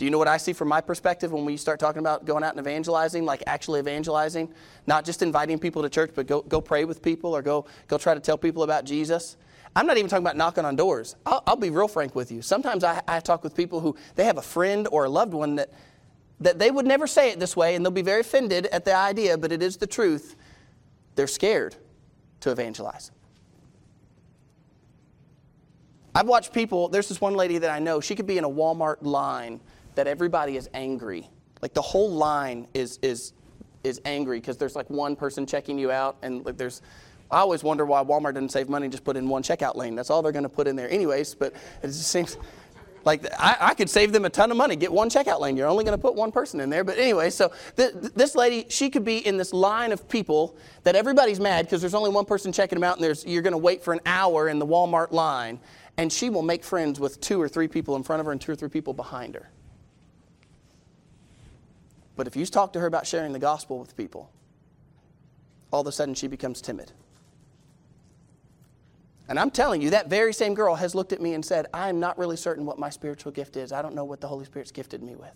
Do 0.00 0.06
you 0.06 0.10
know 0.10 0.16
what 0.16 0.28
I 0.28 0.38
see 0.38 0.54
from 0.54 0.68
my 0.68 0.80
perspective 0.80 1.30
when 1.30 1.44
we 1.44 1.58
start 1.58 1.78
talking 1.78 1.98
about 1.98 2.24
going 2.24 2.42
out 2.42 2.56
and 2.56 2.58
evangelizing, 2.58 3.26
like 3.26 3.42
actually 3.46 3.80
evangelizing? 3.80 4.48
Not 4.86 5.04
just 5.04 5.20
inviting 5.20 5.58
people 5.58 5.82
to 5.82 5.90
church, 5.90 6.12
but 6.14 6.26
go, 6.26 6.40
go 6.40 6.58
pray 6.58 6.86
with 6.86 7.02
people 7.02 7.36
or 7.36 7.42
go, 7.42 7.66
go 7.86 7.98
try 7.98 8.14
to 8.14 8.20
tell 8.20 8.38
people 8.38 8.62
about 8.62 8.86
Jesus. 8.86 9.36
I'm 9.76 9.86
not 9.86 9.98
even 9.98 10.08
talking 10.08 10.24
about 10.24 10.38
knocking 10.38 10.64
on 10.64 10.74
doors. 10.74 11.16
I'll, 11.26 11.42
I'll 11.46 11.54
be 11.54 11.68
real 11.68 11.86
frank 11.86 12.14
with 12.14 12.32
you. 12.32 12.40
Sometimes 12.40 12.82
I, 12.82 13.02
I 13.06 13.20
talk 13.20 13.44
with 13.44 13.54
people 13.54 13.80
who 13.80 13.94
they 14.14 14.24
have 14.24 14.38
a 14.38 14.42
friend 14.42 14.88
or 14.90 15.04
a 15.04 15.08
loved 15.10 15.34
one 15.34 15.56
that, 15.56 15.70
that 16.40 16.58
they 16.58 16.70
would 16.70 16.86
never 16.86 17.06
say 17.06 17.30
it 17.30 17.38
this 17.38 17.54
way, 17.54 17.74
and 17.74 17.84
they'll 17.84 17.92
be 17.92 18.00
very 18.00 18.22
offended 18.22 18.68
at 18.68 18.86
the 18.86 18.96
idea, 18.96 19.36
but 19.36 19.52
it 19.52 19.62
is 19.62 19.76
the 19.76 19.86
truth. 19.86 20.34
They're 21.14 21.26
scared 21.26 21.76
to 22.40 22.50
evangelize. 22.50 23.10
I've 26.14 26.26
watched 26.26 26.54
people, 26.54 26.88
there's 26.88 27.10
this 27.10 27.20
one 27.20 27.34
lady 27.34 27.58
that 27.58 27.70
I 27.70 27.80
know, 27.80 28.00
she 28.00 28.14
could 28.14 28.26
be 28.26 28.38
in 28.38 28.44
a 28.44 28.50
Walmart 28.50 29.02
line 29.02 29.60
that 29.94 30.06
everybody 30.06 30.56
is 30.56 30.68
angry. 30.74 31.28
Like 31.62 31.74
the 31.74 31.82
whole 31.82 32.10
line 32.10 32.66
is 32.74 32.98
is 33.02 33.32
is 33.84 34.00
angry 34.04 34.40
because 34.40 34.56
there's 34.56 34.76
like 34.76 34.90
one 34.90 35.16
person 35.16 35.46
checking 35.46 35.78
you 35.78 35.90
out, 35.90 36.16
and 36.22 36.44
like 36.44 36.56
there's. 36.56 36.82
I 37.32 37.38
always 37.38 37.62
wonder 37.62 37.86
why 37.86 38.02
Walmart 38.02 38.34
doesn't 38.34 38.48
save 38.48 38.68
money 38.68 38.86
and 38.86 38.92
just 38.92 39.04
put 39.04 39.16
in 39.16 39.28
one 39.28 39.44
checkout 39.44 39.76
lane. 39.76 39.94
That's 39.94 40.10
all 40.10 40.20
they're 40.20 40.32
going 40.32 40.42
to 40.42 40.48
put 40.48 40.66
in 40.66 40.74
there, 40.74 40.90
anyways. 40.90 41.36
But 41.36 41.52
it 41.80 41.86
just 41.86 42.08
seems 42.08 42.36
like 43.04 43.24
I, 43.38 43.56
I, 43.60 43.74
could 43.74 43.88
save 43.88 44.12
them 44.12 44.24
a 44.24 44.30
ton 44.30 44.50
of 44.50 44.56
money. 44.56 44.76
Get 44.76 44.92
one 44.92 45.08
checkout 45.08 45.40
lane. 45.40 45.56
You're 45.56 45.68
only 45.68 45.84
going 45.84 45.96
to 45.96 46.02
put 46.02 46.14
one 46.14 46.32
person 46.32 46.60
in 46.60 46.70
there. 46.70 46.84
But 46.84 46.98
anyway, 46.98 47.30
so 47.30 47.52
th- 47.76 47.94
this 47.94 48.34
lady, 48.34 48.66
she 48.68 48.90
could 48.90 49.04
be 49.04 49.24
in 49.26 49.36
this 49.36 49.52
line 49.52 49.92
of 49.92 50.08
people 50.08 50.56
that 50.82 50.96
everybody's 50.96 51.40
mad 51.40 51.66
because 51.66 51.80
there's 51.80 51.94
only 51.94 52.10
one 52.10 52.24
person 52.24 52.52
checking 52.52 52.76
them 52.76 52.84
out, 52.84 52.96
and 52.96 53.04
there's 53.04 53.24
you're 53.24 53.42
going 53.42 53.52
to 53.52 53.58
wait 53.58 53.82
for 53.82 53.92
an 53.92 54.00
hour 54.06 54.48
in 54.48 54.58
the 54.58 54.66
Walmart 54.66 55.12
line, 55.12 55.60
and 55.96 56.12
she 56.12 56.30
will 56.30 56.42
make 56.42 56.64
friends 56.64 57.00
with 57.00 57.20
two 57.20 57.40
or 57.40 57.48
three 57.48 57.68
people 57.68 57.96
in 57.96 58.02
front 58.02 58.20
of 58.20 58.26
her 58.26 58.32
and 58.32 58.40
two 58.40 58.52
or 58.52 58.56
three 58.56 58.68
people 58.68 58.92
behind 58.92 59.34
her. 59.34 59.50
But 62.20 62.26
if 62.26 62.36
you 62.36 62.44
talk 62.44 62.74
to 62.74 62.80
her 62.80 62.86
about 62.86 63.06
sharing 63.06 63.32
the 63.32 63.38
gospel 63.38 63.78
with 63.78 63.96
people, 63.96 64.30
all 65.72 65.80
of 65.80 65.86
a 65.86 65.92
sudden 65.92 66.14
she 66.14 66.26
becomes 66.26 66.60
timid. 66.60 66.92
And 69.26 69.38
I'm 69.38 69.50
telling 69.50 69.80
you, 69.80 69.88
that 69.88 70.10
very 70.10 70.34
same 70.34 70.52
girl 70.52 70.74
has 70.74 70.94
looked 70.94 71.14
at 71.14 71.22
me 71.22 71.32
and 71.32 71.42
said, 71.42 71.68
I'm 71.72 71.98
not 71.98 72.18
really 72.18 72.36
certain 72.36 72.66
what 72.66 72.78
my 72.78 72.90
spiritual 72.90 73.32
gift 73.32 73.56
is. 73.56 73.72
I 73.72 73.80
don't 73.80 73.94
know 73.94 74.04
what 74.04 74.20
the 74.20 74.28
Holy 74.28 74.44
Spirit's 74.44 74.70
gifted 74.70 75.02
me 75.02 75.16
with. 75.16 75.32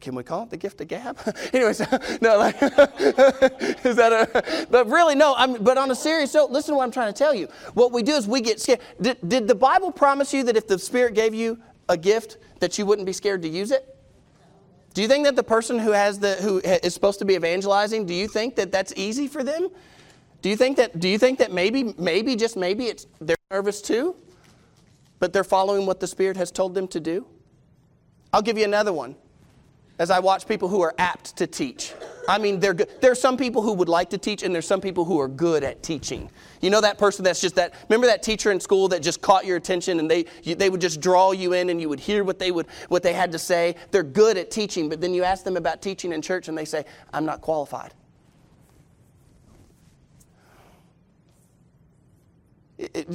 Can 0.00 0.14
we 0.14 0.22
call 0.22 0.44
it 0.44 0.50
the 0.50 0.56
gift 0.56 0.80
of 0.80 0.86
gab? 0.86 1.18
Anyways, 1.52 1.80
no, 2.20 2.38
like, 2.38 2.62
is 2.62 3.96
that 3.96 4.12
a, 4.12 4.66
but 4.70 4.86
really, 4.86 5.16
no, 5.16 5.34
I'm, 5.36 5.54
but 5.54 5.76
on 5.76 5.90
a 5.90 5.96
serious 5.96 6.32
note, 6.34 6.52
listen 6.52 6.74
to 6.74 6.76
what 6.76 6.84
I'm 6.84 6.92
trying 6.92 7.12
to 7.12 7.18
tell 7.18 7.34
you. 7.34 7.48
What 7.74 7.90
we 7.90 8.04
do 8.04 8.14
is 8.14 8.28
we 8.28 8.42
get 8.42 8.60
scared. 8.60 8.78
Did, 9.00 9.18
did 9.28 9.48
the 9.48 9.56
Bible 9.56 9.90
promise 9.90 10.32
you 10.32 10.44
that 10.44 10.56
if 10.56 10.68
the 10.68 10.78
Spirit 10.78 11.14
gave 11.14 11.34
you 11.34 11.60
a 11.88 11.96
gift, 11.96 12.36
that 12.60 12.78
you 12.78 12.86
wouldn't 12.86 13.06
be 13.06 13.12
scared 13.12 13.42
to 13.42 13.48
use 13.48 13.72
it? 13.72 13.91
Do 14.94 15.00
you 15.02 15.08
think 15.08 15.24
that 15.24 15.36
the 15.36 15.42
person 15.42 15.78
who 15.78 15.92
has 15.92 16.18
the 16.18 16.34
who 16.34 16.58
is 16.58 16.92
supposed 16.92 17.18
to 17.20 17.24
be 17.24 17.34
evangelizing, 17.34 18.06
do 18.06 18.14
you 18.14 18.28
think 18.28 18.56
that 18.56 18.70
that's 18.70 18.92
easy 18.96 19.26
for 19.26 19.42
them? 19.42 19.68
Do 20.42 20.48
you 20.48 20.56
think 20.56 20.76
that 20.76 21.00
do 21.00 21.08
you 21.08 21.18
think 21.18 21.38
that 21.38 21.52
maybe 21.52 21.94
maybe 21.98 22.36
just 22.36 22.56
maybe 22.56 22.86
it's 22.86 23.06
they're 23.20 23.36
nervous 23.50 23.80
too? 23.80 24.14
But 25.18 25.32
they're 25.32 25.44
following 25.44 25.86
what 25.86 26.00
the 26.00 26.06
Spirit 26.06 26.36
has 26.36 26.50
told 26.50 26.74
them 26.74 26.88
to 26.88 27.00
do? 27.00 27.26
I'll 28.32 28.42
give 28.42 28.58
you 28.58 28.64
another 28.64 28.92
one 28.92 29.14
as 29.98 30.10
I 30.10 30.18
watch 30.18 30.46
people 30.46 30.68
who 30.68 30.80
are 30.80 30.94
apt 30.98 31.36
to 31.36 31.46
teach. 31.46 31.92
I 32.28 32.38
mean, 32.38 32.60
there 32.60 32.76
are 33.04 33.14
some 33.14 33.36
people 33.36 33.62
who 33.62 33.72
would 33.72 33.88
like 33.88 34.10
to 34.10 34.18
teach, 34.18 34.42
and 34.42 34.54
there's 34.54 34.66
some 34.66 34.80
people 34.80 35.04
who 35.04 35.20
are 35.20 35.28
good 35.28 35.64
at 35.64 35.82
teaching. 35.82 36.30
You 36.60 36.70
know 36.70 36.80
that 36.80 36.96
person 36.98 37.24
that's 37.24 37.40
just 37.40 37.56
that, 37.56 37.74
remember 37.88 38.06
that 38.06 38.22
teacher 38.22 38.52
in 38.52 38.60
school 38.60 38.88
that 38.88 39.02
just 39.02 39.20
caught 39.20 39.44
your 39.44 39.56
attention 39.56 39.98
and 39.98 40.10
they, 40.10 40.26
you, 40.44 40.54
they 40.54 40.70
would 40.70 40.80
just 40.80 41.00
draw 41.00 41.32
you 41.32 41.52
in 41.52 41.70
and 41.70 41.80
you 41.80 41.88
would 41.88 42.00
hear 42.00 42.22
what 42.22 42.38
they, 42.38 42.52
would, 42.52 42.66
what 42.88 43.02
they 43.02 43.12
had 43.12 43.32
to 43.32 43.38
say? 43.38 43.74
They're 43.90 44.04
good 44.04 44.36
at 44.38 44.50
teaching, 44.50 44.88
but 44.88 45.00
then 45.00 45.12
you 45.14 45.24
ask 45.24 45.44
them 45.44 45.56
about 45.56 45.82
teaching 45.82 46.12
in 46.12 46.22
church 46.22 46.48
and 46.48 46.56
they 46.56 46.64
say, 46.64 46.84
I'm 47.12 47.24
not 47.24 47.40
qualified. 47.40 47.92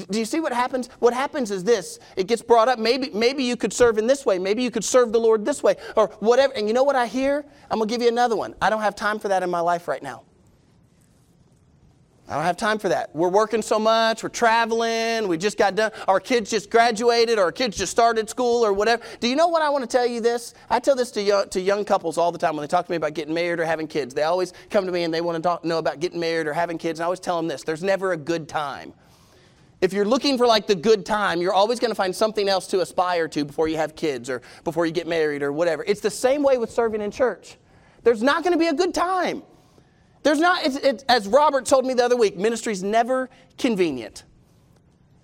Do 0.09 0.19
you 0.19 0.25
see 0.25 0.39
what 0.39 0.53
happens? 0.53 0.89
What 0.99 1.13
happens 1.13 1.51
is 1.51 1.63
this 1.63 1.99
it 2.15 2.27
gets 2.27 2.41
brought 2.41 2.67
up. 2.67 2.79
Maybe, 2.79 3.09
maybe 3.13 3.43
you 3.43 3.57
could 3.57 3.73
serve 3.73 3.97
in 3.97 4.07
this 4.07 4.25
way. 4.25 4.39
Maybe 4.39 4.63
you 4.63 4.71
could 4.71 4.83
serve 4.83 5.11
the 5.11 5.19
Lord 5.19 5.45
this 5.45 5.63
way 5.63 5.75
or 5.95 6.07
whatever. 6.19 6.53
And 6.53 6.67
you 6.67 6.73
know 6.73 6.83
what 6.83 6.95
I 6.95 7.07
hear? 7.07 7.45
I'm 7.69 7.79
going 7.79 7.89
to 7.89 7.93
give 7.93 8.01
you 8.01 8.07
another 8.07 8.35
one. 8.35 8.55
I 8.61 8.69
don't 8.69 8.81
have 8.81 8.95
time 8.95 9.19
for 9.19 9.27
that 9.27 9.43
in 9.43 9.49
my 9.49 9.59
life 9.59 9.87
right 9.87 10.01
now. 10.01 10.23
I 12.29 12.35
don't 12.35 12.43
have 12.43 12.57
time 12.57 12.77
for 12.77 12.89
that. 12.89 13.15
We're 13.15 13.29
working 13.29 13.61
so 13.61 13.79
much, 13.79 14.21
we're 14.21 14.27
traveling, 14.27 15.29
we 15.29 15.37
just 15.37 15.57
got 15.57 15.75
done, 15.75 15.93
our 16.09 16.19
kids 16.19 16.49
just 16.49 16.69
graduated, 16.69 17.39
our 17.39 17.53
kids 17.53 17.77
just 17.77 17.89
started 17.89 18.29
school, 18.29 18.65
or 18.65 18.73
whatever. 18.73 19.01
Do 19.21 19.29
you 19.29 19.35
know 19.37 19.47
what 19.47 19.61
I 19.61 19.69
want 19.69 19.89
to 19.89 19.97
tell 19.97 20.05
you 20.05 20.19
this? 20.19 20.53
I 20.69 20.81
tell 20.81 20.93
this 20.93 21.09
to 21.11 21.21
young, 21.21 21.47
to 21.49 21.61
young 21.61 21.85
couples 21.85 22.17
all 22.17 22.33
the 22.33 22.37
time 22.37 22.57
when 22.57 22.63
they 22.63 22.67
talk 22.67 22.85
to 22.85 22.91
me 22.91 22.97
about 22.97 23.13
getting 23.13 23.33
married 23.33 23.61
or 23.61 23.65
having 23.65 23.87
kids. 23.87 24.13
They 24.13 24.23
always 24.23 24.51
come 24.69 24.85
to 24.85 24.91
me 24.91 25.03
and 25.03 25.13
they 25.13 25.21
want 25.21 25.37
to 25.37 25.41
talk, 25.41 25.63
know 25.63 25.77
about 25.77 26.01
getting 26.01 26.19
married 26.19 26.47
or 26.47 26.53
having 26.53 26.77
kids, 26.77 26.99
and 26.99 27.05
I 27.05 27.05
always 27.05 27.21
tell 27.21 27.37
them 27.37 27.47
this 27.47 27.63
there's 27.63 27.83
never 27.83 28.11
a 28.11 28.17
good 28.17 28.49
time. 28.49 28.93
If 29.79 29.93
you're 29.93 30.05
looking 30.05 30.37
for 30.37 30.47
like 30.47 30.65
the 30.65 30.75
good 30.75 31.05
time, 31.05 31.39
you're 31.41 31.53
always 31.53 31.79
going 31.79 31.91
to 31.91 31.95
find 31.95 32.15
something 32.15 32.49
else 32.49 32.67
to 32.67 32.81
aspire 32.81 33.27
to 33.29 33.45
before 33.45 33.67
you 33.67 33.77
have 33.77 33.95
kids 33.95 34.29
or 34.29 34.41
before 34.63 34.85
you 34.85 34.91
get 34.91 35.07
married 35.07 35.43
or 35.43 35.51
whatever. 35.51 35.83
It's 35.85 36.01
the 36.01 36.09
same 36.09 36.41
way 36.41 36.57
with 36.57 36.71
serving 36.71 37.01
in 37.01 37.11
church. 37.11 37.57
There's 38.03 38.23
not 38.23 38.43
going 38.43 38.53
to 38.53 38.59
be 38.59 38.67
a 38.67 38.73
good 38.73 38.93
time. 38.93 39.43
There's 40.23 40.39
not, 40.39 40.61
it's, 40.63 41.03
as 41.03 41.27
Robert 41.27 41.65
told 41.65 41.85
me 41.85 41.93
the 41.93 42.03
other 42.03 42.17
week, 42.17 42.37
ministry's 42.37 42.81
never 42.81 43.29
convenient. 43.57 44.23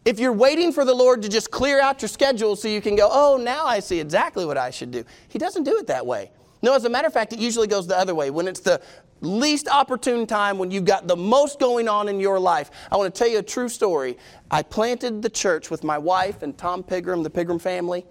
If 0.05 0.19
you're 0.19 0.33
waiting 0.33 0.71
for 0.71 0.85
the 0.85 0.93
Lord 0.93 1.21
to 1.23 1.29
just 1.29 1.49
clear 1.49 1.81
out 1.81 2.01
your 2.01 2.09
schedule 2.09 2.55
so 2.55 2.67
you 2.67 2.81
can 2.81 2.95
go, 2.95 3.09
oh, 3.11 3.37
now 3.37 3.65
I 3.65 3.79
see 3.79 3.99
exactly 3.99 4.45
what 4.45 4.57
I 4.57 4.69
should 4.69 4.91
do, 4.91 5.03
He 5.29 5.39
doesn't 5.39 5.63
do 5.63 5.77
it 5.77 5.87
that 5.87 6.05
way. 6.05 6.31
No, 6.61 6.75
as 6.75 6.85
a 6.85 6.89
matter 6.89 7.07
of 7.07 7.13
fact, 7.13 7.33
it 7.33 7.39
usually 7.39 7.67
goes 7.67 7.87
the 7.87 7.97
other 7.97 8.15
way. 8.15 8.29
When 8.29 8.47
it's 8.47 8.61
the 8.61 8.81
least 9.25 9.67
opportune 9.67 10.27
time 10.27 10.57
when 10.57 10.71
you've 10.71 10.85
got 10.85 11.07
the 11.07 11.15
most 11.15 11.59
going 11.59 11.87
on 11.87 12.09
in 12.09 12.19
your 12.19 12.39
life. 12.39 12.71
I 12.91 12.97
want 12.97 13.13
to 13.13 13.17
tell 13.17 13.27
you 13.27 13.39
a 13.39 13.43
true 13.43 13.69
story. 13.69 14.17
I 14.51 14.63
planted 14.63 15.21
the 15.21 15.29
church 15.29 15.71
with 15.71 15.83
my 15.83 15.97
wife 15.97 16.43
and 16.43 16.57
Tom 16.57 16.83
Pigram, 16.83 17.23
the 17.23 17.29
Pigram 17.29 17.59
family, 17.59 18.05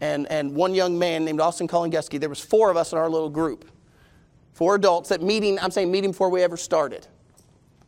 and, 0.00 0.30
and 0.30 0.54
one 0.54 0.74
young 0.74 0.98
man 0.98 1.24
named 1.24 1.40
Austin 1.40 1.68
Kolongeski. 1.68 2.20
There 2.20 2.28
was 2.28 2.40
four 2.40 2.70
of 2.70 2.76
us 2.76 2.92
in 2.92 2.98
our 2.98 3.08
little 3.08 3.30
group. 3.30 3.64
Four 4.52 4.76
adults 4.76 5.10
that 5.10 5.22
meeting, 5.22 5.58
I'm 5.58 5.70
saying 5.70 5.90
meeting 5.90 6.12
before 6.12 6.30
we 6.30 6.42
ever 6.42 6.56
started. 6.56 7.06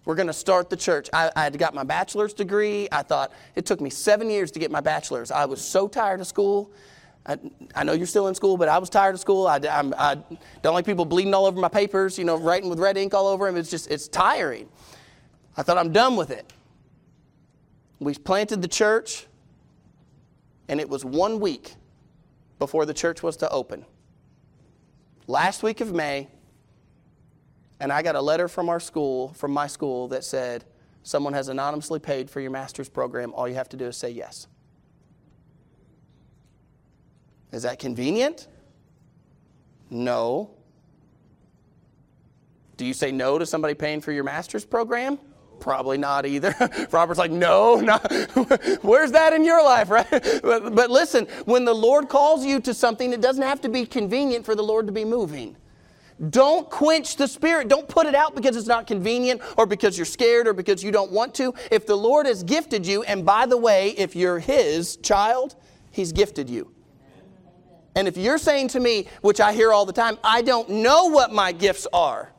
We're 0.05 0.15
going 0.15 0.27
to 0.27 0.33
start 0.33 0.71
the 0.71 0.77
church. 0.77 1.09
I, 1.13 1.31
I 1.37 1.45
had 1.45 1.59
got 1.59 1.75
my 1.75 1.85
bachelor's 1.85 2.33
degree. 2.33 2.89
I 2.91 3.03
thought 3.03 3.33
it 3.55 3.67
took 3.67 3.81
me 3.81 3.91
seven 3.91 4.31
years 4.31 4.51
to 4.53 4.59
get 4.59 4.71
my 4.71 4.81
bachelor's. 4.81 5.31
I 5.31 5.45
was 5.45 5.61
so 5.61 5.87
tired 5.87 6.21
of 6.21 6.27
school. 6.27 6.71
I, 7.29 7.39
I, 7.75 7.85
know 7.85 7.93
you're 7.93 8.07
still 8.07 8.29
in 8.29 8.35
school, 8.35 8.57
but 8.57 8.69
I 8.69 8.79
was 8.79 8.89
tired 8.89 9.15
of 9.15 9.21
school. 9.21 9.47
I, 9.47 9.59
I, 9.59 9.91
I, 9.99 10.17
don't 10.63 10.73
like 10.73 10.87
people 10.87 11.05
bleeding 11.05 11.35
all 11.35 11.45
over 11.45 11.61
my 11.61 11.69
papers, 11.69 12.19
you 12.19 12.25
know, 12.25 12.37
writing 12.39 12.71
with 12.71 12.79
red 12.79 12.97
ink 12.97 13.13
all 13.13 13.27
over 13.27 13.45
them. 13.47 13.57
It's 13.59 13.71
just, 13.71 13.91
it's 13.91 14.09
tiring. 14.09 14.67
I 15.55 15.63
thought 15.63 15.77
I'm 15.77 15.93
done 15.93 16.17
with 16.17 16.31
it. 16.31 16.51
We 18.01 18.15
planted 18.15 18.63
the 18.63 18.69
church, 18.69 19.27
and 20.69 20.81
it 20.81 20.89
was 20.89 21.05
one 21.05 21.39
week 21.39 21.75
before 22.59 22.87
the 22.87 22.95
church 22.95 23.23
was 23.23 23.37
to 23.39 23.51
open. 23.51 23.85
Last 25.27 25.63
week 25.63 25.83
of 25.83 25.93
May, 25.93 26.29
and 27.79 27.93
I 27.93 28.01
got 28.01 28.15
a 28.15 28.23
letter 28.23 28.49
from 28.49 28.71
our 28.71 28.81
school, 28.81 29.35
from 29.35 29.53
my 29.53 29.67
school, 29.67 30.09
that 30.09 30.25
said, 30.25 30.65
Someone 31.03 31.33
has 31.33 31.49
anonymously 31.49 32.01
paid 32.01 32.29
for 32.29 32.41
your 32.41 32.51
master's 32.51 32.89
program. 32.89 33.33
All 33.35 33.49
you 33.49 33.55
have 33.55 33.69
to 33.71 33.77
do 33.77 33.87
is 33.87 33.97
say 33.97 34.11
yes. 34.11 34.47
Is 37.53 37.63
that 37.63 37.79
convenient? 37.79 38.49
No. 39.91 40.51
Do 42.77 42.85
you 42.85 42.93
say 42.93 43.11
no 43.11 43.39
to 43.39 43.47
somebody 43.47 43.75
paying 43.75 44.01
for 44.01 44.13
your 44.13 44.25
master's 44.25 44.65
program? 44.65 45.19
Probably 45.61 45.99
not 45.99 46.27
either. 46.27 46.55
Robert's 46.91 47.19
like, 47.19 47.31
no, 47.31 47.77
no. 47.77 47.97
Where's 48.83 49.13
that 49.13 49.33
in 49.33 49.45
your 49.45 49.63
life, 49.63 49.91
right? 49.91 50.07
But, 50.11 50.75
but 50.75 50.91
listen, 50.91 51.27
when 51.45 51.65
the 51.65 51.75
Lord 51.75 52.09
calls 52.09 52.45
you 52.45 52.61
to 52.61 52.75
something, 52.75 53.13
it 53.13 53.21
doesn't 53.21 53.43
have 53.43 53.61
to 53.63 53.69
be 53.69 53.85
convenient 53.87 54.45
for 54.45 54.55
the 54.55 54.63
Lord 54.63 54.87
to 54.87 54.93
be 54.93 55.05
moving. 55.05 55.57
Don't 56.31 56.69
quench 56.69 57.17
the 57.17 57.29
Spirit. 57.29 57.69
Don't 57.69 57.89
put 57.89 58.07
it 58.07 58.15
out 58.15 58.35
because 58.35 58.57
it's 58.57 58.67
not 58.67 58.87
convenient 58.87 59.41
or 59.57 59.67
because 59.67 59.97
you're 59.97 60.05
scared 60.05 60.49
or 60.49 60.53
because 60.53 60.83
you 60.83 60.91
don't 60.91 61.13
want 61.13 61.35
to. 61.37 61.55
If 61.71 61.87
the 61.87 61.97
Lord 61.97 62.27
has 62.27 62.43
gifted 62.43 62.85
you, 62.87 63.05
and 63.05 63.25
by 63.25 63.47
the 63.47 63.57
way, 63.57 63.91
if 63.91 64.17
you're 64.17 64.41
His 64.41 64.97
child, 64.97 65.55
He's 65.93 66.13
gifted 66.13 66.51
you. 66.51 66.73
And 67.99 68.07
if 68.07 68.17
you're 68.17 68.39
saying 68.39 68.69
to 68.69 68.81
me, 68.81 69.09
which 69.23 69.41
I 69.41 69.53
hear 69.53 69.73
all 69.73 69.85
the 69.85 69.93
time, 69.93 70.19
I 70.23 70.41
don't 70.41 70.69
know 70.69 71.07
what 71.07 71.33
my 71.33 71.51
gifts 71.51 71.85
are, 71.93 72.31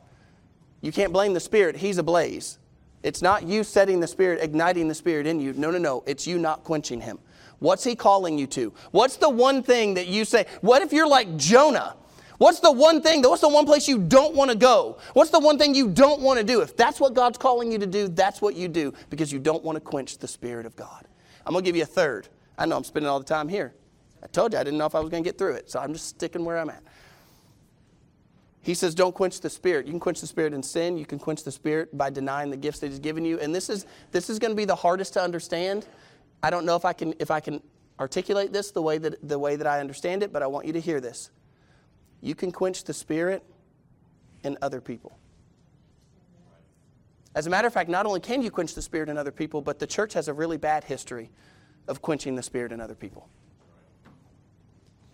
you 0.80 0.90
can't 0.90 1.12
blame 1.12 1.34
the 1.34 1.40
Spirit. 1.40 1.76
He's 1.76 1.98
ablaze. 1.98 2.58
It's 3.02 3.20
not 3.20 3.42
you 3.42 3.62
setting 3.62 4.00
the 4.00 4.06
Spirit, 4.06 4.42
igniting 4.42 4.88
the 4.88 4.94
Spirit 4.94 5.26
in 5.26 5.38
you. 5.38 5.52
No, 5.52 5.70
no, 5.70 5.76
no. 5.76 6.02
It's 6.06 6.26
you 6.26 6.38
not 6.38 6.64
quenching 6.64 7.02
Him. 7.02 7.18
What's 7.58 7.84
He 7.84 7.94
calling 7.94 8.38
you 8.38 8.46
to? 8.46 8.72
What's 8.92 9.18
the 9.18 9.28
one 9.28 9.62
thing 9.62 9.92
that 9.94 10.06
you 10.06 10.24
say? 10.24 10.46
What 10.62 10.80
if 10.80 10.94
you're 10.94 11.06
like 11.06 11.36
Jonah? 11.36 11.94
What's 12.38 12.60
the 12.60 12.72
one 12.72 13.02
thing, 13.02 13.20
what's 13.20 13.42
the 13.42 13.48
one 13.50 13.66
place 13.66 13.86
you 13.86 13.98
don't 13.98 14.34
want 14.34 14.50
to 14.50 14.56
go? 14.56 14.96
What's 15.12 15.28
the 15.28 15.40
one 15.40 15.58
thing 15.58 15.74
you 15.74 15.90
don't 15.90 16.22
want 16.22 16.38
to 16.38 16.44
do? 16.44 16.62
If 16.62 16.74
that's 16.74 16.98
what 16.98 17.12
God's 17.12 17.36
calling 17.36 17.70
you 17.70 17.78
to 17.80 17.86
do, 17.86 18.08
that's 18.08 18.40
what 18.40 18.56
you 18.56 18.66
do 18.66 18.94
because 19.10 19.30
you 19.30 19.38
don't 19.38 19.62
want 19.62 19.76
to 19.76 19.80
quench 19.80 20.16
the 20.16 20.28
Spirit 20.28 20.64
of 20.64 20.74
God. 20.74 21.06
I'm 21.44 21.52
going 21.52 21.62
to 21.62 21.68
give 21.68 21.76
you 21.76 21.82
a 21.82 21.86
third. 21.86 22.28
I 22.56 22.64
know 22.64 22.78
I'm 22.78 22.84
spending 22.84 23.10
all 23.10 23.18
the 23.18 23.26
time 23.26 23.46
here. 23.46 23.74
I 24.22 24.26
told 24.26 24.52
you 24.52 24.58
I 24.58 24.64
didn't 24.64 24.78
know 24.78 24.86
if 24.86 24.94
I 24.94 25.00
was 25.00 25.10
going 25.10 25.22
to 25.22 25.28
get 25.28 25.38
through 25.38 25.54
it, 25.54 25.70
so 25.70 25.80
I'm 25.80 25.92
just 25.92 26.08
sticking 26.08 26.44
where 26.44 26.58
I'm 26.58 26.70
at. 26.70 26.82
He 28.62 28.74
says, 28.74 28.94
Don't 28.94 29.14
quench 29.14 29.40
the 29.40 29.50
spirit. 29.50 29.86
You 29.86 29.92
can 29.92 30.00
quench 30.00 30.20
the 30.20 30.26
spirit 30.26 30.52
in 30.52 30.62
sin. 30.62 30.98
You 30.98 31.06
can 31.06 31.18
quench 31.18 31.44
the 31.44 31.52
spirit 31.52 31.96
by 31.96 32.10
denying 32.10 32.50
the 32.50 32.56
gifts 32.56 32.80
that 32.80 32.88
He's 32.88 32.98
given 32.98 33.24
you. 33.24 33.38
And 33.38 33.54
this 33.54 33.70
is, 33.70 33.86
this 34.12 34.28
is 34.28 34.38
going 34.38 34.50
to 34.50 34.56
be 34.56 34.66
the 34.66 34.74
hardest 34.74 35.14
to 35.14 35.22
understand. 35.22 35.86
I 36.42 36.50
don't 36.50 36.66
know 36.66 36.76
if 36.76 36.84
I 36.84 36.92
can, 36.92 37.14
if 37.18 37.30
I 37.30 37.40
can 37.40 37.62
articulate 37.98 38.52
this 38.52 38.70
the 38.70 38.82
way, 38.82 38.98
that, 38.98 39.26
the 39.26 39.38
way 39.38 39.56
that 39.56 39.66
I 39.66 39.80
understand 39.80 40.22
it, 40.22 40.32
but 40.32 40.42
I 40.42 40.46
want 40.46 40.66
you 40.66 40.72
to 40.74 40.80
hear 40.80 41.00
this. 41.00 41.30
You 42.20 42.34
can 42.34 42.52
quench 42.52 42.84
the 42.84 42.94
spirit 42.94 43.42
in 44.44 44.58
other 44.60 44.80
people. 44.80 45.16
As 47.34 47.46
a 47.46 47.50
matter 47.50 47.68
of 47.68 47.72
fact, 47.72 47.88
not 47.88 48.06
only 48.06 48.20
can 48.20 48.42
you 48.42 48.50
quench 48.50 48.74
the 48.74 48.82
spirit 48.82 49.08
in 49.08 49.16
other 49.16 49.30
people, 49.30 49.62
but 49.62 49.78
the 49.78 49.86
church 49.86 50.14
has 50.14 50.28
a 50.28 50.34
really 50.34 50.56
bad 50.56 50.84
history 50.84 51.30
of 51.88 52.02
quenching 52.02 52.34
the 52.34 52.42
spirit 52.42 52.72
in 52.72 52.80
other 52.80 52.94
people. 52.94 53.28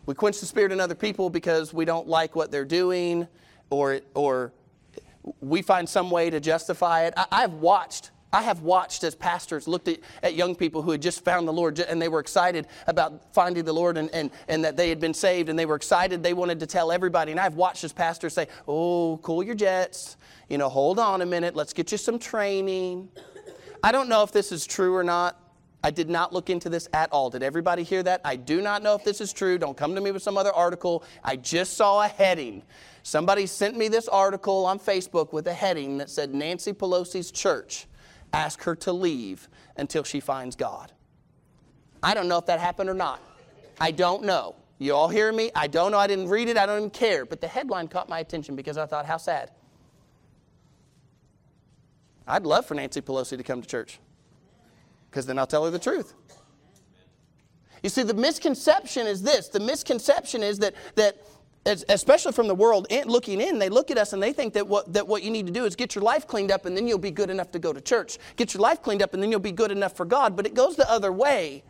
We 0.07 0.15
quench 0.15 0.39
the 0.39 0.47
spirit 0.47 0.71
in 0.71 0.81
other 0.81 0.95
people 0.95 1.31
because 1.31 1.75
we 1.75 1.85
don't 1.85 2.07
like 2.07 2.37
what 2.37 2.53
they're 2.53 2.65
doing 2.65 3.27
or, 3.71 4.01
or 4.15 4.53
we 5.41 5.63
find 5.63 5.89
some 5.89 6.11
way 6.11 6.31
to 6.31 6.39
justify 6.39 7.07
it. 7.07 7.15
I, 7.17 7.41
have 7.41 7.55
watched. 7.55 8.13
I 8.33 8.43
have 8.43 8.61
watched 8.61 9.03
as 9.03 9.17
pastors 9.17 9.67
looked 9.67 9.89
at, 9.89 9.99
at 10.23 10.35
young 10.37 10.55
people 10.55 10.83
who 10.83 10.93
had 10.93 11.03
just 11.03 11.25
found 11.25 11.49
the 11.49 11.53
Lord 11.53 11.81
and 11.81 12.01
they 12.01 12.07
were 12.09 12.21
excited 12.21 12.69
about 12.87 13.35
finding 13.35 13.65
the 13.65 13.73
Lord 13.73 13.99
and, 13.99 14.09
and, 14.15 14.31
and 14.47 14.65
that 14.65 14.77
they 14.77 14.89
had 14.89 15.01
been 15.01 15.15
saved 15.15 15.49
and 15.49 15.59
they 15.59 15.67
were 15.67 15.75
excited. 15.75 16.23
They 16.23 16.35
wanted 16.35 16.61
to 16.61 16.67
tell 16.67 16.93
everybody. 16.93 17.33
And 17.33 17.41
I've 17.41 17.57
watched 17.57 17.83
as 17.83 17.93
pastors 17.93 18.33
say, 18.33 18.47
Oh, 18.69 19.19
cool 19.23 19.43
your 19.43 19.57
jets. 19.57 20.17
You 20.49 20.59
know, 20.59 20.69
hold 20.69 21.01
on 21.01 21.23
a 21.23 21.27
minute. 21.27 21.57
Let's 21.57 21.73
get 21.73 21.91
you 21.91 21.99
some 21.99 22.21
training. 22.21 23.09
I 23.83 23.91
don't 23.91 24.09
know 24.09 24.23
if 24.23 24.31
this 24.31 24.53
is 24.53 24.67
true 24.67 24.95
or 24.95 25.03
not. 25.03 25.41
I 25.87 25.91
did 25.93 26.11
not 26.11 26.33
look 26.33 26.51
into 26.51 26.69
this 26.69 26.89
at 26.93 27.13
all. 27.13 27.31
Did 27.31 27.45
everybody 27.45 27.85
hear 27.85 28.03
that? 28.03 28.21
I 28.25 28.35
do 28.35 28.61
not 28.61 28.83
know 28.83 28.97
if 28.97 29.05
this 29.05 29.21
is 29.21 29.33
true. 29.33 29.57
Don't 29.57 29.77
come 29.77 29.95
to 29.95 30.01
me 30.01 30.11
with 30.11 30.21
some 30.21 30.37
other 30.37 30.53
article. 30.53 31.05
I 31.23 31.37
just 31.37 31.75
saw 31.75 32.03
a 32.03 32.09
heading. 32.09 32.65
Somebody 33.05 33.47
sent 33.47 33.77
me 33.77 33.87
this 33.87 34.09
article 34.09 34.67
on 34.67 34.81
Facebook 34.81 35.33
with 35.33 35.47
a 35.47 35.53
heading 35.53 35.99
that 35.99 36.11
said 36.11 36.35
Nancy 36.35 36.73
Pelosi's 36.73 37.31
church 37.31 37.87
asked 38.33 38.65
her 38.65 38.75
to 38.75 38.93
leave 38.93 39.49
until 39.77 40.03
she 40.03 40.19
finds 40.19 40.57
God. 40.57 40.91
I 42.03 42.15
don't 42.15 42.27
know 42.27 42.39
if 42.39 42.47
that 42.47 42.59
happened 42.59 42.91
or 42.91 42.95
not. 42.95 43.23
I 43.81 43.93
don't 43.93 44.25
know. 44.25 44.57
You 44.79 44.93
all 44.93 45.09
hear 45.09 45.33
me? 45.33 45.53
I 45.55 45.69
don't 45.69 45.93
know. 45.93 45.99
I 45.99 46.09
didn't 46.09 46.29
read 46.29 46.49
it. 46.49 46.57
I 46.57 46.67
don't 46.67 46.79
even 46.79 46.91
care. 46.91 47.25
But 47.25 47.41
the 47.41 47.47
headline 47.47 47.87
caught 47.87 48.09
my 48.09 48.19
attention 48.19 48.57
because 48.57 48.77
I 48.77 48.87
thought, 48.87 49.07
how 49.07 49.19
sad. 49.19 49.53
I'd 52.27 52.43
love 52.43 52.67
for 52.67 52.75
Nancy 52.75 53.03
Pelosi 53.03 53.37
to 53.37 53.45
come 53.45 53.63
to 53.63 53.69
church 53.69 54.01
because 55.17 55.25
then 55.25 55.39
I'll 55.39 55.47
tell 55.47 55.65
her 55.65 55.71
the 55.71 55.79
truth. 55.79 56.13
You 57.83 57.89
see, 57.89 58.03
the 58.03 58.13
misconception 58.13 59.07
is 59.07 59.23
this 59.23 59.49
the 59.49 59.61
misconception 59.61 60.43
is 60.43 60.59
that, 60.59 60.75
that 60.97 61.17
especially 61.89 62.33
from 62.33 62.49
the 62.49 62.55
world 62.55 62.87
looking 63.07 63.41
in, 63.41 63.59
they 63.59 63.71
look 63.71 63.91
at 63.91 63.97
us 63.97 64.13
and 64.13 64.23
they 64.23 64.35
think 64.35 64.53
that 64.53 64.69
what, 64.69 64.93
that 64.93 65.09
what 65.09 65.23
you 65.23 65.31
need 65.31 65.47
to 65.47 65.53
do 65.53 65.65
is 65.65 65.75
get 65.75 65.95
your 65.95 66.05
life 66.05 66.27
cleaned 66.27 66.53
up 66.53 66.67
and 66.67 66.77
then 66.77 66.87
you'll 66.87 66.99
be 66.99 67.11
good 67.11 67.31
enough 67.31 67.51
to 67.53 67.59
go 67.59 67.73
to 67.73 67.81
church. 67.81 68.19
Get 68.37 68.53
your 68.53 68.61
life 68.61 68.83
cleaned 68.83 69.01
up 69.01 69.15
and 69.15 69.23
then 69.23 69.31
you'll 69.31 69.41
be 69.41 69.53
good 69.53 69.71
enough 69.71 69.97
for 69.97 70.05
God. 70.05 70.37
But 70.37 70.45
it 70.45 70.53
goes 70.53 70.77
the 70.77 70.91
other 70.91 71.11
way. 71.11 71.65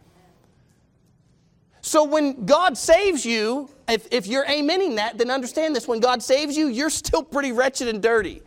So 1.82 2.02
when 2.02 2.46
God 2.46 2.76
saves 2.76 3.24
you, 3.24 3.70
if, 3.88 4.08
if 4.10 4.26
you're 4.26 4.46
amening 4.46 4.96
that, 4.96 5.18
then 5.18 5.30
understand 5.30 5.76
this. 5.76 5.86
When 5.86 6.00
God 6.00 6.20
saves 6.20 6.56
you, 6.56 6.66
you're 6.66 6.90
still 6.90 7.22
pretty 7.22 7.52
wretched 7.52 7.86
and 7.86 8.02
dirty. 8.02 8.42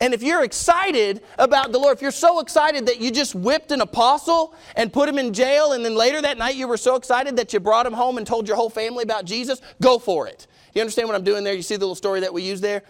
And 0.00 0.14
if 0.14 0.22
you're 0.22 0.42
excited 0.42 1.22
about 1.38 1.72
the 1.72 1.78
Lord, 1.78 1.94
if 1.94 2.00
you're 2.00 2.10
so 2.10 2.40
excited 2.40 2.86
that 2.86 3.00
you 3.00 3.10
just 3.10 3.34
whipped 3.34 3.70
an 3.70 3.82
apostle 3.82 4.54
and 4.74 4.90
put 4.90 5.08
him 5.08 5.18
in 5.18 5.34
jail, 5.34 5.72
and 5.72 5.84
then 5.84 5.94
later 5.94 6.22
that 6.22 6.38
night 6.38 6.54
you 6.54 6.66
were 6.66 6.78
so 6.78 6.96
excited 6.96 7.36
that 7.36 7.52
you 7.52 7.60
brought 7.60 7.84
him 7.84 7.92
home 7.92 8.16
and 8.16 8.26
told 8.26 8.48
your 8.48 8.56
whole 8.56 8.70
family 8.70 9.02
about 9.02 9.26
Jesus, 9.26 9.60
go 9.82 9.98
for 9.98 10.26
it. 10.26 10.46
You 10.74 10.80
understand 10.80 11.08
what 11.08 11.16
I'm 11.16 11.24
doing 11.24 11.44
there? 11.44 11.52
You 11.52 11.60
see 11.60 11.76
the 11.76 11.80
little 11.80 11.94
story 11.94 12.20
that 12.20 12.32
we 12.32 12.42
use 12.42 12.62
there? 12.62 12.82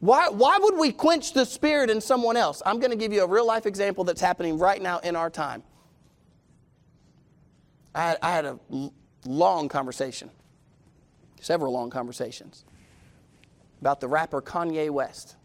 Why, 0.00 0.28
why 0.28 0.58
would 0.60 0.76
we 0.76 0.92
quench 0.92 1.32
the 1.32 1.46
spirit 1.46 1.88
in 1.88 2.02
someone 2.02 2.36
else? 2.36 2.62
I'm 2.66 2.78
going 2.78 2.90
to 2.90 2.96
give 2.96 3.12
you 3.12 3.22
a 3.22 3.26
real 3.26 3.46
life 3.46 3.64
example 3.64 4.04
that's 4.04 4.20
happening 4.20 4.58
right 4.58 4.80
now 4.80 4.98
in 4.98 5.16
our 5.16 5.30
time. 5.30 5.62
I 7.94 8.16
I 8.22 8.30
had 8.30 8.44
a 8.44 8.58
long 9.26 9.68
conversation, 9.68 10.30
several 11.40 11.72
long 11.72 11.90
conversations 11.90 12.64
about 13.80 14.00
the 14.00 14.08
rapper 14.08 14.42
Kanye 14.42 14.90
West. 14.90 15.36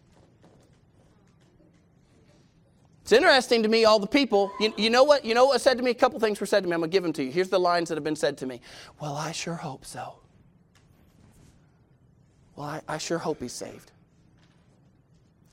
It's 3.01 3.11
interesting 3.11 3.61
to 3.61 3.69
me, 3.69 3.85
all 3.85 3.99
the 3.99 4.07
people. 4.07 4.51
You, 4.59 4.73
you, 4.77 4.89
know 4.89 5.03
what? 5.03 5.23
You 5.23 5.35
know 5.35 5.45
what 5.45 5.61
said 5.61 5.77
to 5.77 5.83
me? 5.83 5.91
A 5.91 5.95
couple 5.95 6.19
things 6.19 6.39
were 6.39 6.47
said 6.47 6.63
to 6.63 6.69
me. 6.69 6.73
I'm 6.73 6.81
to 6.81 6.87
give 6.87 7.03
them 7.03 7.13
to 7.13 7.23
you. 7.23 7.31
Here's 7.31 7.49
the 7.49 7.59
lines 7.59 7.89
that 7.89 7.95
have 7.95 8.03
been 8.03 8.15
said 8.15 8.35
to 8.39 8.47
me. 8.47 8.61
Well, 8.99 9.15
I 9.15 9.31
sure 9.31 9.53
hope 9.53 9.85
so. 9.85 10.15
Well, 12.55 12.67
I, 12.67 12.81
I 12.87 12.97
sure 12.97 13.19
hope 13.19 13.41
he's 13.41 13.53
saved. 13.53 13.91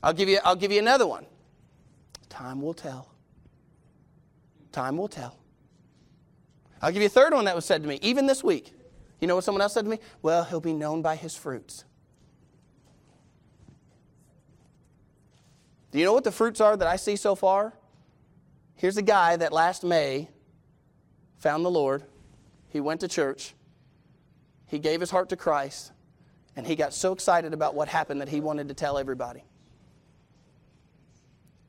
I'll 0.01 0.13
give 0.13 0.29
you, 0.29 0.39
I'll 0.43 0.55
give 0.55 0.71
you 0.71 0.79
another 0.79 1.05
one. 1.05 1.27
Time 2.27 2.59
will 2.59 2.73
tell. 2.73 3.13
Time 4.71 4.97
will 4.97 5.07
tell. 5.07 5.37
I'll 6.81 6.91
give 6.91 7.03
you 7.03 7.05
a 7.05 7.09
third 7.09 7.33
one 7.33 7.45
that 7.45 7.55
was 7.55 7.65
said 7.65 7.83
to 7.83 7.87
me, 7.87 7.99
even 8.01 8.25
this 8.25 8.43
week. 8.43 8.73
You 9.21 9.27
know 9.27 9.35
what 9.35 9.43
someone 9.43 9.61
else 9.61 9.73
said 9.73 9.85
to 9.85 9.91
me? 9.91 9.99
Well, 10.23 10.43
he'll 10.43 10.59
be 10.59 10.73
known 10.73 11.03
by 11.03 11.15
his 11.15 11.35
fruits. 11.35 11.85
Do 15.93 15.99
you 15.99 16.05
know 16.05 16.13
what 16.13 16.23
the 16.23 16.31
fruits 16.31 16.59
are 16.59 16.75
that 16.75 16.87
I 16.87 16.95
see 16.95 17.15
so 17.15 17.35
far? 17.35 17.71
Here's 18.75 18.97
a 18.97 19.03
guy 19.03 19.35
that 19.37 19.53
last 19.53 19.83
May 19.83 20.27
found 21.37 21.63
the 21.63 21.69
Lord. 21.69 22.03
He 22.69 22.81
went 22.81 23.01
to 23.01 23.07
church. 23.07 23.53
He 24.65 24.79
gave 24.79 24.99
his 25.01 25.11
heart 25.11 25.29
to 25.29 25.35
Christ. 25.35 25.91
And 26.55 26.65
he 26.65 26.75
got 26.75 26.95
so 26.95 27.13
excited 27.13 27.53
about 27.53 27.75
what 27.75 27.87
happened 27.87 28.21
that 28.21 28.29
he 28.29 28.41
wanted 28.41 28.69
to 28.69 28.73
tell 28.73 28.97
everybody. 28.97 29.43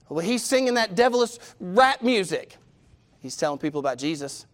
Well, 0.08 0.24
he's 0.24 0.42
singing 0.42 0.74
that 0.74 0.94
devilish 0.94 1.36
rap 1.60 2.00
music. 2.00 2.56
He's 3.18 3.36
telling 3.36 3.58
people 3.58 3.78
about 3.78 3.98
Jesus. 3.98 4.46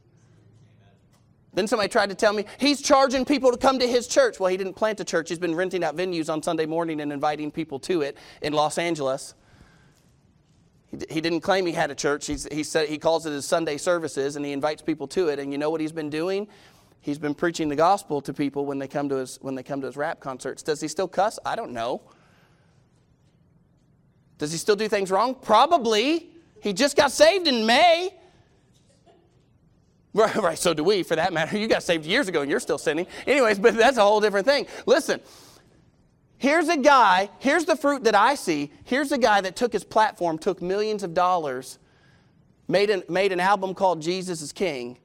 Then 1.54 1.68
somebody 1.68 1.88
tried 1.88 2.08
to 2.08 2.16
tell 2.16 2.32
me 2.32 2.44
he's 2.58 2.82
charging 2.82 3.24
people 3.24 3.52
to 3.52 3.56
come 3.56 3.78
to 3.78 3.86
his 3.86 4.08
church. 4.08 4.40
Well, 4.40 4.50
he 4.50 4.56
didn't 4.56 4.74
plant 4.74 4.98
a 4.98 5.04
church. 5.04 5.28
He's 5.28 5.38
been 5.38 5.54
renting 5.54 5.84
out 5.84 5.96
venues 5.96 6.28
on 6.28 6.42
Sunday 6.42 6.66
morning 6.66 7.00
and 7.00 7.12
inviting 7.12 7.52
people 7.52 7.78
to 7.80 8.02
it 8.02 8.16
in 8.42 8.52
Los 8.52 8.76
Angeles. 8.76 9.34
He, 11.08 11.20
didn't 11.20 11.40
claim 11.40 11.66
he 11.66 11.72
had 11.72 11.90
a 11.90 11.94
church. 11.94 12.26
He's, 12.26 12.48
he, 12.50 12.64
said, 12.64 12.88
he 12.88 12.98
calls 12.98 13.24
it 13.24 13.30
his 13.30 13.44
Sunday 13.44 13.76
services 13.76 14.36
and 14.36 14.44
he 14.44 14.52
invites 14.52 14.82
people 14.82 15.06
to 15.08 15.28
it. 15.28 15.38
And 15.38 15.52
you 15.52 15.58
know 15.58 15.70
what 15.70 15.80
he's 15.80 15.92
been 15.92 16.10
doing? 16.10 16.48
He's 17.00 17.18
been 17.18 17.34
preaching 17.34 17.68
the 17.68 17.76
gospel 17.76 18.20
to 18.22 18.34
people 18.34 18.66
when 18.66 18.78
they 18.78 18.88
come 18.88 19.08
to 19.08 19.16
his, 19.16 19.38
when 19.40 19.54
they 19.54 19.62
come 19.62 19.80
to 19.80 19.86
his 19.86 19.96
rap 19.96 20.20
concerts. 20.20 20.62
Does 20.62 20.80
he 20.80 20.88
still 20.88 21.08
cuss? 21.08 21.38
I 21.46 21.54
don't 21.54 21.72
know. 21.72 22.02
Does 24.38 24.52
he 24.52 24.58
still 24.58 24.76
do 24.76 24.88
things 24.88 25.10
wrong? 25.10 25.34
Probably. 25.34 26.30
He 26.62 26.72
just 26.72 26.96
got 26.96 27.12
saved 27.12 27.46
in 27.46 27.66
May. 27.66 28.14
Right, 30.12 30.34
right, 30.34 30.58
so 30.58 30.74
do 30.74 30.82
we, 30.82 31.04
for 31.04 31.14
that 31.14 31.32
matter. 31.32 31.56
You 31.60 31.68
got 31.68 31.84
saved 31.84 32.04
years 32.04 32.26
ago 32.26 32.40
and 32.40 32.50
you're 32.50 32.58
still 32.58 32.78
sinning. 32.78 33.06
Anyways, 33.28 33.60
but 33.60 33.76
that's 33.76 33.96
a 33.96 34.02
whole 34.02 34.20
different 34.20 34.44
thing. 34.44 34.66
Listen, 34.84 35.20
here's 36.40 36.68
a 36.70 36.76
guy, 36.78 37.28
here's 37.38 37.66
the 37.66 37.76
fruit 37.76 38.04
that 38.04 38.14
I 38.14 38.34
see. 38.34 38.72
Here's 38.84 39.12
a 39.12 39.18
guy 39.18 39.42
that 39.42 39.56
took 39.56 39.74
his 39.74 39.84
platform, 39.84 40.38
took 40.38 40.62
millions 40.62 41.02
of 41.02 41.12
dollars, 41.12 41.78
made 42.66 42.88
an, 42.88 43.04
made 43.08 43.30
an 43.30 43.40
album 43.40 43.74
called 43.74 44.00
Jesus 44.00 44.40
is 44.40 44.50
King, 44.50 44.98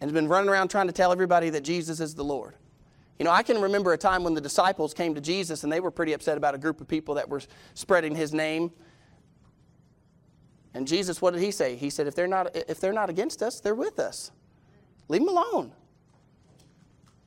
and 0.00 0.10
has 0.10 0.12
been 0.12 0.28
running 0.28 0.50
around 0.50 0.68
trying 0.68 0.86
to 0.86 0.92
tell 0.92 1.12
everybody 1.12 1.48
that 1.50 1.62
Jesus 1.62 1.98
is 1.98 2.14
the 2.14 2.22
Lord. 2.22 2.54
You 3.18 3.24
know, 3.24 3.30
I 3.30 3.42
can 3.42 3.58
remember 3.58 3.94
a 3.94 3.98
time 3.98 4.22
when 4.22 4.34
the 4.34 4.40
disciples 4.40 4.92
came 4.92 5.14
to 5.14 5.20
Jesus 5.22 5.64
and 5.64 5.72
they 5.72 5.80
were 5.80 5.90
pretty 5.90 6.12
upset 6.12 6.36
about 6.36 6.54
a 6.54 6.58
group 6.58 6.82
of 6.82 6.86
people 6.86 7.14
that 7.14 7.26
were 7.26 7.40
spreading 7.72 8.14
his 8.14 8.34
name. 8.34 8.70
And 10.74 10.86
Jesus, 10.86 11.22
what 11.22 11.32
did 11.32 11.42
he 11.42 11.52
say? 11.52 11.74
He 11.76 11.88
said, 11.88 12.06
if 12.06 12.14
they're 12.14 12.28
not, 12.28 12.54
if 12.54 12.80
they're 12.80 12.92
not 12.92 13.08
against 13.08 13.42
us, 13.42 13.60
they're 13.60 13.74
with 13.74 13.98
us. 13.98 14.30
Leave 15.08 15.24
them 15.24 15.30
alone. 15.30 15.72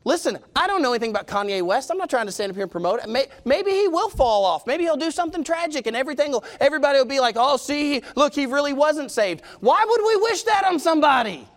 Listen, 0.06 0.40
I 0.56 0.66
don't 0.66 0.82
know 0.82 0.94
anything 0.94 1.10
about 1.10 1.28
Kanye 1.28 1.62
West. 1.62 1.92
I'm 1.92 1.98
not 1.98 2.10
trying 2.10 2.26
to 2.26 2.32
stand 2.32 2.52
up 2.52 2.56
here 2.56 2.64
and 2.64 2.72
promote 2.72 3.02
it. 3.04 3.30
Maybe 3.46 3.72
he 3.72 3.88
will 3.88 4.10
fall 4.10 4.46
off. 4.46 4.66
Maybe 4.66 4.84
he'll 4.84 4.98
do 4.98 5.12
something 5.12 5.44
tragic 5.44 5.88
and 5.88 5.96
everything 5.96 6.32
will, 6.32 6.44
everybody 6.62 6.98
will 6.98 7.06
be 7.06 7.20
like, 7.20 7.36
oh, 7.38 7.58
see, 7.58 8.02
look, 8.16 8.34
he 8.34 8.46
really 8.46 8.74
wasn't 8.74 9.12
saved. 9.12 9.42
Why 9.60 9.86
would 9.86 10.02
we 10.08 10.16
wish 10.24 10.44
that 10.44 10.66
on 10.66 10.80
somebody? 10.80 11.48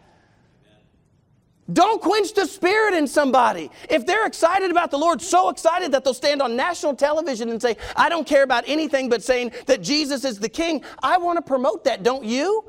Don't 1.73 2.03
quench 2.03 2.35
the 2.35 2.45
spirit 2.45 2.95
in 2.95 3.07
somebody. 3.07 3.71
If 3.89 4.05
they're 4.05 4.27
excited 4.27 4.71
about 4.73 4.91
the 4.91 4.99
Lord, 4.99 5.23
so 5.23 5.49
excited 5.49 5.93
that 5.93 6.03
they'll 6.03 6.13
stand 6.13 6.43
on 6.43 6.57
national 6.57 6.97
television 6.97 7.49
and 7.49 7.63
say, 7.63 7.77
I 7.97 8.09
don't 8.09 8.27
care 8.27 8.43
about 8.43 8.65
anything 8.67 9.09
but 9.09 9.23
saying 9.23 9.53
that 9.67 9.81
Jesus 9.81 10.25
is 10.25 10.41
the 10.41 10.49
King, 10.49 10.83
I 11.03 11.17
want 11.19 11.39
to 11.39 11.43
promote 11.43 11.85
that, 11.85 12.03
don't 12.03 12.25
you? 12.25 12.65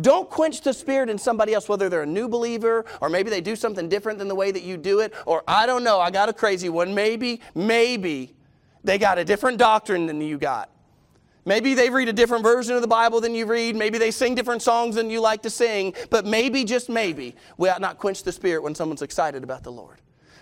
Don't 0.00 0.28
quench 0.28 0.60
the 0.60 0.74
spirit 0.74 1.08
in 1.08 1.16
somebody 1.18 1.54
else, 1.54 1.68
whether 1.68 1.88
they're 1.88 2.02
a 2.02 2.06
new 2.06 2.28
believer 2.28 2.84
or 3.00 3.08
maybe 3.08 3.30
they 3.30 3.40
do 3.40 3.56
something 3.56 3.88
different 3.88 4.18
than 4.18 4.28
the 4.28 4.34
way 4.34 4.50
that 4.50 4.62
you 4.62 4.76
do 4.76 5.00
it, 5.00 5.14
or 5.24 5.42
I 5.48 5.64
don't 5.64 5.84
know, 5.84 6.00
I 6.00 6.10
got 6.10 6.28
a 6.28 6.32
crazy 6.32 6.68
one. 6.68 6.94
Maybe, 6.94 7.40
maybe 7.54 8.34
they 8.84 8.98
got 8.98 9.18
a 9.18 9.24
different 9.24 9.58
doctrine 9.58 10.06
than 10.06 10.20
you 10.20 10.38
got. 10.38 10.70
Maybe 11.46 11.74
they 11.74 11.90
read 11.90 12.08
a 12.08 12.12
different 12.12 12.42
version 12.42 12.74
of 12.74 12.82
the 12.82 12.88
Bible 12.88 13.20
than 13.20 13.34
you 13.34 13.46
read. 13.46 13.76
Maybe 13.76 13.98
they 13.98 14.10
sing 14.10 14.34
different 14.34 14.62
songs 14.62 14.96
than 14.96 15.10
you 15.10 15.20
like 15.20 15.42
to 15.42 15.50
sing. 15.50 15.94
But 16.10 16.26
maybe, 16.26 16.64
just 16.64 16.88
maybe, 16.88 17.36
we 17.56 17.68
ought 17.68 17.80
not 17.80 17.98
quench 17.98 18.24
the 18.24 18.32
spirit 18.32 18.64
when 18.64 18.74
someone's 18.74 19.02
excited 19.02 19.44
about 19.44 19.62
the 19.62 19.70
Lord. 19.70 20.00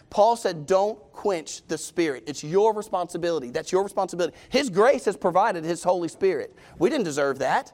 Paul 0.09 0.37
said, 0.37 0.67
Don't 0.67 0.99
quench 1.13 1.67
the 1.67 1.77
Spirit. 1.77 2.25
It's 2.27 2.45
your 2.45 2.73
responsibility. 2.73 3.51
That's 3.51 3.73
your 3.73 3.83
responsibility. 3.83 4.37
His 4.49 4.71
grace 4.71 5.05
has 5.07 5.17
provided 5.17 5.65
His 5.65 5.83
Holy 5.83 6.09
Spirit. 6.09 6.55
We 6.79 6.89
didn't 6.89 7.05
deserve 7.05 7.41
that. 7.41 7.73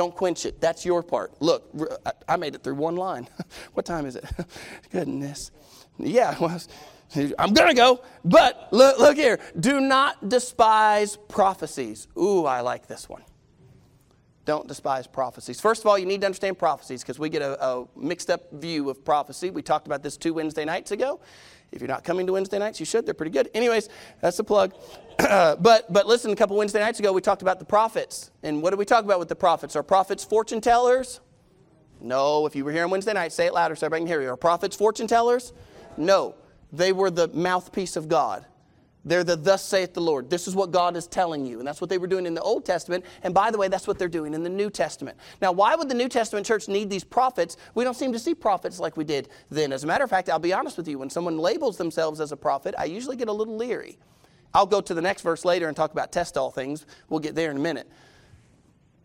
Don't 0.00 0.16
quench 0.16 0.46
it. 0.46 0.62
That's 0.62 0.86
your 0.86 1.02
part. 1.02 1.30
Look, 1.42 1.68
I 2.26 2.38
made 2.38 2.54
it 2.54 2.62
through 2.64 2.76
one 2.76 2.96
line. 2.96 3.28
what 3.74 3.84
time 3.84 4.06
is 4.06 4.16
it? 4.16 4.24
Goodness. 4.90 5.50
Yeah, 5.98 6.34
well, 6.40 6.58
I'm 7.38 7.52
going 7.52 7.68
to 7.68 7.74
go, 7.74 8.00
but 8.24 8.68
look, 8.72 8.98
look 8.98 9.16
here. 9.18 9.38
Do 9.60 9.78
not 9.78 10.26
despise 10.26 11.18
prophecies. 11.28 12.08
Ooh, 12.16 12.46
I 12.46 12.62
like 12.62 12.86
this 12.86 13.10
one. 13.10 13.22
Don't 14.46 14.66
despise 14.66 15.06
prophecies. 15.06 15.60
First 15.60 15.82
of 15.82 15.86
all, 15.86 15.98
you 15.98 16.06
need 16.06 16.22
to 16.22 16.26
understand 16.28 16.58
prophecies 16.58 17.02
because 17.02 17.18
we 17.18 17.28
get 17.28 17.42
a, 17.42 17.62
a, 17.62 17.86
mixed 17.94 18.30
up 18.30 18.50
view 18.52 18.88
of 18.88 19.04
prophecy. 19.04 19.50
We 19.50 19.60
talked 19.60 19.86
about 19.86 20.02
this 20.02 20.16
two 20.16 20.32
Wednesday 20.32 20.64
nights 20.64 20.92
ago. 20.92 21.20
If 21.72 21.82
you're 21.82 21.88
not 21.88 22.04
coming 22.04 22.26
to 22.26 22.32
Wednesday 22.32 22.58
nights, 22.58 22.80
you 22.80 22.86
should. 22.86 23.04
They're 23.04 23.12
pretty 23.12 23.32
good. 23.32 23.50
Anyways, 23.54 23.90
that's 24.22 24.38
the 24.38 24.44
plug. 24.44 24.74
but, 25.60 25.92
but 25.92 26.06
listen, 26.06 26.30
a 26.30 26.36
couple 26.36 26.56
Wednesday 26.56 26.80
nights 26.80 26.98
ago, 26.98 27.12
we 27.12 27.20
talked 27.20 27.42
about 27.42 27.58
the 27.58 27.64
prophets. 27.64 28.30
And 28.42 28.62
what 28.62 28.70
did 28.70 28.78
we 28.78 28.84
talk 28.84 29.04
about 29.04 29.18
with 29.18 29.28
the 29.28 29.36
prophets? 29.36 29.76
Are 29.76 29.82
prophets 29.82 30.24
fortune 30.24 30.60
tellers? 30.60 31.20
No. 32.00 32.46
If 32.46 32.56
you 32.56 32.64
were 32.64 32.72
here 32.72 32.84
on 32.84 32.90
Wednesday 32.90 33.12
night, 33.12 33.32
say 33.32 33.46
it 33.46 33.54
louder 33.54 33.76
so 33.76 33.86
everybody 33.86 34.02
can 34.02 34.08
hear 34.08 34.22
you. 34.22 34.30
Are 34.30 34.36
prophets 34.36 34.76
fortune 34.76 35.06
tellers? 35.06 35.52
No. 35.96 36.34
They 36.72 36.92
were 36.92 37.10
the 37.10 37.28
mouthpiece 37.28 37.96
of 37.96 38.08
God. 38.08 38.46
They're 39.04 39.24
the 39.24 39.36
thus 39.36 39.64
saith 39.64 39.94
the 39.94 40.00
Lord. 40.00 40.30
This 40.30 40.46
is 40.46 40.54
what 40.54 40.70
God 40.70 40.96
is 40.96 41.06
telling 41.06 41.44
you. 41.44 41.58
And 41.58 41.66
that's 41.66 41.80
what 41.80 41.90
they 41.90 41.98
were 41.98 42.06
doing 42.06 42.26
in 42.26 42.34
the 42.34 42.42
Old 42.42 42.64
Testament. 42.64 43.04
And 43.22 43.34
by 43.34 43.50
the 43.50 43.58
way, 43.58 43.68
that's 43.68 43.86
what 43.86 43.98
they're 43.98 44.08
doing 44.08 44.34
in 44.34 44.42
the 44.42 44.50
New 44.50 44.70
Testament. 44.70 45.18
Now, 45.40 45.52
why 45.52 45.74
would 45.74 45.88
the 45.88 45.94
New 45.94 46.08
Testament 46.08 46.46
church 46.46 46.68
need 46.68 46.88
these 46.88 47.04
prophets? 47.04 47.56
We 47.74 47.84
don't 47.84 47.94
seem 47.94 48.12
to 48.12 48.18
see 48.18 48.34
prophets 48.34 48.78
like 48.78 48.96
we 48.96 49.04
did 49.04 49.28
then. 49.50 49.72
As 49.72 49.84
a 49.84 49.86
matter 49.86 50.04
of 50.04 50.10
fact, 50.10 50.28
I'll 50.28 50.38
be 50.38 50.52
honest 50.52 50.76
with 50.76 50.86
you, 50.86 50.98
when 50.98 51.10
someone 51.10 51.38
labels 51.38 51.78
themselves 51.78 52.20
as 52.20 52.30
a 52.30 52.36
prophet, 52.36 52.74
I 52.78 52.84
usually 52.84 53.16
get 53.16 53.28
a 53.28 53.32
little 53.32 53.56
leery. 53.56 53.98
I'll 54.52 54.66
go 54.66 54.80
to 54.80 54.94
the 54.94 55.02
next 55.02 55.22
verse 55.22 55.44
later 55.44 55.68
and 55.68 55.76
talk 55.76 55.92
about 55.92 56.12
test 56.12 56.36
all 56.36 56.50
things. 56.50 56.86
We'll 57.08 57.20
get 57.20 57.34
there 57.34 57.50
in 57.50 57.56
a 57.56 57.60
minute. 57.60 57.90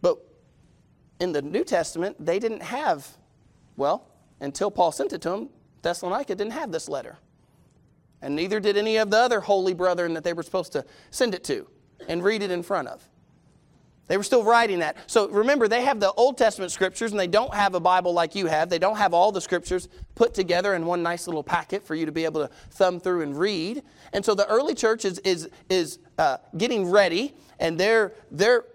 But 0.01 0.17
in 1.19 1.31
the 1.31 1.41
New 1.41 1.63
Testament, 1.63 2.17
they 2.23 2.39
didn't 2.39 2.63
have, 2.63 3.08
well, 3.77 4.08
until 4.39 4.71
Paul 4.71 4.91
sent 4.91 5.13
it 5.13 5.21
to 5.21 5.29
them, 5.29 5.49
Thessalonica 5.81 6.36
didn't 6.36 6.53
have 6.53 6.71
this 6.71 6.89
letter 6.89 7.17
and 8.25 8.36
neither 8.36 8.60
did 8.60 8.75
any 8.75 8.97
of 8.97 9.12
the 9.12 9.17
other 9.17 9.39
holy 9.39 9.75
brethren 9.75 10.15
that 10.15 10.23
they 10.23 10.34
were 10.34 10.41
supposed 10.41 10.71
to 10.73 10.84
send 11.12 11.36
it 11.36 11.43
to 11.43 11.67
and 12.08 12.23
read 12.23 12.41
it 12.41 12.49
in 12.49 12.63
front 12.63 12.88
of. 12.88 13.08
They 14.08 14.18
were 14.18 14.24
still 14.24 14.44
writing 14.44 14.80
that. 14.80 14.98
So 15.08 15.28
remember, 15.30 15.68
they 15.68 15.84
have 15.84 16.00
the 16.00 16.12
Old 16.13 16.38
Testament 16.38 16.72
scriptures 16.72 17.12
and 17.12 17.20
they 17.20 17.28
don't 17.28 17.54
have 17.54 17.74
a 17.74 17.80
Bible 17.80 18.13
like 18.13 18.36
you 18.36 18.46
have. 18.46 18.70
They 18.70 18.78
don't 18.78 18.98
have 18.98 19.13
all 19.13 19.32
the 19.32 19.41
scriptures 19.41 19.89
put 20.13 20.34
together 20.34 20.76
in 20.76 20.86
one 20.86 21.02
nice 21.02 21.28
little 21.28 21.44
packet 21.44 21.84
for 21.84 21.96
you 21.96 22.06
to 22.06 22.12
be 22.12 22.26
able 22.26 22.48
to 22.48 22.54
thumb 22.72 23.00
through 23.00 23.22
and 23.22 23.38
read. 23.38 23.82
And 24.13 24.24
so 24.24 24.36
the 24.36 24.48
early 24.48 24.76
church 24.76 25.06
is, 25.06 25.20
is, 25.20 25.50
is 25.70 26.00
uh, 26.20 26.38
getting 26.58 26.89
ready 26.89 27.34
and 27.60 27.80
they're, 27.80 28.13
they're, 28.32 28.65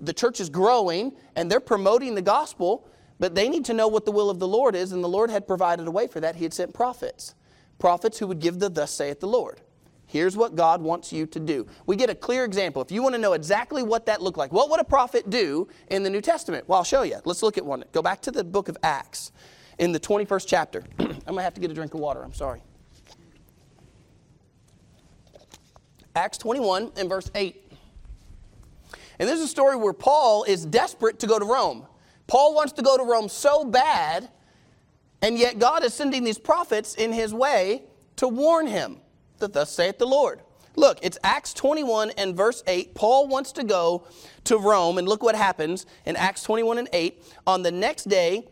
the 0.00 0.12
church 0.12 0.40
is 0.40 0.48
growing 0.48 1.12
and 1.36 1.50
they're 1.50 1.60
promoting 1.60 2.14
the 2.14 2.22
gospel, 2.22 2.88
but 3.18 3.34
they 3.34 3.48
need 3.48 3.64
to 3.66 3.74
know 3.74 3.88
what 3.88 4.04
the 4.04 4.12
will 4.12 4.30
of 4.30 4.38
the 4.38 4.48
Lord 4.48 4.74
is, 4.74 4.92
and 4.92 5.02
the 5.02 5.08
Lord 5.08 5.28
had 5.28 5.46
provided 5.46 5.86
a 5.86 5.90
way 5.90 6.06
for 6.06 6.20
that. 6.20 6.36
He 6.36 6.44
had 6.44 6.54
sent 6.54 6.72
prophets 6.72 7.34
prophets 7.78 8.18
who 8.18 8.26
would 8.26 8.40
give 8.40 8.58
the 8.58 8.68
thus 8.68 8.90
saith 8.90 9.20
the 9.20 9.26
Lord. 9.26 9.60
Here's 10.08 10.38
what 10.38 10.56
God 10.56 10.80
wants 10.80 11.12
you 11.12 11.26
to 11.26 11.38
do. 11.38 11.66
We 11.84 11.94
get 11.94 12.08
a 12.08 12.14
clear 12.14 12.46
example. 12.46 12.80
If 12.80 12.90
you 12.90 13.02
want 13.02 13.14
to 13.14 13.20
know 13.20 13.34
exactly 13.34 13.82
what 13.82 14.06
that 14.06 14.22
looked 14.22 14.38
like, 14.38 14.50
what 14.50 14.70
would 14.70 14.80
a 14.80 14.84
prophet 14.84 15.28
do 15.28 15.68
in 15.90 16.02
the 16.02 16.08
New 16.08 16.22
Testament? 16.22 16.66
Well, 16.66 16.78
I'll 16.78 16.84
show 16.84 17.02
you. 17.02 17.18
Let's 17.26 17.42
look 17.42 17.58
at 17.58 17.64
one. 17.64 17.84
Go 17.92 18.00
back 18.00 18.22
to 18.22 18.30
the 18.30 18.42
book 18.42 18.70
of 18.70 18.78
Acts 18.82 19.32
in 19.78 19.92
the 19.92 20.00
21st 20.00 20.46
chapter. 20.46 20.82
I'm 20.98 21.06
going 21.06 21.36
to 21.36 21.42
have 21.42 21.52
to 21.54 21.60
get 21.60 21.70
a 21.70 21.74
drink 21.74 21.92
of 21.92 22.00
water. 22.00 22.24
I'm 22.24 22.32
sorry. 22.32 22.62
Acts 26.16 26.38
21 26.38 26.92
and 26.96 27.06
verse 27.06 27.30
8. 27.34 27.70
And 29.18 29.28
this 29.28 29.38
is 29.38 29.44
a 29.44 29.48
story 29.48 29.76
where 29.76 29.92
Paul 29.92 30.44
is 30.44 30.64
desperate 30.64 31.18
to 31.18 31.26
go 31.26 31.38
to 31.38 31.44
Rome. 31.44 31.86
Paul 32.26 32.54
wants 32.54 32.72
to 32.72 32.82
go 32.82 32.96
to 32.96 33.02
Rome 33.02 33.28
so 33.28 33.62
bad 33.62 34.30
and 35.20 35.38
yet 35.38 35.58
God 35.58 35.84
is 35.84 35.92
sending 35.92 36.24
these 36.24 36.38
prophets 36.38 36.94
in 36.94 37.12
his 37.12 37.34
way 37.34 37.82
to 38.16 38.28
warn 38.28 38.66
him 38.66 39.00
that 39.38 39.52
thus 39.52 39.70
saith 39.70 39.98
the 39.98 40.06
Lord. 40.06 40.42
Look, 40.76 40.98
it's 41.02 41.18
Acts 41.24 41.52
21 41.54 42.12
and 42.16 42.36
verse 42.36 42.62
8. 42.66 42.94
Paul 42.94 43.26
wants 43.26 43.50
to 43.52 43.64
go 43.64 44.06
to 44.44 44.58
Rome, 44.58 44.98
and 44.98 45.08
look 45.08 45.22
what 45.22 45.34
happens 45.34 45.86
in 46.04 46.14
Acts 46.14 46.44
21 46.44 46.78
and 46.78 46.88
8. 46.92 47.22
On 47.46 47.62
the 47.62 47.72
next 47.72 48.04
day, 48.04 48.46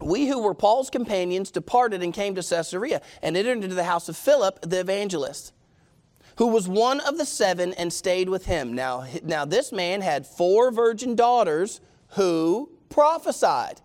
we 0.00 0.26
who 0.26 0.42
were 0.42 0.54
Paul's 0.54 0.90
companions 0.90 1.52
departed 1.52 2.02
and 2.02 2.12
came 2.12 2.34
to 2.34 2.42
Caesarea 2.42 3.00
and 3.22 3.36
entered 3.36 3.62
into 3.62 3.76
the 3.76 3.84
house 3.84 4.08
of 4.08 4.16
Philip 4.16 4.58
the 4.62 4.80
evangelist, 4.80 5.52
who 6.38 6.48
was 6.48 6.68
one 6.68 6.98
of 7.00 7.18
the 7.18 7.26
seven 7.26 7.72
and 7.74 7.92
stayed 7.92 8.28
with 8.28 8.46
him. 8.46 8.74
Now, 8.74 9.06
now 9.22 9.44
this 9.44 9.70
man 9.70 10.00
had 10.00 10.26
four 10.26 10.72
virgin 10.72 11.14
daughters 11.14 11.80
who 12.08 12.70
prophesied. 12.88 13.80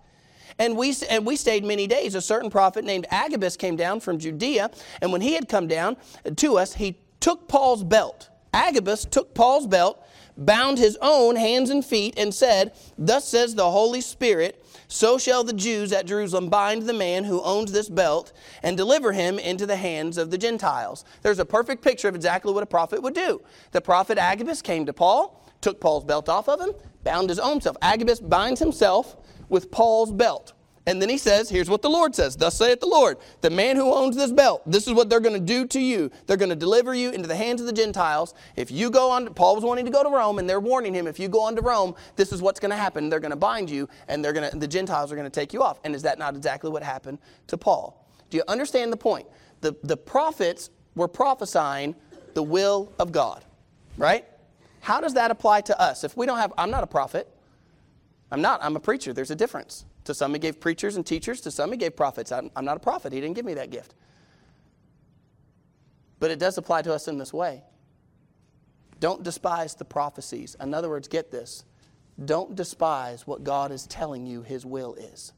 And 0.59 0.75
we, 0.75 0.95
and 1.09 1.25
we 1.25 1.35
stayed 1.35 1.63
many 1.63 1.87
days. 1.87 2.15
A 2.15 2.21
certain 2.21 2.49
prophet 2.49 2.83
named 2.83 3.05
Agabus 3.11 3.57
came 3.57 3.75
down 3.75 3.99
from 3.99 4.17
Judea, 4.17 4.71
and 5.01 5.11
when 5.11 5.21
he 5.21 5.33
had 5.33 5.47
come 5.47 5.67
down 5.67 5.97
uh, 6.25 6.31
to 6.37 6.57
us, 6.57 6.73
he 6.73 6.97
took 7.19 7.47
Paul's 7.47 7.83
belt. 7.83 8.29
Agabus 8.53 9.05
took 9.05 9.33
Paul's 9.35 9.67
belt, 9.67 10.03
bound 10.35 10.77
his 10.77 10.97
own 11.01 11.35
hands 11.35 11.69
and 11.69 11.85
feet, 11.85 12.17
and 12.17 12.33
said, 12.33 12.73
Thus 12.97 13.27
says 13.27 13.55
the 13.55 13.69
Holy 13.69 14.01
Spirit, 14.01 14.63
so 14.87 15.17
shall 15.17 15.43
the 15.43 15.53
Jews 15.53 15.91
at 15.91 16.05
Jerusalem 16.05 16.49
bind 16.49 16.83
the 16.83 16.93
man 16.93 17.25
who 17.25 17.41
owns 17.41 17.71
this 17.71 17.89
belt 17.89 18.31
and 18.63 18.77
deliver 18.77 19.11
him 19.11 19.37
into 19.37 19.65
the 19.65 19.75
hands 19.75 20.17
of 20.17 20.31
the 20.31 20.37
Gentiles. 20.37 21.03
There's 21.21 21.39
a 21.39 21.45
perfect 21.45 21.83
picture 21.83 22.07
of 22.07 22.15
exactly 22.15 22.53
what 22.53 22.63
a 22.63 22.67
prophet 22.67 23.01
would 23.01 23.13
do. 23.13 23.41
The 23.71 23.81
prophet 23.81 24.17
Agabus 24.17 24.61
came 24.61 24.85
to 24.85 24.93
Paul, 24.93 25.43
took 25.59 25.81
Paul's 25.81 26.05
belt 26.05 26.29
off 26.29 26.47
of 26.47 26.61
him, 26.61 26.71
bound 27.03 27.29
his 27.29 27.39
own 27.39 27.59
self. 27.59 27.75
Agabus 27.81 28.19
binds 28.19 28.59
himself 28.59 29.17
with 29.49 29.71
Paul's 29.71 30.11
belt. 30.11 30.53
And 30.87 31.01
then 31.01 31.09
he 31.09 31.17
says, 31.17 31.49
Here's 31.49 31.69
what 31.69 31.81
the 31.81 31.89
Lord 31.89 32.15
says 32.15 32.37
Thus 32.37 32.55
saith 32.55 32.79
the 32.79 32.87
Lord, 32.87 33.17
the 33.41 33.49
man 33.49 33.75
who 33.75 33.93
owns 33.93 34.15
this 34.15 34.31
belt, 34.31 34.63
this 34.65 34.87
is 34.87 34.93
what 34.93 35.09
they're 35.09 35.19
going 35.19 35.39
to 35.39 35.45
do 35.45 35.67
to 35.67 35.79
you. 35.81 36.09
They're 36.25 36.37
going 36.37 36.49
to 36.49 36.55
deliver 36.55 36.95
you 36.95 37.11
into 37.11 37.27
the 37.27 37.35
hands 37.35 37.59
of 37.59 37.67
the 37.67 37.73
Gentiles. 37.73 38.33
If 38.55 38.71
you 38.71 38.89
go 38.89 39.11
on, 39.11 39.33
Paul 39.33 39.55
was 39.55 39.65
wanting 39.65 39.83
to 39.83 39.91
go 39.91 40.01
to 40.01 40.09
Rome, 40.09 40.39
and 40.39 40.49
they're 40.49 40.61
warning 40.61 40.93
him, 40.93 41.05
if 41.05 41.19
you 41.19 41.27
go 41.27 41.41
on 41.41 41.57
to 41.57 41.61
Rome, 41.61 41.93
this 42.15 42.31
is 42.31 42.41
what's 42.41 42.61
going 42.61 42.71
to 42.71 42.77
happen. 42.77 43.09
They're 43.09 43.19
going 43.19 43.31
to 43.31 43.35
bind 43.35 43.69
you, 43.69 43.89
and 44.07 44.23
they're 44.23 44.31
going 44.31 44.49
to, 44.49 44.57
the 44.57 44.67
Gentiles 44.67 45.11
are 45.11 45.15
going 45.15 45.29
to 45.29 45.39
take 45.39 45.51
you 45.51 45.61
off. 45.61 45.79
And 45.83 45.93
is 45.93 46.03
that 46.03 46.17
not 46.17 46.37
exactly 46.37 46.71
what 46.71 46.83
happened 46.83 47.19
to 47.47 47.57
Paul? 47.57 48.07
Do 48.29 48.37
you 48.37 48.43
understand 48.47 48.93
the 48.93 48.97
point? 48.97 49.27
The, 49.59 49.75
the 49.83 49.97
prophets 49.97 50.69
were 50.95 51.09
prophesying 51.09 51.95
the 52.33 52.43
will 52.43 52.93
of 52.97 53.11
God, 53.11 53.43
right? 53.97 54.25
How 54.79 55.01
does 55.01 55.15
that 55.15 55.31
apply 55.31 55.61
to 55.61 55.77
us? 55.81 56.05
If 56.05 56.15
we 56.15 56.25
don't 56.25 56.37
have, 56.37 56.53
I'm 56.57 56.71
not 56.71 56.83
a 56.83 56.87
prophet. 56.87 57.27
I'm 58.31 58.41
not, 58.41 58.63
I'm 58.63 58.75
a 58.75 58.79
preacher. 58.79 59.13
There's 59.13 59.31
a 59.31 59.35
difference. 59.35 59.85
To 60.03 60.13
some, 60.13 60.33
he 60.33 60.39
gave 60.39 60.59
preachers 60.59 60.95
and 60.95 61.05
teachers. 61.05 61.41
To 61.41 61.51
some, 61.51 61.71
he 61.71 61.77
gave 61.77 61.95
prophets. 61.95 62.31
I'm, 62.31 62.51
I'm 62.55 62.65
not 62.65 62.77
a 62.77 62.79
prophet. 62.79 63.13
He 63.13 63.21
didn't 63.21 63.35
give 63.35 63.45
me 63.45 63.53
that 63.55 63.69
gift. 63.69 63.93
But 66.19 66.31
it 66.31 66.39
does 66.39 66.57
apply 66.57 66.81
to 66.83 66.93
us 66.93 67.07
in 67.07 67.17
this 67.17 67.33
way. 67.33 67.63
Don't 68.99 69.23
despise 69.23 69.75
the 69.75 69.85
prophecies. 69.85 70.55
In 70.59 70.73
other 70.73 70.89
words, 70.89 71.07
get 71.07 71.31
this. 71.31 71.63
Don't 72.23 72.55
despise 72.55 73.27
what 73.27 73.43
God 73.43 73.71
is 73.71 73.85
telling 73.85 74.25
you 74.25 74.41
his 74.41 74.65
will 74.65 74.95
is. 74.95 75.33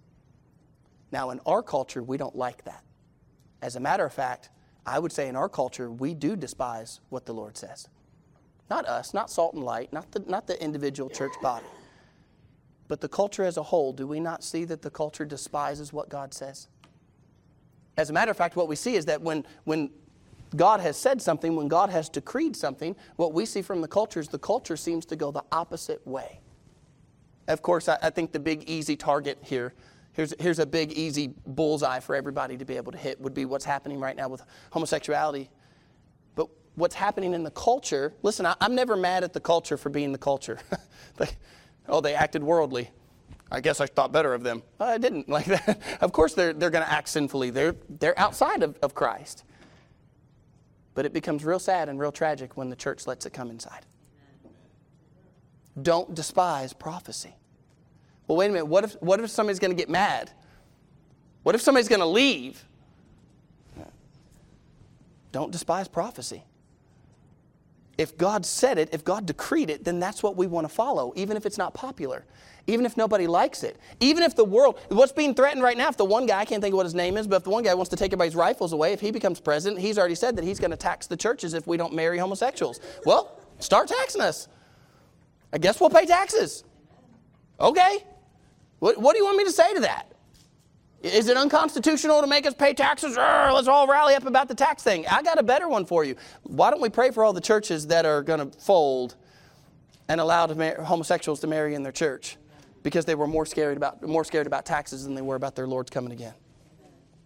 Now, 1.12 1.32
in 1.32 1.42
our 1.46 1.62
culture, 1.62 2.02
we 2.02 2.18
don't 2.18 2.36
like 2.36 2.64
that. 2.66 2.84
As 3.62 3.76
a 3.76 3.80
matter 3.80 4.06
of 4.06 4.14
fact, 4.14 4.50
I 4.86 4.98
would 5.00 5.12
say 5.12 5.28
in 5.28 5.36
our 5.36 5.50
culture, 5.50 5.92
we 5.92 6.14
do 6.14 6.36
despise 6.36 7.02
what 7.10 7.26
the 7.26 7.34
Lord 7.34 7.58
says. 7.58 7.90
Not 8.70 8.86
us, 8.86 9.14
not 9.14 9.30
salt 9.30 9.56
and 9.56 9.64
light, 9.64 9.92
not 9.92 10.12
the, 10.12 10.20
not 10.28 10.48
the 10.48 10.62
individual 10.64 11.10
church 11.10 11.34
body. 11.42 11.66
But 12.90 13.02
the 13.02 13.08
culture 13.08 13.46
as 13.46 13.56
a 13.56 13.64
whole, 13.64 13.94
do 13.94 14.06
we 14.06 14.20
not 14.20 14.44
see 14.44 14.66
that 14.66 14.82
the 14.82 14.90
culture 14.90 15.24
despises 15.24 15.94
what 15.94 16.10
God 16.10 16.34
says? 16.34 16.68
As 17.96 18.10
a 18.10 18.14
matter 18.14 18.32
of 18.32 18.38
fact, 18.38 18.56
what 18.56 18.68
we 18.68 18.76
see 18.76 18.96
is 18.96 19.06
that 19.06 19.22
when, 19.22 19.46
when 19.64 19.92
God 20.56 20.82
has 20.82 20.98
said 20.98 21.22
something, 21.22 21.56
when 21.56 21.68
God 21.68 21.92
has 21.92 22.10
decreed 22.10 22.56
something, 22.56 22.96
what 23.16 23.32
we 23.32 23.46
see 23.46 23.62
from 23.62 23.82
the 23.82 23.88
culture 23.88 24.20
is 24.20 24.28
the 24.28 24.40
culture 24.40 24.76
seems 24.76 25.06
to 25.06 25.16
go 25.16 25.32
the 25.32 25.44
opposite 25.52 26.06
way. 26.06 26.40
Of 27.48 27.62
course, 27.62 27.88
I, 27.88 27.98
I 28.02 28.10
think 28.10 28.32
the 28.32 28.40
big 28.40 28.64
easy 28.68 28.96
target 28.96 29.38
here, 29.42 29.74
here's, 30.14 30.34
here's 30.40 30.60
a 30.60 30.66
big 30.66 30.92
easy 30.94 31.36
bullseye 31.46 32.00
for 32.00 32.16
everybody 32.16 32.58
to 32.58 32.66
be 32.66 32.76
able 32.76 32.92
to 32.92 32.98
hit, 32.98 33.22
would 33.22 33.36
be 33.36 33.46
what's 33.46 33.66
happening 33.66 34.00
right 34.00 34.16
now 34.16 34.30
with 34.30 34.42
homosexuality. 34.72 35.52
But 36.34 36.48
what's 36.74 36.96
happening 36.96 37.36
in 37.36 37.44
the 37.44 37.52
culture, 37.52 38.16
listen, 38.24 38.48
I, 38.48 38.56
am 38.62 38.74
never 38.74 38.96
mad 38.96 39.24
at 39.24 39.34
the 39.34 39.40
culture 39.40 39.78
for 39.78 39.90
being 39.90 40.12
the 40.12 40.18
culture. 40.18 40.58
Oh, 42.00 42.02
they 42.02 42.14
acted 42.14 42.42
worldly. 42.42 42.92
I 43.52 43.60
guess 43.60 43.82
I 43.82 43.86
thought 43.86 44.14
better 44.14 44.34
of 44.34 44.42
them. 44.42 44.64
Well, 44.78 44.88
I 44.88 44.98
didn't 44.98 45.28
like 45.38 45.48
that. 45.48 45.82
of 46.00 46.14
course, 46.14 46.34
they're, 46.34 46.54
they're 46.54 46.70
going 46.70 46.86
to 46.86 46.90
act 46.90 47.10
sinfully. 47.10 47.50
They're, 47.50 47.76
they're 47.90 48.18
outside 48.18 48.64
of, 48.64 48.78
of 48.82 48.96
Christ. 48.96 49.44
But 50.94 51.06
it 51.06 51.12
becomes 51.12 51.44
real 51.44 51.60
sad 51.60 51.90
and 51.90 52.00
real 52.00 52.14
tragic 52.14 52.56
when 52.56 52.70
the 52.70 52.76
church 52.78 53.06
lets 53.06 53.26
it 53.26 53.34
come 53.34 53.50
inside. 53.50 53.86
Don't 55.82 56.16
despise 56.16 56.72
prophecy. 56.72 57.36
Well, 58.26 58.38
wait 58.38 58.46
a 58.46 58.54
minute. 58.54 58.66
What 58.68 58.86
if, 58.86 58.94
what 59.02 59.20
if 59.20 59.30
somebody's 59.30 59.60
going 59.60 59.72
to 59.72 59.78
get 59.78 59.90
mad? 59.90 60.32
What 61.44 61.54
if 61.54 61.60
somebody's 61.60 61.90
going 61.90 62.00
to 62.00 62.06
leave? 62.06 62.64
Don't 65.34 65.52
despise 65.52 65.90
prophecy 65.90 66.46
if 68.00 68.18
God 68.18 68.46
said 68.46 68.78
it, 68.78 68.88
if 68.94 69.04
God 69.04 69.26
decreed 69.26 69.70
it, 69.70 69.84
then 69.84 70.00
that's 70.00 70.24
what 70.24 70.38
we 70.38 70.48
want 70.48 70.64
to 70.64 70.74
follow, 70.74 71.12
even 71.18 71.36
if 71.36 71.46
it's 71.46 71.58
not 71.58 71.74
popular, 71.74 72.24
even 72.66 72.86
if 72.86 72.96
nobody 72.96 73.28
likes 73.28 73.62
it, 73.62 73.78
even 74.00 74.24
if 74.24 74.38
the 74.38 74.46
world, 74.46 74.80
what's 74.88 75.12
being 75.12 75.36
threatened 75.36 75.62
right 75.62 75.78
now, 75.78 75.90
if 75.90 75.98
the 75.98 76.06
one 76.06 76.26
guy, 76.26 76.40
I 76.40 76.46
can't 76.46 76.62
think 76.62 76.72
of 76.72 76.78
what 76.78 76.86
his 76.86 76.96
name 76.96 77.18
is, 77.18 77.28
but 77.28 77.36
if 77.36 77.44
the 77.44 77.50
one 77.50 77.62
guy 77.62 77.74
wants 77.74 77.90
to 77.90 77.98
take 77.98 78.14
everybody's 78.14 78.38
rifles 78.38 78.72
away, 78.72 78.94
if 78.94 79.02
he 79.02 79.12
becomes 79.12 79.42
president, 79.42 79.82
he's 79.82 80.00
already 80.00 80.16
said 80.16 80.38
that 80.38 80.46
he's 80.46 80.62
going 80.62 80.72
to 80.72 80.78
tax 80.78 81.08
the 81.08 81.18
churches 81.18 81.54
if 81.54 81.68
we 81.68 81.76
don't 81.76 81.94
marry 81.94 82.18
homosexuals. 82.18 82.80
Well, 83.06 83.38
start 83.60 83.90
taxing 83.90 84.22
us. 84.22 84.48
I 85.52 85.58
guess 85.58 85.82
we'll 85.82 85.90
pay 85.90 86.06
taxes. 86.06 86.64
Okay. 87.60 88.06
What, 88.80 88.98
what 88.98 89.12
do 89.12 89.20
you 89.20 89.26
want 89.26 89.36
me 89.36 89.44
to 89.44 89.52
say 89.52 89.74
to 89.74 89.82
that? 89.82 90.09
Is 91.02 91.30
it 91.30 91.38
unconstitutional 91.38 92.20
to 92.22 92.28
make 92.28 92.46
us 92.46 92.54
pay 92.54 92.74
taxes? 92.74 93.16
Urgh, 93.16 93.54
let's 93.54 93.70
all 93.70 93.88
rally 93.88 94.16
up 94.16 94.26
about 94.26 94.50
the 94.50 94.56
tax 94.56 94.84
thing. 94.84 95.08
I 95.08 95.22
got 95.24 95.40
a 95.40 95.44
better 95.44 95.70
one 95.70 95.86
for 95.86 96.04
you. 96.04 96.16
Why 96.44 96.72
don't 96.72 96.82
we 96.82 96.90
pray 96.90 97.12
for 97.12 97.24
all 97.24 97.32
the 97.32 97.40
churches 97.40 97.88
that 97.88 98.06
are 98.06 98.22
going 98.22 98.52
to 98.52 98.60
fold 98.60 99.16
and 100.10 100.20
allow 100.20 100.48
homosexuals 100.48 101.40
to 101.42 101.48
marry 101.48 101.74
in 101.74 101.84
their 101.84 101.94
church 101.94 102.38
because 102.84 103.06
they 103.06 103.16
were 103.16 103.28
more 103.28 103.46
scared 103.46 103.78
about 103.78 104.02
more 104.02 104.26
scared 104.26 104.48
about 104.48 104.66
taxes 104.66 105.06
than 105.06 105.16
they 105.16 105.22
were 105.22 105.36
about 105.36 105.56
their 105.56 105.68
Lord's 105.68 105.90
coming 105.90 106.12
again. 106.12 106.34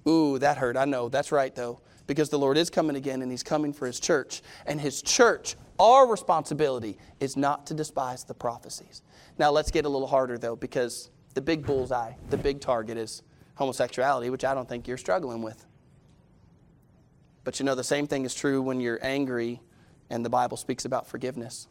Ooh, 0.07 0.37
that 0.39 0.57
hurt. 0.57 0.77
I 0.77 0.85
know. 0.85 1.09
That's 1.09 1.31
right 1.31 1.55
though. 1.55 1.81
Because 2.05 2.29
the 2.29 2.37
Lord 2.37 2.57
is 2.57 2.69
coming 2.69 2.95
again 2.95 3.21
and 3.21 3.31
he's 3.31 3.43
coming 3.43 3.73
for 3.73 3.87
his 3.87 3.99
church. 3.99 4.43
And 4.65 4.79
his 4.79 5.01
church, 5.01 5.55
our 5.79 6.05
responsibility 6.05 6.97
is 7.19 7.37
not 7.37 7.65
to 7.67 7.73
despise 7.73 8.23
the 8.23 8.33
prophecies. 8.33 9.01
Now 9.39 9.49
let's 9.51 9.71
get 9.71 9.85
a 9.85 9.89
little 9.89 10.07
harder 10.07 10.37
though 10.37 10.55
because 10.55 11.09
the 11.33 11.41
big 11.41 11.65
bullseye, 11.65 12.13
the 12.29 12.37
big 12.37 12.59
target 12.59 12.97
is 12.97 13.23
homosexuality, 13.55 14.29
which 14.29 14.43
I 14.43 14.53
don't 14.53 14.67
think 14.67 14.87
you're 14.87 14.97
struggling 14.97 15.41
with. 15.41 15.65
But 17.43 17.59
you 17.59 17.65
know, 17.65 17.75
the 17.75 17.83
same 17.83 18.07
thing 18.07 18.25
is 18.25 18.33
true 18.33 18.61
when 18.61 18.79
you're 18.79 18.99
angry 19.01 19.61
and 20.09 20.23
the 20.23 20.29
Bible 20.29 20.57
speaks 20.57 20.85
about 20.85 21.07
forgiveness. 21.07 21.67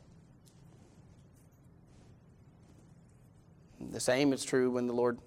The 3.90 4.00
same 4.00 4.32
is 4.32 4.44
true 4.44 4.70
when 4.70 4.86
the 4.86 4.92
Lord 4.92 5.18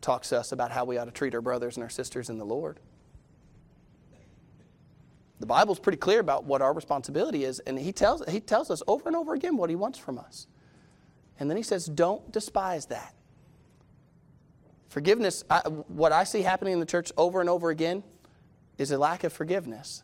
talks 0.00 0.30
to 0.30 0.38
us 0.38 0.52
about 0.52 0.70
how 0.70 0.84
we 0.84 0.98
ought 0.98 1.04
to 1.04 1.10
treat 1.10 1.34
our 1.34 1.40
brothers 1.40 1.76
and 1.76 1.84
our 1.84 1.90
sisters 1.90 2.28
in 2.28 2.38
the 2.38 2.44
Lord. 2.44 2.80
The 5.38 5.46
Bible's 5.46 5.80
pretty 5.80 5.98
clear 5.98 6.20
about 6.20 6.44
what 6.44 6.62
our 6.62 6.72
responsibility 6.72 7.44
is, 7.44 7.58
and 7.60 7.78
he 7.78 7.92
tells, 7.92 8.22
he 8.28 8.40
tells 8.40 8.70
us 8.70 8.82
over 8.86 9.08
and 9.08 9.16
over 9.16 9.34
again 9.34 9.56
what 9.56 9.70
he 9.70 9.76
wants 9.76 9.98
from 9.98 10.18
us. 10.18 10.46
And 11.38 11.50
then 11.50 11.56
he 11.56 11.62
says, 11.62 11.86
Don't 11.86 12.30
despise 12.30 12.86
that. 12.86 13.14
Forgiveness, 14.92 15.42
I, 15.48 15.60
what 15.88 16.12
I 16.12 16.24
see 16.24 16.42
happening 16.42 16.74
in 16.74 16.78
the 16.78 16.84
church 16.84 17.12
over 17.16 17.40
and 17.40 17.48
over 17.48 17.70
again 17.70 18.02
is 18.76 18.90
a 18.90 18.98
lack 18.98 19.24
of 19.24 19.32
forgiveness. 19.32 20.02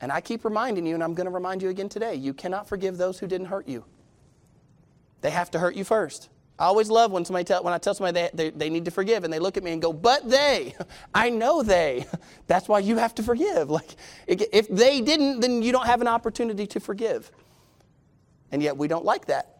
And 0.00 0.10
I 0.10 0.20
keep 0.20 0.44
reminding 0.44 0.84
you, 0.84 0.94
and 0.94 1.04
I'm 1.04 1.14
going 1.14 1.26
to 1.26 1.30
remind 1.30 1.62
you 1.62 1.68
again 1.68 1.88
today 1.88 2.16
you 2.16 2.34
cannot 2.34 2.68
forgive 2.68 2.96
those 2.96 3.20
who 3.20 3.28
didn't 3.28 3.46
hurt 3.46 3.68
you. 3.68 3.84
They 5.20 5.30
have 5.30 5.48
to 5.52 5.60
hurt 5.60 5.76
you 5.76 5.84
first. 5.84 6.28
I 6.58 6.64
always 6.64 6.90
love 6.90 7.12
when 7.12 7.24
somebody 7.24 7.44
tell, 7.44 7.62
when 7.62 7.72
I 7.72 7.78
tell 7.78 7.94
somebody 7.94 8.20
they, 8.20 8.30
they, 8.34 8.50
they, 8.50 8.68
need 8.68 8.84
to 8.86 8.90
forgive 8.90 9.22
and 9.22 9.32
they 9.32 9.38
look 9.38 9.56
at 9.56 9.62
me 9.62 9.70
and 9.70 9.80
go, 9.80 9.92
but 9.92 10.28
they. 10.28 10.74
I 11.14 11.30
know 11.30 11.62
they. 11.62 12.04
That's 12.48 12.66
why 12.66 12.80
you 12.80 12.96
have 12.96 13.14
to 13.14 13.22
forgive. 13.22 13.70
Like 13.78 13.94
if 14.26 14.66
they 14.70 15.00
didn't, 15.00 15.38
then 15.38 15.62
you 15.62 15.70
don't 15.70 15.86
have 15.86 16.00
an 16.00 16.08
opportunity 16.08 16.66
to 16.66 16.80
forgive. 16.80 17.30
And 18.50 18.60
yet 18.60 18.76
we 18.76 18.88
don't 18.88 19.04
like 19.04 19.26
that. 19.26 19.51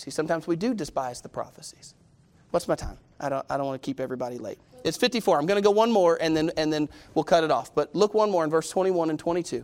See, 0.00 0.10
sometimes 0.10 0.46
we 0.46 0.56
do 0.56 0.72
despise 0.72 1.20
the 1.20 1.28
prophecies. 1.28 1.94
What's 2.52 2.66
my 2.66 2.74
time? 2.74 2.96
I 3.20 3.28
don't, 3.28 3.44
I 3.50 3.58
don't 3.58 3.66
want 3.66 3.82
to 3.82 3.86
keep 3.86 4.00
everybody 4.00 4.38
late. 4.38 4.56
It's 4.82 4.96
54. 4.96 5.38
I'm 5.38 5.44
going 5.44 5.62
to 5.62 5.62
go 5.62 5.70
one 5.70 5.92
more 5.92 6.16
and 6.22 6.34
then, 6.34 6.50
and 6.56 6.72
then 6.72 6.88
we'll 7.12 7.22
cut 7.22 7.44
it 7.44 7.50
off. 7.50 7.74
But 7.74 7.94
look 7.94 8.14
one 8.14 8.30
more 8.30 8.42
in 8.42 8.48
verse 8.48 8.70
21 8.70 9.10
and 9.10 9.18
22. 9.18 9.62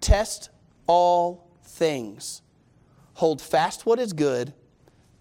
Test 0.00 0.50
all 0.88 1.48
things, 1.62 2.42
hold 3.14 3.40
fast 3.40 3.86
what 3.86 4.00
is 4.00 4.12
good, 4.12 4.52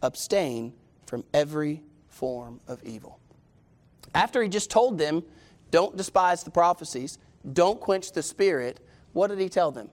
abstain 0.02 0.74
from 1.06 1.24
every 1.32 1.84
form 2.08 2.60
of 2.68 2.84
evil. 2.84 3.20
After 4.16 4.42
he 4.42 4.50
just 4.50 4.72
told 4.72 4.98
them, 4.98 5.22
don't 5.70 5.96
despise 5.96 6.42
the 6.42 6.50
prophecies, 6.50 7.20
don't 7.54 7.80
quench 7.80 8.12
the 8.12 8.24
spirit, 8.24 8.80
what 9.14 9.28
did 9.28 9.38
he 9.38 9.50
tell 9.50 9.72
them? 9.72 9.92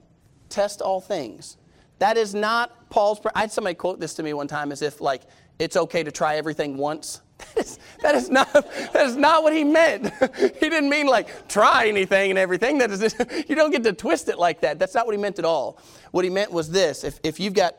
Test 0.49 0.81
all 0.81 1.01
things. 1.01 1.57
That 2.03 2.17
is 2.17 2.35
not 2.35 2.89
Paul's. 2.89 3.21
I 3.33 3.39
had 3.39 3.51
somebody 3.53 3.75
quote 3.75 3.97
this 3.97 4.13
to 4.15 4.23
me 4.23 4.33
one 4.33 4.49
time 4.49 4.73
as 4.73 4.81
if 4.81 4.99
like 4.99 5.21
it's 5.57 5.77
okay 5.77 6.03
to 6.03 6.11
try 6.11 6.35
everything 6.35 6.75
once. 6.75 7.21
That 7.55 7.65
is, 7.65 7.79
that 8.01 8.15
is 8.15 8.29
not 8.29 8.51
that 8.51 9.05
is 9.05 9.15
not 9.15 9.41
what 9.41 9.53
he 9.53 9.63
meant. 9.63 10.11
he 10.37 10.69
didn't 10.69 10.89
mean 10.89 11.07
like 11.07 11.47
try 11.47 11.87
anything 11.87 12.29
and 12.29 12.37
everything. 12.37 12.77
That 12.79 12.91
is 12.91 13.15
you 13.47 13.55
don't 13.55 13.71
get 13.71 13.83
to 13.83 13.93
twist 13.93 14.27
it 14.27 14.37
like 14.37 14.59
that. 14.61 14.79
That's 14.79 14.93
not 14.93 15.05
what 15.05 15.15
he 15.15 15.21
meant 15.21 15.39
at 15.39 15.45
all. 15.45 15.79
What 16.11 16.25
he 16.25 16.29
meant 16.29 16.51
was 16.51 16.69
this: 16.69 17.05
if 17.05 17.21
if 17.23 17.39
you've 17.39 17.53
got 17.53 17.77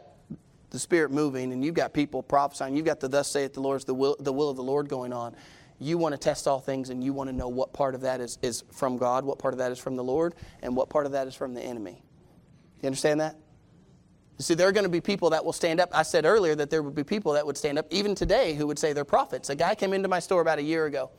the 0.71 0.79
Spirit 0.79 1.11
moving 1.11 1.53
and 1.53 1.63
you've 1.63 1.75
got 1.75 1.93
people 1.93 2.23
prophesying, 2.23 2.75
you've 2.75 2.87
got 2.87 3.01
the 3.01 3.09
thus 3.09 3.29
saith 3.29 3.53
the 3.53 3.61
Lord, 3.61 3.83
the 3.83 3.93
will 3.93 4.17
the 4.19 4.33
will 4.33 4.49
of 4.49 4.57
the 4.57 4.63
Lord 4.63 4.89
going 4.89 5.13
on. 5.13 5.37
You 5.79 5.99
want 5.99 6.15
to 6.15 6.19
test 6.19 6.49
all 6.49 6.61
things 6.61 6.89
and 6.89 7.05
you 7.05 7.13
want 7.13 7.29
to 7.29 7.37
know 7.37 7.49
what 7.49 7.75
part 7.75 7.95
of 7.95 8.01
that 8.01 8.23
is, 8.23 8.39
is 8.41 8.65
from 8.73 8.97
God, 8.97 9.27
what 9.27 9.39
part 9.39 9.53
of 9.53 9.59
that 9.59 9.71
is 9.71 9.79
from 9.79 9.97
the 9.97 10.05
Lord, 10.05 10.35
and 10.63 10.75
what 10.75 10.89
part 10.89 11.05
of 11.05 11.13
that 11.13 11.27
is 11.27 11.35
from 11.35 11.53
the 11.53 11.63
enemy. 11.63 12.03
You 12.81 12.87
understand 12.87 13.21
that? 13.21 13.37
You 14.39 14.43
see, 14.43 14.55
there 14.55 14.67
are 14.67 14.73
going 14.73 14.85
to 14.85 14.91
be 14.91 15.01
people 15.01 15.31
that 15.31 15.45
will 15.45 15.53
stand 15.53 15.81
up. 15.81 15.91
I 15.93 16.03
said 16.03 16.25
earlier 16.25 16.57
that 16.57 16.69
there 16.69 16.83
would 16.83 16.95
be 16.95 17.05
people 17.05 17.33
that 17.35 17.47
would 17.47 17.57
stand 17.57 17.79
up, 17.79 17.87
even 17.91 18.15
today, 18.15 18.55
who 18.55 18.67
would 18.67 18.79
say 18.79 18.93
they're 18.93 19.05
prophets. 19.05 19.49
A 19.49 19.55
guy 19.55 19.75
came 19.75 19.93
into 19.93 20.09
my 20.09 20.19
store 20.19 20.41
about 20.41 20.59
a 20.59 20.63
year 20.63 20.87
ago, 20.87 21.11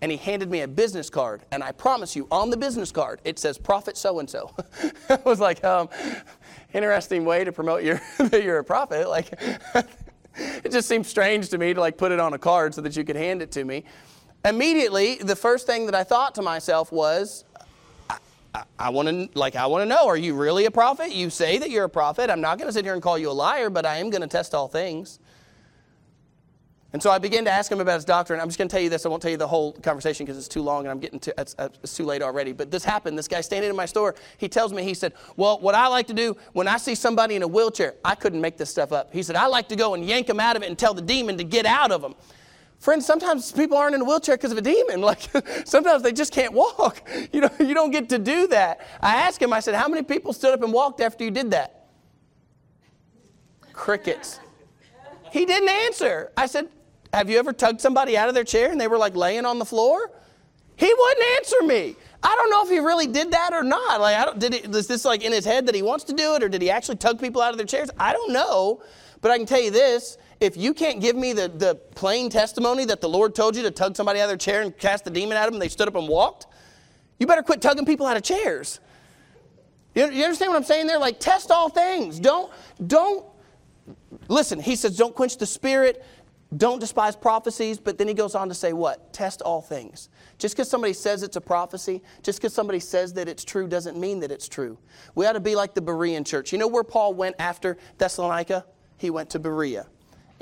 and 0.00 0.12
he 0.12 0.16
handed 0.16 0.48
me 0.48 0.60
a 0.60 0.68
business 0.68 1.10
card. 1.10 1.42
And 1.50 1.64
I 1.64 1.72
promise 1.72 2.14
you, 2.14 2.28
on 2.30 2.50
the 2.50 2.56
business 2.56 2.92
card, 2.92 3.20
it 3.24 3.40
says 3.40 3.58
Prophet 3.58 3.96
so 3.96 4.20
and 4.20 4.30
so. 4.30 4.54
I 5.08 5.18
was 5.24 5.40
like, 5.40 5.64
um, 5.64 5.88
interesting 6.72 7.24
way 7.24 7.42
to 7.42 7.50
promote 7.50 7.82
your, 7.82 8.00
that 8.18 8.44
you're 8.44 8.58
a 8.58 8.64
prophet. 8.64 9.08
Like, 9.08 9.32
it 10.36 10.70
just 10.70 10.88
seems 10.88 11.08
strange 11.08 11.48
to 11.48 11.58
me 11.58 11.74
to 11.74 11.80
like 11.80 11.96
put 11.98 12.12
it 12.12 12.20
on 12.20 12.32
a 12.32 12.38
card 12.38 12.74
so 12.74 12.80
that 12.82 12.96
you 12.96 13.02
could 13.02 13.16
hand 13.16 13.42
it 13.42 13.50
to 13.52 13.64
me. 13.64 13.84
Immediately, 14.44 15.16
the 15.16 15.36
first 15.36 15.66
thing 15.66 15.86
that 15.86 15.94
I 15.94 16.02
thought 16.02 16.34
to 16.36 16.42
myself 16.42 16.90
was, 16.90 17.44
I, 18.54 18.64
I 18.78 18.90
want 18.90 19.08
to 19.08 19.28
like 19.38 19.56
I 19.56 19.66
want 19.66 19.82
to 19.82 19.86
know 19.86 20.06
are 20.06 20.16
you 20.16 20.34
really 20.34 20.66
a 20.66 20.70
prophet? 20.70 21.12
You 21.12 21.30
say 21.30 21.58
that 21.58 21.70
you're 21.70 21.84
a 21.84 21.88
prophet. 21.90 22.30
I'm 22.30 22.40
not 22.40 22.58
going 22.58 22.68
to 22.68 22.72
sit 22.72 22.84
here 22.84 22.94
and 22.94 23.02
call 23.02 23.18
you 23.18 23.30
a 23.30 23.32
liar, 23.32 23.70
but 23.70 23.86
I 23.86 23.98
am 23.98 24.10
going 24.10 24.22
to 24.22 24.28
test 24.28 24.54
all 24.54 24.68
things. 24.68 25.18
And 26.92 27.02
so 27.02 27.10
I 27.10 27.18
began 27.18 27.44
to 27.46 27.50
ask 27.50 27.72
him 27.72 27.80
about 27.80 27.94
his 27.94 28.04
doctrine. 28.04 28.38
I'm 28.38 28.48
just 28.48 28.58
going 28.58 28.68
to 28.68 28.72
tell 28.72 28.82
you 28.82 28.90
this. 28.90 29.06
I 29.06 29.08
won't 29.08 29.22
tell 29.22 29.30
you 29.30 29.38
the 29.38 29.48
whole 29.48 29.72
conversation 29.72 30.26
because 30.26 30.36
it's 30.36 30.48
too 30.48 30.60
long 30.60 30.84
and 30.84 30.90
I'm 30.90 31.00
getting 31.00 31.18
to 31.20 31.34
it's, 31.40 31.54
uh, 31.58 31.70
it's 31.82 31.96
too 31.96 32.04
late 32.04 32.20
already. 32.20 32.52
But 32.52 32.70
this 32.70 32.84
happened. 32.84 33.16
This 33.16 33.28
guy 33.28 33.40
standing 33.40 33.70
in 33.70 33.76
my 33.76 33.86
store, 33.86 34.14
he 34.36 34.46
tells 34.46 34.74
me, 34.74 34.82
he 34.82 34.92
said, 34.92 35.14
Well, 35.36 35.58
what 35.60 35.74
I 35.74 35.86
like 35.86 36.06
to 36.08 36.14
do 36.14 36.36
when 36.52 36.68
I 36.68 36.76
see 36.76 36.94
somebody 36.94 37.34
in 37.34 37.42
a 37.42 37.48
wheelchair, 37.48 37.94
I 38.04 38.14
couldn't 38.14 38.42
make 38.42 38.58
this 38.58 38.68
stuff 38.68 38.92
up. 38.92 39.10
He 39.12 39.22
said, 39.22 39.36
I 39.36 39.46
like 39.46 39.68
to 39.68 39.76
go 39.76 39.94
and 39.94 40.04
yank 40.04 40.28
him 40.28 40.38
out 40.38 40.56
of 40.56 40.62
it 40.62 40.68
and 40.68 40.78
tell 40.78 40.92
the 40.92 41.02
demon 41.02 41.38
to 41.38 41.44
get 41.44 41.64
out 41.64 41.92
of 41.92 42.02
them. 42.02 42.14
Friends, 42.82 43.06
sometimes 43.06 43.52
people 43.52 43.76
aren't 43.76 43.94
in 43.94 44.00
a 44.00 44.04
wheelchair 44.04 44.36
because 44.36 44.50
of 44.50 44.58
a 44.58 44.60
demon. 44.60 45.00
Like 45.12 45.20
sometimes 45.64 46.02
they 46.02 46.12
just 46.12 46.32
can't 46.32 46.52
walk. 46.52 47.08
You 47.32 47.42
know, 47.42 47.50
you 47.60 47.74
don't 47.74 47.92
get 47.92 48.08
to 48.08 48.18
do 48.18 48.48
that. 48.48 48.80
I 49.00 49.14
asked 49.14 49.40
him, 49.40 49.52
I 49.52 49.60
said, 49.60 49.76
How 49.76 49.86
many 49.86 50.02
people 50.02 50.32
stood 50.32 50.52
up 50.52 50.64
and 50.64 50.72
walked 50.72 51.00
after 51.00 51.22
you 51.22 51.30
did 51.30 51.52
that? 51.52 51.86
Crickets. 53.72 54.40
He 55.30 55.46
didn't 55.46 55.68
answer. 55.68 56.32
I 56.36 56.46
said, 56.46 56.68
Have 57.14 57.30
you 57.30 57.38
ever 57.38 57.52
tugged 57.52 57.80
somebody 57.80 58.16
out 58.16 58.28
of 58.28 58.34
their 58.34 58.42
chair 58.42 58.72
and 58.72 58.80
they 58.80 58.88
were 58.88 58.98
like 58.98 59.14
laying 59.14 59.46
on 59.46 59.60
the 59.60 59.64
floor? 59.64 60.10
He 60.74 60.92
wouldn't 60.92 61.26
answer 61.36 61.62
me. 61.62 61.94
I 62.20 62.34
don't 62.34 62.50
know 62.50 62.64
if 62.64 62.68
he 62.68 62.80
really 62.80 63.06
did 63.06 63.30
that 63.30 63.52
or 63.52 63.62
not. 63.62 64.00
Like, 64.00 64.16
I 64.16 64.24
don't, 64.24 64.40
did 64.40 64.54
it, 64.54 64.74
is 64.74 64.88
this 64.88 65.04
like 65.04 65.22
in 65.22 65.32
his 65.32 65.44
head 65.44 65.66
that 65.66 65.76
he 65.76 65.82
wants 65.82 66.02
to 66.04 66.12
do 66.12 66.34
it, 66.34 66.42
or 66.42 66.48
did 66.48 66.60
he 66.60 66.70
actually 66.70 66.96
tug 66.96 67.20
people 67.20 67.42
out 67.42 67.52
of 67.52 67.58
their 67.58 67.66
chairs? 67.66 67.90
I 67.96 68.12
don't 68.12 68.32
know. 68.32 68.82
But 69.20 69.30
I 69.30 69.36
can 69.36 69.46
tell 69.46 69.62
you 69.62 69.70
this 69.70 70.18
if 70.42 70.56
you 70.56 70.74
can't 70.74 71.00
give 71.00 71.14
me 71.14 71.32
the, 71.32 71.48
the 71.48 71.76
plain 71.94 72.28
testimony 72.28 72.84
that 72.86 73.00
the 73.00 73.08
Lord 73.08 73.32
told 73.32 73.54
you 73.54 73.62
to 73.62 73.70
tug 73.70 73.96
somebody 73.96 74.18
out 74.18 74.24
of 74.24 74.30
their 74.30 74.36
chair 74.36 74.62
and 74.62 74.76
cast 74.76 75.04
the 75.04 75.10
demon 75.10 75.36
out 75.36 75.46
of 75.46 75.52
them, 75.52 75.60
they 75.60 75.68
stood 75.68 75.86
up 75.86 75.94
and 75.94 76.08
walked, 76.08 76.48
you 77.20 77.28
better 77.28 77.42
quit 77.42 77.62
tugging 77.62 77.86
people 77.86 78.06
out 78.06 78.16
of 78.16 78.24
chairs. 78.24 78.80
You, 79.94 80.10
you 80.10 80.24
understand 80.24 80.50
what 80.50 80.56
I'm 80.56 80.64
saying 80.64 80.88
there? 80.88 80.98
Like, 80.98 81.20
test 81.20 81.52
all 81.52 81.68
things. 81.68 82.18
Don't, 82.18 82.50
don't, 82.84 83.24
listen, 84.26 84.58
he 84.58 84.74
says, 84.74 84.96
don't 84.96 85.14
quench 85.14 85.38
the 85.38 85.46
spirit, 85.46 86.04
don't 86.56 86.80
despise 86.80 87.14
prophecies, 87.14 87.78
but 87.78 87.96
then 87.96 88.08
he 88.08 88.14
goes 88.14 88.34
on 88.34 88.48
to 88.48 88.54
say 88.54 88.72
what? 88.72 89.12
Test 89.12 89.42
all 89.42 89.60
things. 89.60 90.08
Just 90.38 90.56
because 90.56 90.68
somebody 90.68 90.92
says 90.92 91.22
it's 91.22 91.36
a 91.36 91.40
prophecy, 91.40 92.02
just 92.24 92.40
because 92.40 92.52
somebody 92.52 92.80
says 92.80 93.12
that 93.12 93.28
it's 93.28 93.44
true, 93.44 93.68
doesn't 93.68 93.96
mean 93.96 94.18
that 94.18 94.32
it's 94.32 94.48
true. 94.48 94.76
We 95.14 95.24
ought 95.24 95.34
to 95.34 95.40
be 95.40 95.54
like 95.54 95.74
the 95.74 95.82
Berean 95.82 96.26
church. 96.26 96.52
You 96.52 96.58
know 96.58 96.66
where 96.66 96.82
Paul 96.82 97.14
went 97.14 97.36
after 97.38 97.78
Thessalonica? 97.98 98.66
He 98.98 99.08
went 99.08 99.30
to 99.30 99.38
Berea. 99.38 99.86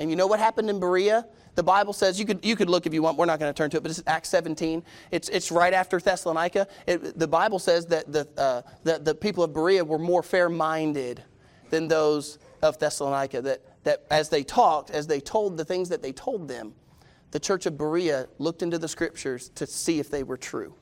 And 0.01 0.09
you 0.09 0.15
know 0.15 0.25
what 0.25 0.39
happened 0.39 0.67
in 0.67 0.79
Berea? 0.79 1.27
The 1.53 1.61
Bible 1.61 1.93
says, 1.93 2.19
you 2.19 2.25
could, 2.25 2.43
you 2.43 2.55
could 2.55 2.71
look 2.71 2.87
if 2.87 2.93
you 2.93 3.03
want, 3.03 3.19
we're 3.19 3.27
not 3.27 3.39
going 3.39 3.53
to 3.53 3.55
turn 3.55 3.69
to 3.69 3.77
it, 3.77 3.83
but 3.83 3.91
it's 3.91 4.01
Acts 4.07 4.29
17. 4.29 4.83
It's, 5.11 5.29
it's 5.29 5.51
right 5.51 5.75
after 5.75 5.99
Thessalonica. 5.99 6.67
It, 6.87 7.19
the 7.19 7.27
Bible 7.27 7.59
says 7.59 7.85
that 7.87 8.11
the, 8.11 8.27
uh, 8.35 8.63
the, 8.83 8.97
the 8.97 9.13
people 9.13 9.43
of 9.43 9.53
Berea 9.53 9.85
were 9.85 9.99
more 9.99 10.23
fair 10.23 10.49
minded 10.49 11.23
than 11.69 11.87
those 11.87 12.39
of 12.63 12.79
Thessalonica. 12.79 13.43
That, 13.43 13.83
that 13.83 14.07
as 14.09 14.29
they 14.29 14.41
talked, 14.41 14.89
as 14.89 15.05
they 15.05 15.19
told 15.19 15.55
the 15.55 15.65
things 15.65 15.89
that 15.89 16.01
they 16.01 16.13
told 16.13 16.47
them, 16.47 16.73
the 17.29 17.39
church 17.39 17.67
of 17.67 17.77
Berea 17.77 18.27
looked 18.39 18.63
into 18.63 18.79
the 18.79 18.87
scriptures 18.87 19.49
to 19.49 19.67
see 19.67 19.99
if 19.99 20.09
they 20.09 20.23
were 20.23 20.37
true. 20.37 20.73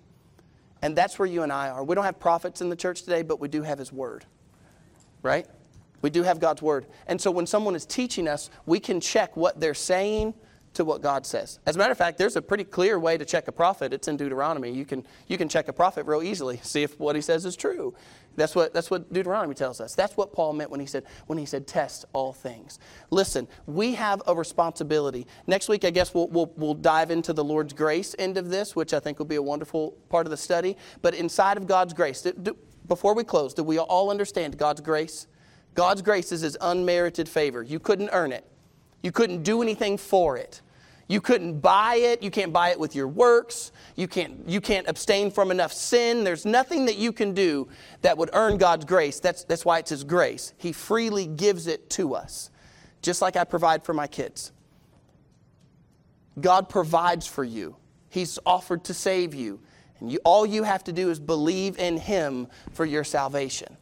And 0.81 0.95
that's 0.95 1.19
where 1.19 1.27
you 1.27 1.43
and 1.43 1.51
I 1.51 1.71
are. 1.71 1.83
We 1.83 1.93
don't 1.93 2.05
have 2.05 2.21
prophets 2.21 2.61
in 2.61 2.69
the 2.69 2.77
church 2.77 3.01
today, 3.01 3.23
but 3.23 3.41
we 3.41 3.49
do 3.49 3.63
have 3.63 3.79
his 3.79 3.91
word. 3.91 4.23
Right? 5.21 5.45
We 6.01 6.09
do 6.09 6.23
have 6.23 6.39
God's 6.39 6.61
word. 6.61 6.85
And 7.07 7.19
so 7.19 7.31
when 7.31 7.47
someone 7.47 7.75
is 7.75 7.85
teaching 7.85 8.27
us, 8.27 8.49
we 8.65 8.79
can 8.79 8.99
check 8.99 9.35
what 9.35 9.59
they're 9.59 9.73
saying 9.73 10.33
to 10.73 10.85
what 10.85 11.01
God 11.01 11.25
says. 11.25 11.59
As 11.65 11.75
a 11.75 11.79
matter 11.79 11.91
of 11.91 11.97
fact, 11.97 12.17
there's 12.17 12.35
a 12.35 12.41
pretty 12.41 12.63
clear 12.63 12.99
way 12.99 13.17
to 13.17 13.25
check 13.25 13.47
a 13.47 13.51
prophet. 13.51 13.91
It's 13.91 14.07
in 14.07 14.17
Deuteronomy. 14.17 14.71
You 14.71 14.85
can, 14.85 15.05
you 15.27 15.37
can 15.37 15.49
check 15.49 15.67
a 15.67 15.73
prophet 15.73 16.05
real 16.05 16.21
easily, 16.21 16.57
see 16.63 16.83
if 16.83 16.99
what 16.99 17.15
he 17.15 17.21
says 17.21 17.45
is 17.45 17.55
true. 17.55 17.93
That's 18.35 18.55
what, 18.55 18.73
that's 18.73 18.89
what 18.89 19.11
Deuteronomy 19.11 19.55
tells 19.55 19.81
us. 19.81 19.95
That's 19.95 20.15
what 20.15 20.31
Paul 20.31 20.53
meant 20.53 20.69
when 20.69 20.79
he 20.79 20.85
said, 20.85 21.03
when 21.27 21.37
he 21.37 21.45
said, 21.45 21.67
test 21.67 22.05
all 22.13 22.31
things. 22.31 22.79
Listen, 23.09 23.47
we 23.65 23.95
have 23.95 24.21
a 24.27 24.35
responsibility. 24.35 25.27
Next 25.47 25.67
week, 25.67 25.83
I 25.83 25.89
guess 25.89 26.13
we'll, 26.13 26.27
we'll, 26.27 26.53
we'll 26.55 26.75
dive 26.75 27.11
into 27.11 27.33
the 27.33 27.43
Lord's 27.43 27.73
grace 27.73 28.15
end 28.17 28.37
of 28.37 28.49
this, 28.49 28.75
which 28.75 28.93
I 28.93 28.99
think 28.99 29.19
will 29.19 29.25
be 29.25 29.35
a 29.35 29.41
wonderful 29.41 29.97
part 30.09 30.25
of 30.25 30.31
the 30.31 30.37
study. 30.37 30.77
But 31.01 31.15
inside 31.15 31.57
of 31.57 31.67
God's 31.67 31.93
grace, 31.93 32.21
do, 32.21 32.31
do, 32.31 32.57
before 32.87 33.13
we 33.13 33.23
close, 33.23 33.53
do 33.53 33.63
we 33.63 33.77
all 33.79 34.09
understand 34.09 34.57
God's 34.57 34.81
grace? 34.81 35.27
God's 35.75 36.01
grace 36.01 36.31
is 36.31 36.41
his 36.41 36.57
unmerited 36.59 37.29
favor. 37.29 37.63
You 37.63 37.79
couldn't 37.79 38.09
earn 38.11 38.31
it, 38.31 38.45
you 39.01 39.11
couldn't 39.11 39.43
do 39.43 39.61
anything 39.61 39.97
for 39.97 40.37
it. 40.37 40.61
You 41.09 41.19
couldn't 41.21 41.59
buy 41.59 41.95
it. 41.95 42.21
You 42.21 42.29
can't 42.29 42.53
buy 42.53 42.69
it 42.69 42.79
with 42.79 42.95
your 42.95 43.07
works. 43.07 43.71
You 43.95 44.07
can't, 44.07 44.47
you 44.47 44.61
can't 44.61 44.87
abstain 44.87 45.31
from 45.31 45.49
enough 45.49 45.73
sin. 45.73 46.23
There's 46.23 46.45
nothing 46.45 46.85
that 46.85 46.97
you 46.97 47.11
can 47.11 47.33
do 47.33 47.67
that 48.01 48.15
would 48.15 48.29
earn 48.33 48.57
God's 48.57 48.85
grace. 48.85 49.19
That's, 49.19 49.43
that's 49.43 49.65
why 49.65 49.79
it's 49.79 49.89
His 49.89 50.03
grace. 50.03 50.53
He 50.57 50.71
freely 50.71 51.25
gives 51.25 51.65
it 51.65 51.89
to 51.91 52.13
us, 52.13 52.51
just 53.01 53.23
like 53.23 53.35
I 53.35 53.43
provide 53.43 53.83
for 53.83 53.93
my 53.93 54.05
kids. 54.05 54.51
God 56.39 56.69
provides 56.69 57.25
for 57.25 57.43
you, 57.43 57.75
He's 58.09 58.37
offered 58.45 58.83
to 58.85 58.93
save 58.93 59.33
you. 59.33 59.59
And 59.99 60.11
you, 60.11 60.19
all 60.23 60.45
you 60.45 60.61
have 60.61 60.83
to 60.85 60.93
do 60.93 61.09
is 61.09 61.19
believe 61.19 61.79
in 61.79 61.97
Him 61.97 62.47
for 62.73 62.85
your 62.85 63.03
salvation. 63.03 63.77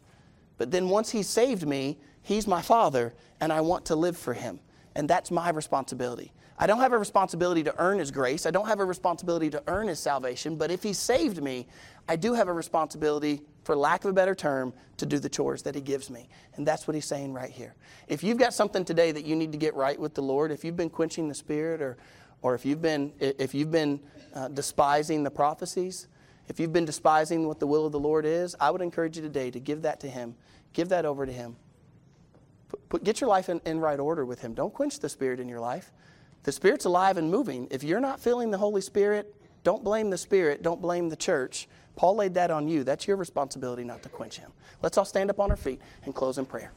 But 0.58 0.72
then 0.72 0.90
once 0.90 1.12
He's 1.12 1.28
saved 1.28 1.68
me, 1.68 1.98
He's 2.22 2.48
my 2.48 2.62
Father, 2.62 3.14
and 3.40 3.54
I 3.54 3.62
want 3.62 3.86
to 3.86 3.96
live 3.96 4.18
for 4.18 4.34
Him. 4.34 4.60
And 4.96 5.10
that's 5.10 5.32
my 5.32 5.50
responsibility. 5.50 6.34
I 6.60 6.66
don't 6.66 6.80
have 6.80 6.92
a 6.92 6.98
responsibility 6.98 7.64
to 7.64 7.76
earn 7.78 8.00
His 8.00 8.10
grace. 8.10 8.46
I 8.46 8.52
don't 8.52 8.68
have 8.68 8.80
a 8.80 8.86
responsibility 8.86 9.50
to 9.52 9.64
earn 9.68 9.88
His 9.88 10.00
salvation. 10.00 10.56
But 10.56 10.72
if 10.72 10.82
He 10.82 10.94
saved 10.94 11.42
me, 11.42 11.68
I 12.10 12.16
do 12.16 12.34
have 12.34 12.48
a 12.48 12.54
responsibility, 12.54 13.42
for 13.64 13.76
lack 13.76 14.04
of 14.06 14.10
a 14.10 14.14
better 14.14 14.34
term, 14.34 14.74
to 14.98 15.06
do 15.06 15.20
the 15.20 15.30
chores 15.30 15.62
that 15.64 15.76
He 15.76 15.82
gives 15.82 16.10
me. 16.10 16.28
And 16.56 16.68
that's 16.68 16.88
what 16.88 16.96
He's 16.96 17.06
saying 17.06 17.34
right 17.34 17.52
here. 17.52 17.76
If 18.08 18.24
you've 18.24 18.40
got 18.40 18.54
something 18.54 18.84
today 18.84 19.12
that 19.12 19.24
you 19.24 19.36
need 19.36 19.52
to 19.52 19.58
get 19.58 19.76
right 19.76 20.00
with 20.00 20.16
the 20.16 20.24
Lord, 20.24 20.52
if 20.52 20.66
you've 20.66 20.78
been 20.78 20.90
quenching 20.90 21.28
the 21.28 21.36
Spirit, 21.36 21.82
or, 21.82 21.98
or 22.42 22.56
if 22.56 22.66
you've 22.66 22.82
been, 22.82 23.14
if 23.20 23.54
you've 23.54 23.72
been 23.72 24.00
uh, 24.34 24.48
despising 24.48 25.24
the 25.24 25.32
prophecies, 25.32 26.08
if 26.48 26.60
you've 26.60 26.74
been 26.74 26.86
despising 26.86 27.48
what 27.48 27.60
the 27.60 27.68
will 27.68 27.86
of 27.86 27.92
the 27.92 28.00
Lord 28.00 28.26
is, 28.26 28.56
I 28.60 28.72
would 28.72 28.82
encourage 28.82 29.18
you 29.18 29.22
today 29.22 29.52
to 29.52 29.60
give 29.60 29.82
that 29.82 30.00
to 30.02 30.10
Him. 30.10 30.36
Give 30.74 30.90
that 30.90 31.06
over 31.06 31.26
to 31.26 31.32
Him. 31.32 31.56
Put, 32.70 32.90
put, 32.90 33.04
get 33.04 33.22
your 33.22 33.30
life 33.30 33.50
in, 33.50 33.62
in 33.66 33.80
right 33.80 34.00
order 34.00 34.26
with 34.26 34.42
Him. 34.42 34.54
Don't 34.54 34.74
quench 34.74 35.00
the 35.00 35.10
Spirit 35.10 35.40
in 35.40 35.50
your 35.50 35.60
life. 35.60 35.92
The 36.44 36.52
Spirit's 36.52 36.86
alive 36.86 37.18
and 37.18 37.30
moving. 37.30 37.68
If 37.72 37.84
you're 37.84 38.00
not 38.00 38.20
feeling 38.20 38.52
the 38.52 38.58
Holy 38.58 38.82
Spirit, 38.82 39.36
don't 39.64 39.84
blame 39.84 40.10
the 40.10 40.18
Spirit. 40.18 40.64
Don't 40.64 40.82
blame 40.82 41.10
the 41.10 41.16
church. 41.16 41.68
Paul 41.96 42.16
laid 42.16 42.36
that 42.36 42.52
on 42.52 42.68
you. 42.68 42.84
That's 42.84 43.08
your 43.08 43.18
responsibility 43.18 43.84
not 43.84 44.04
to 44.04 44.10
quench 44.10 44.38
Him. 44.38 44.52
Let's 44.82 44.98
all 44.98 45.06
stand 45.06 45.30
up 45.30 45.40
on 45.40 45.52
our 45.52 45.58
feet 45.58 45.82
and 46.06 46.16
close 46.16 46.38
in 46.38 46.46
prayer. 46.46 46.72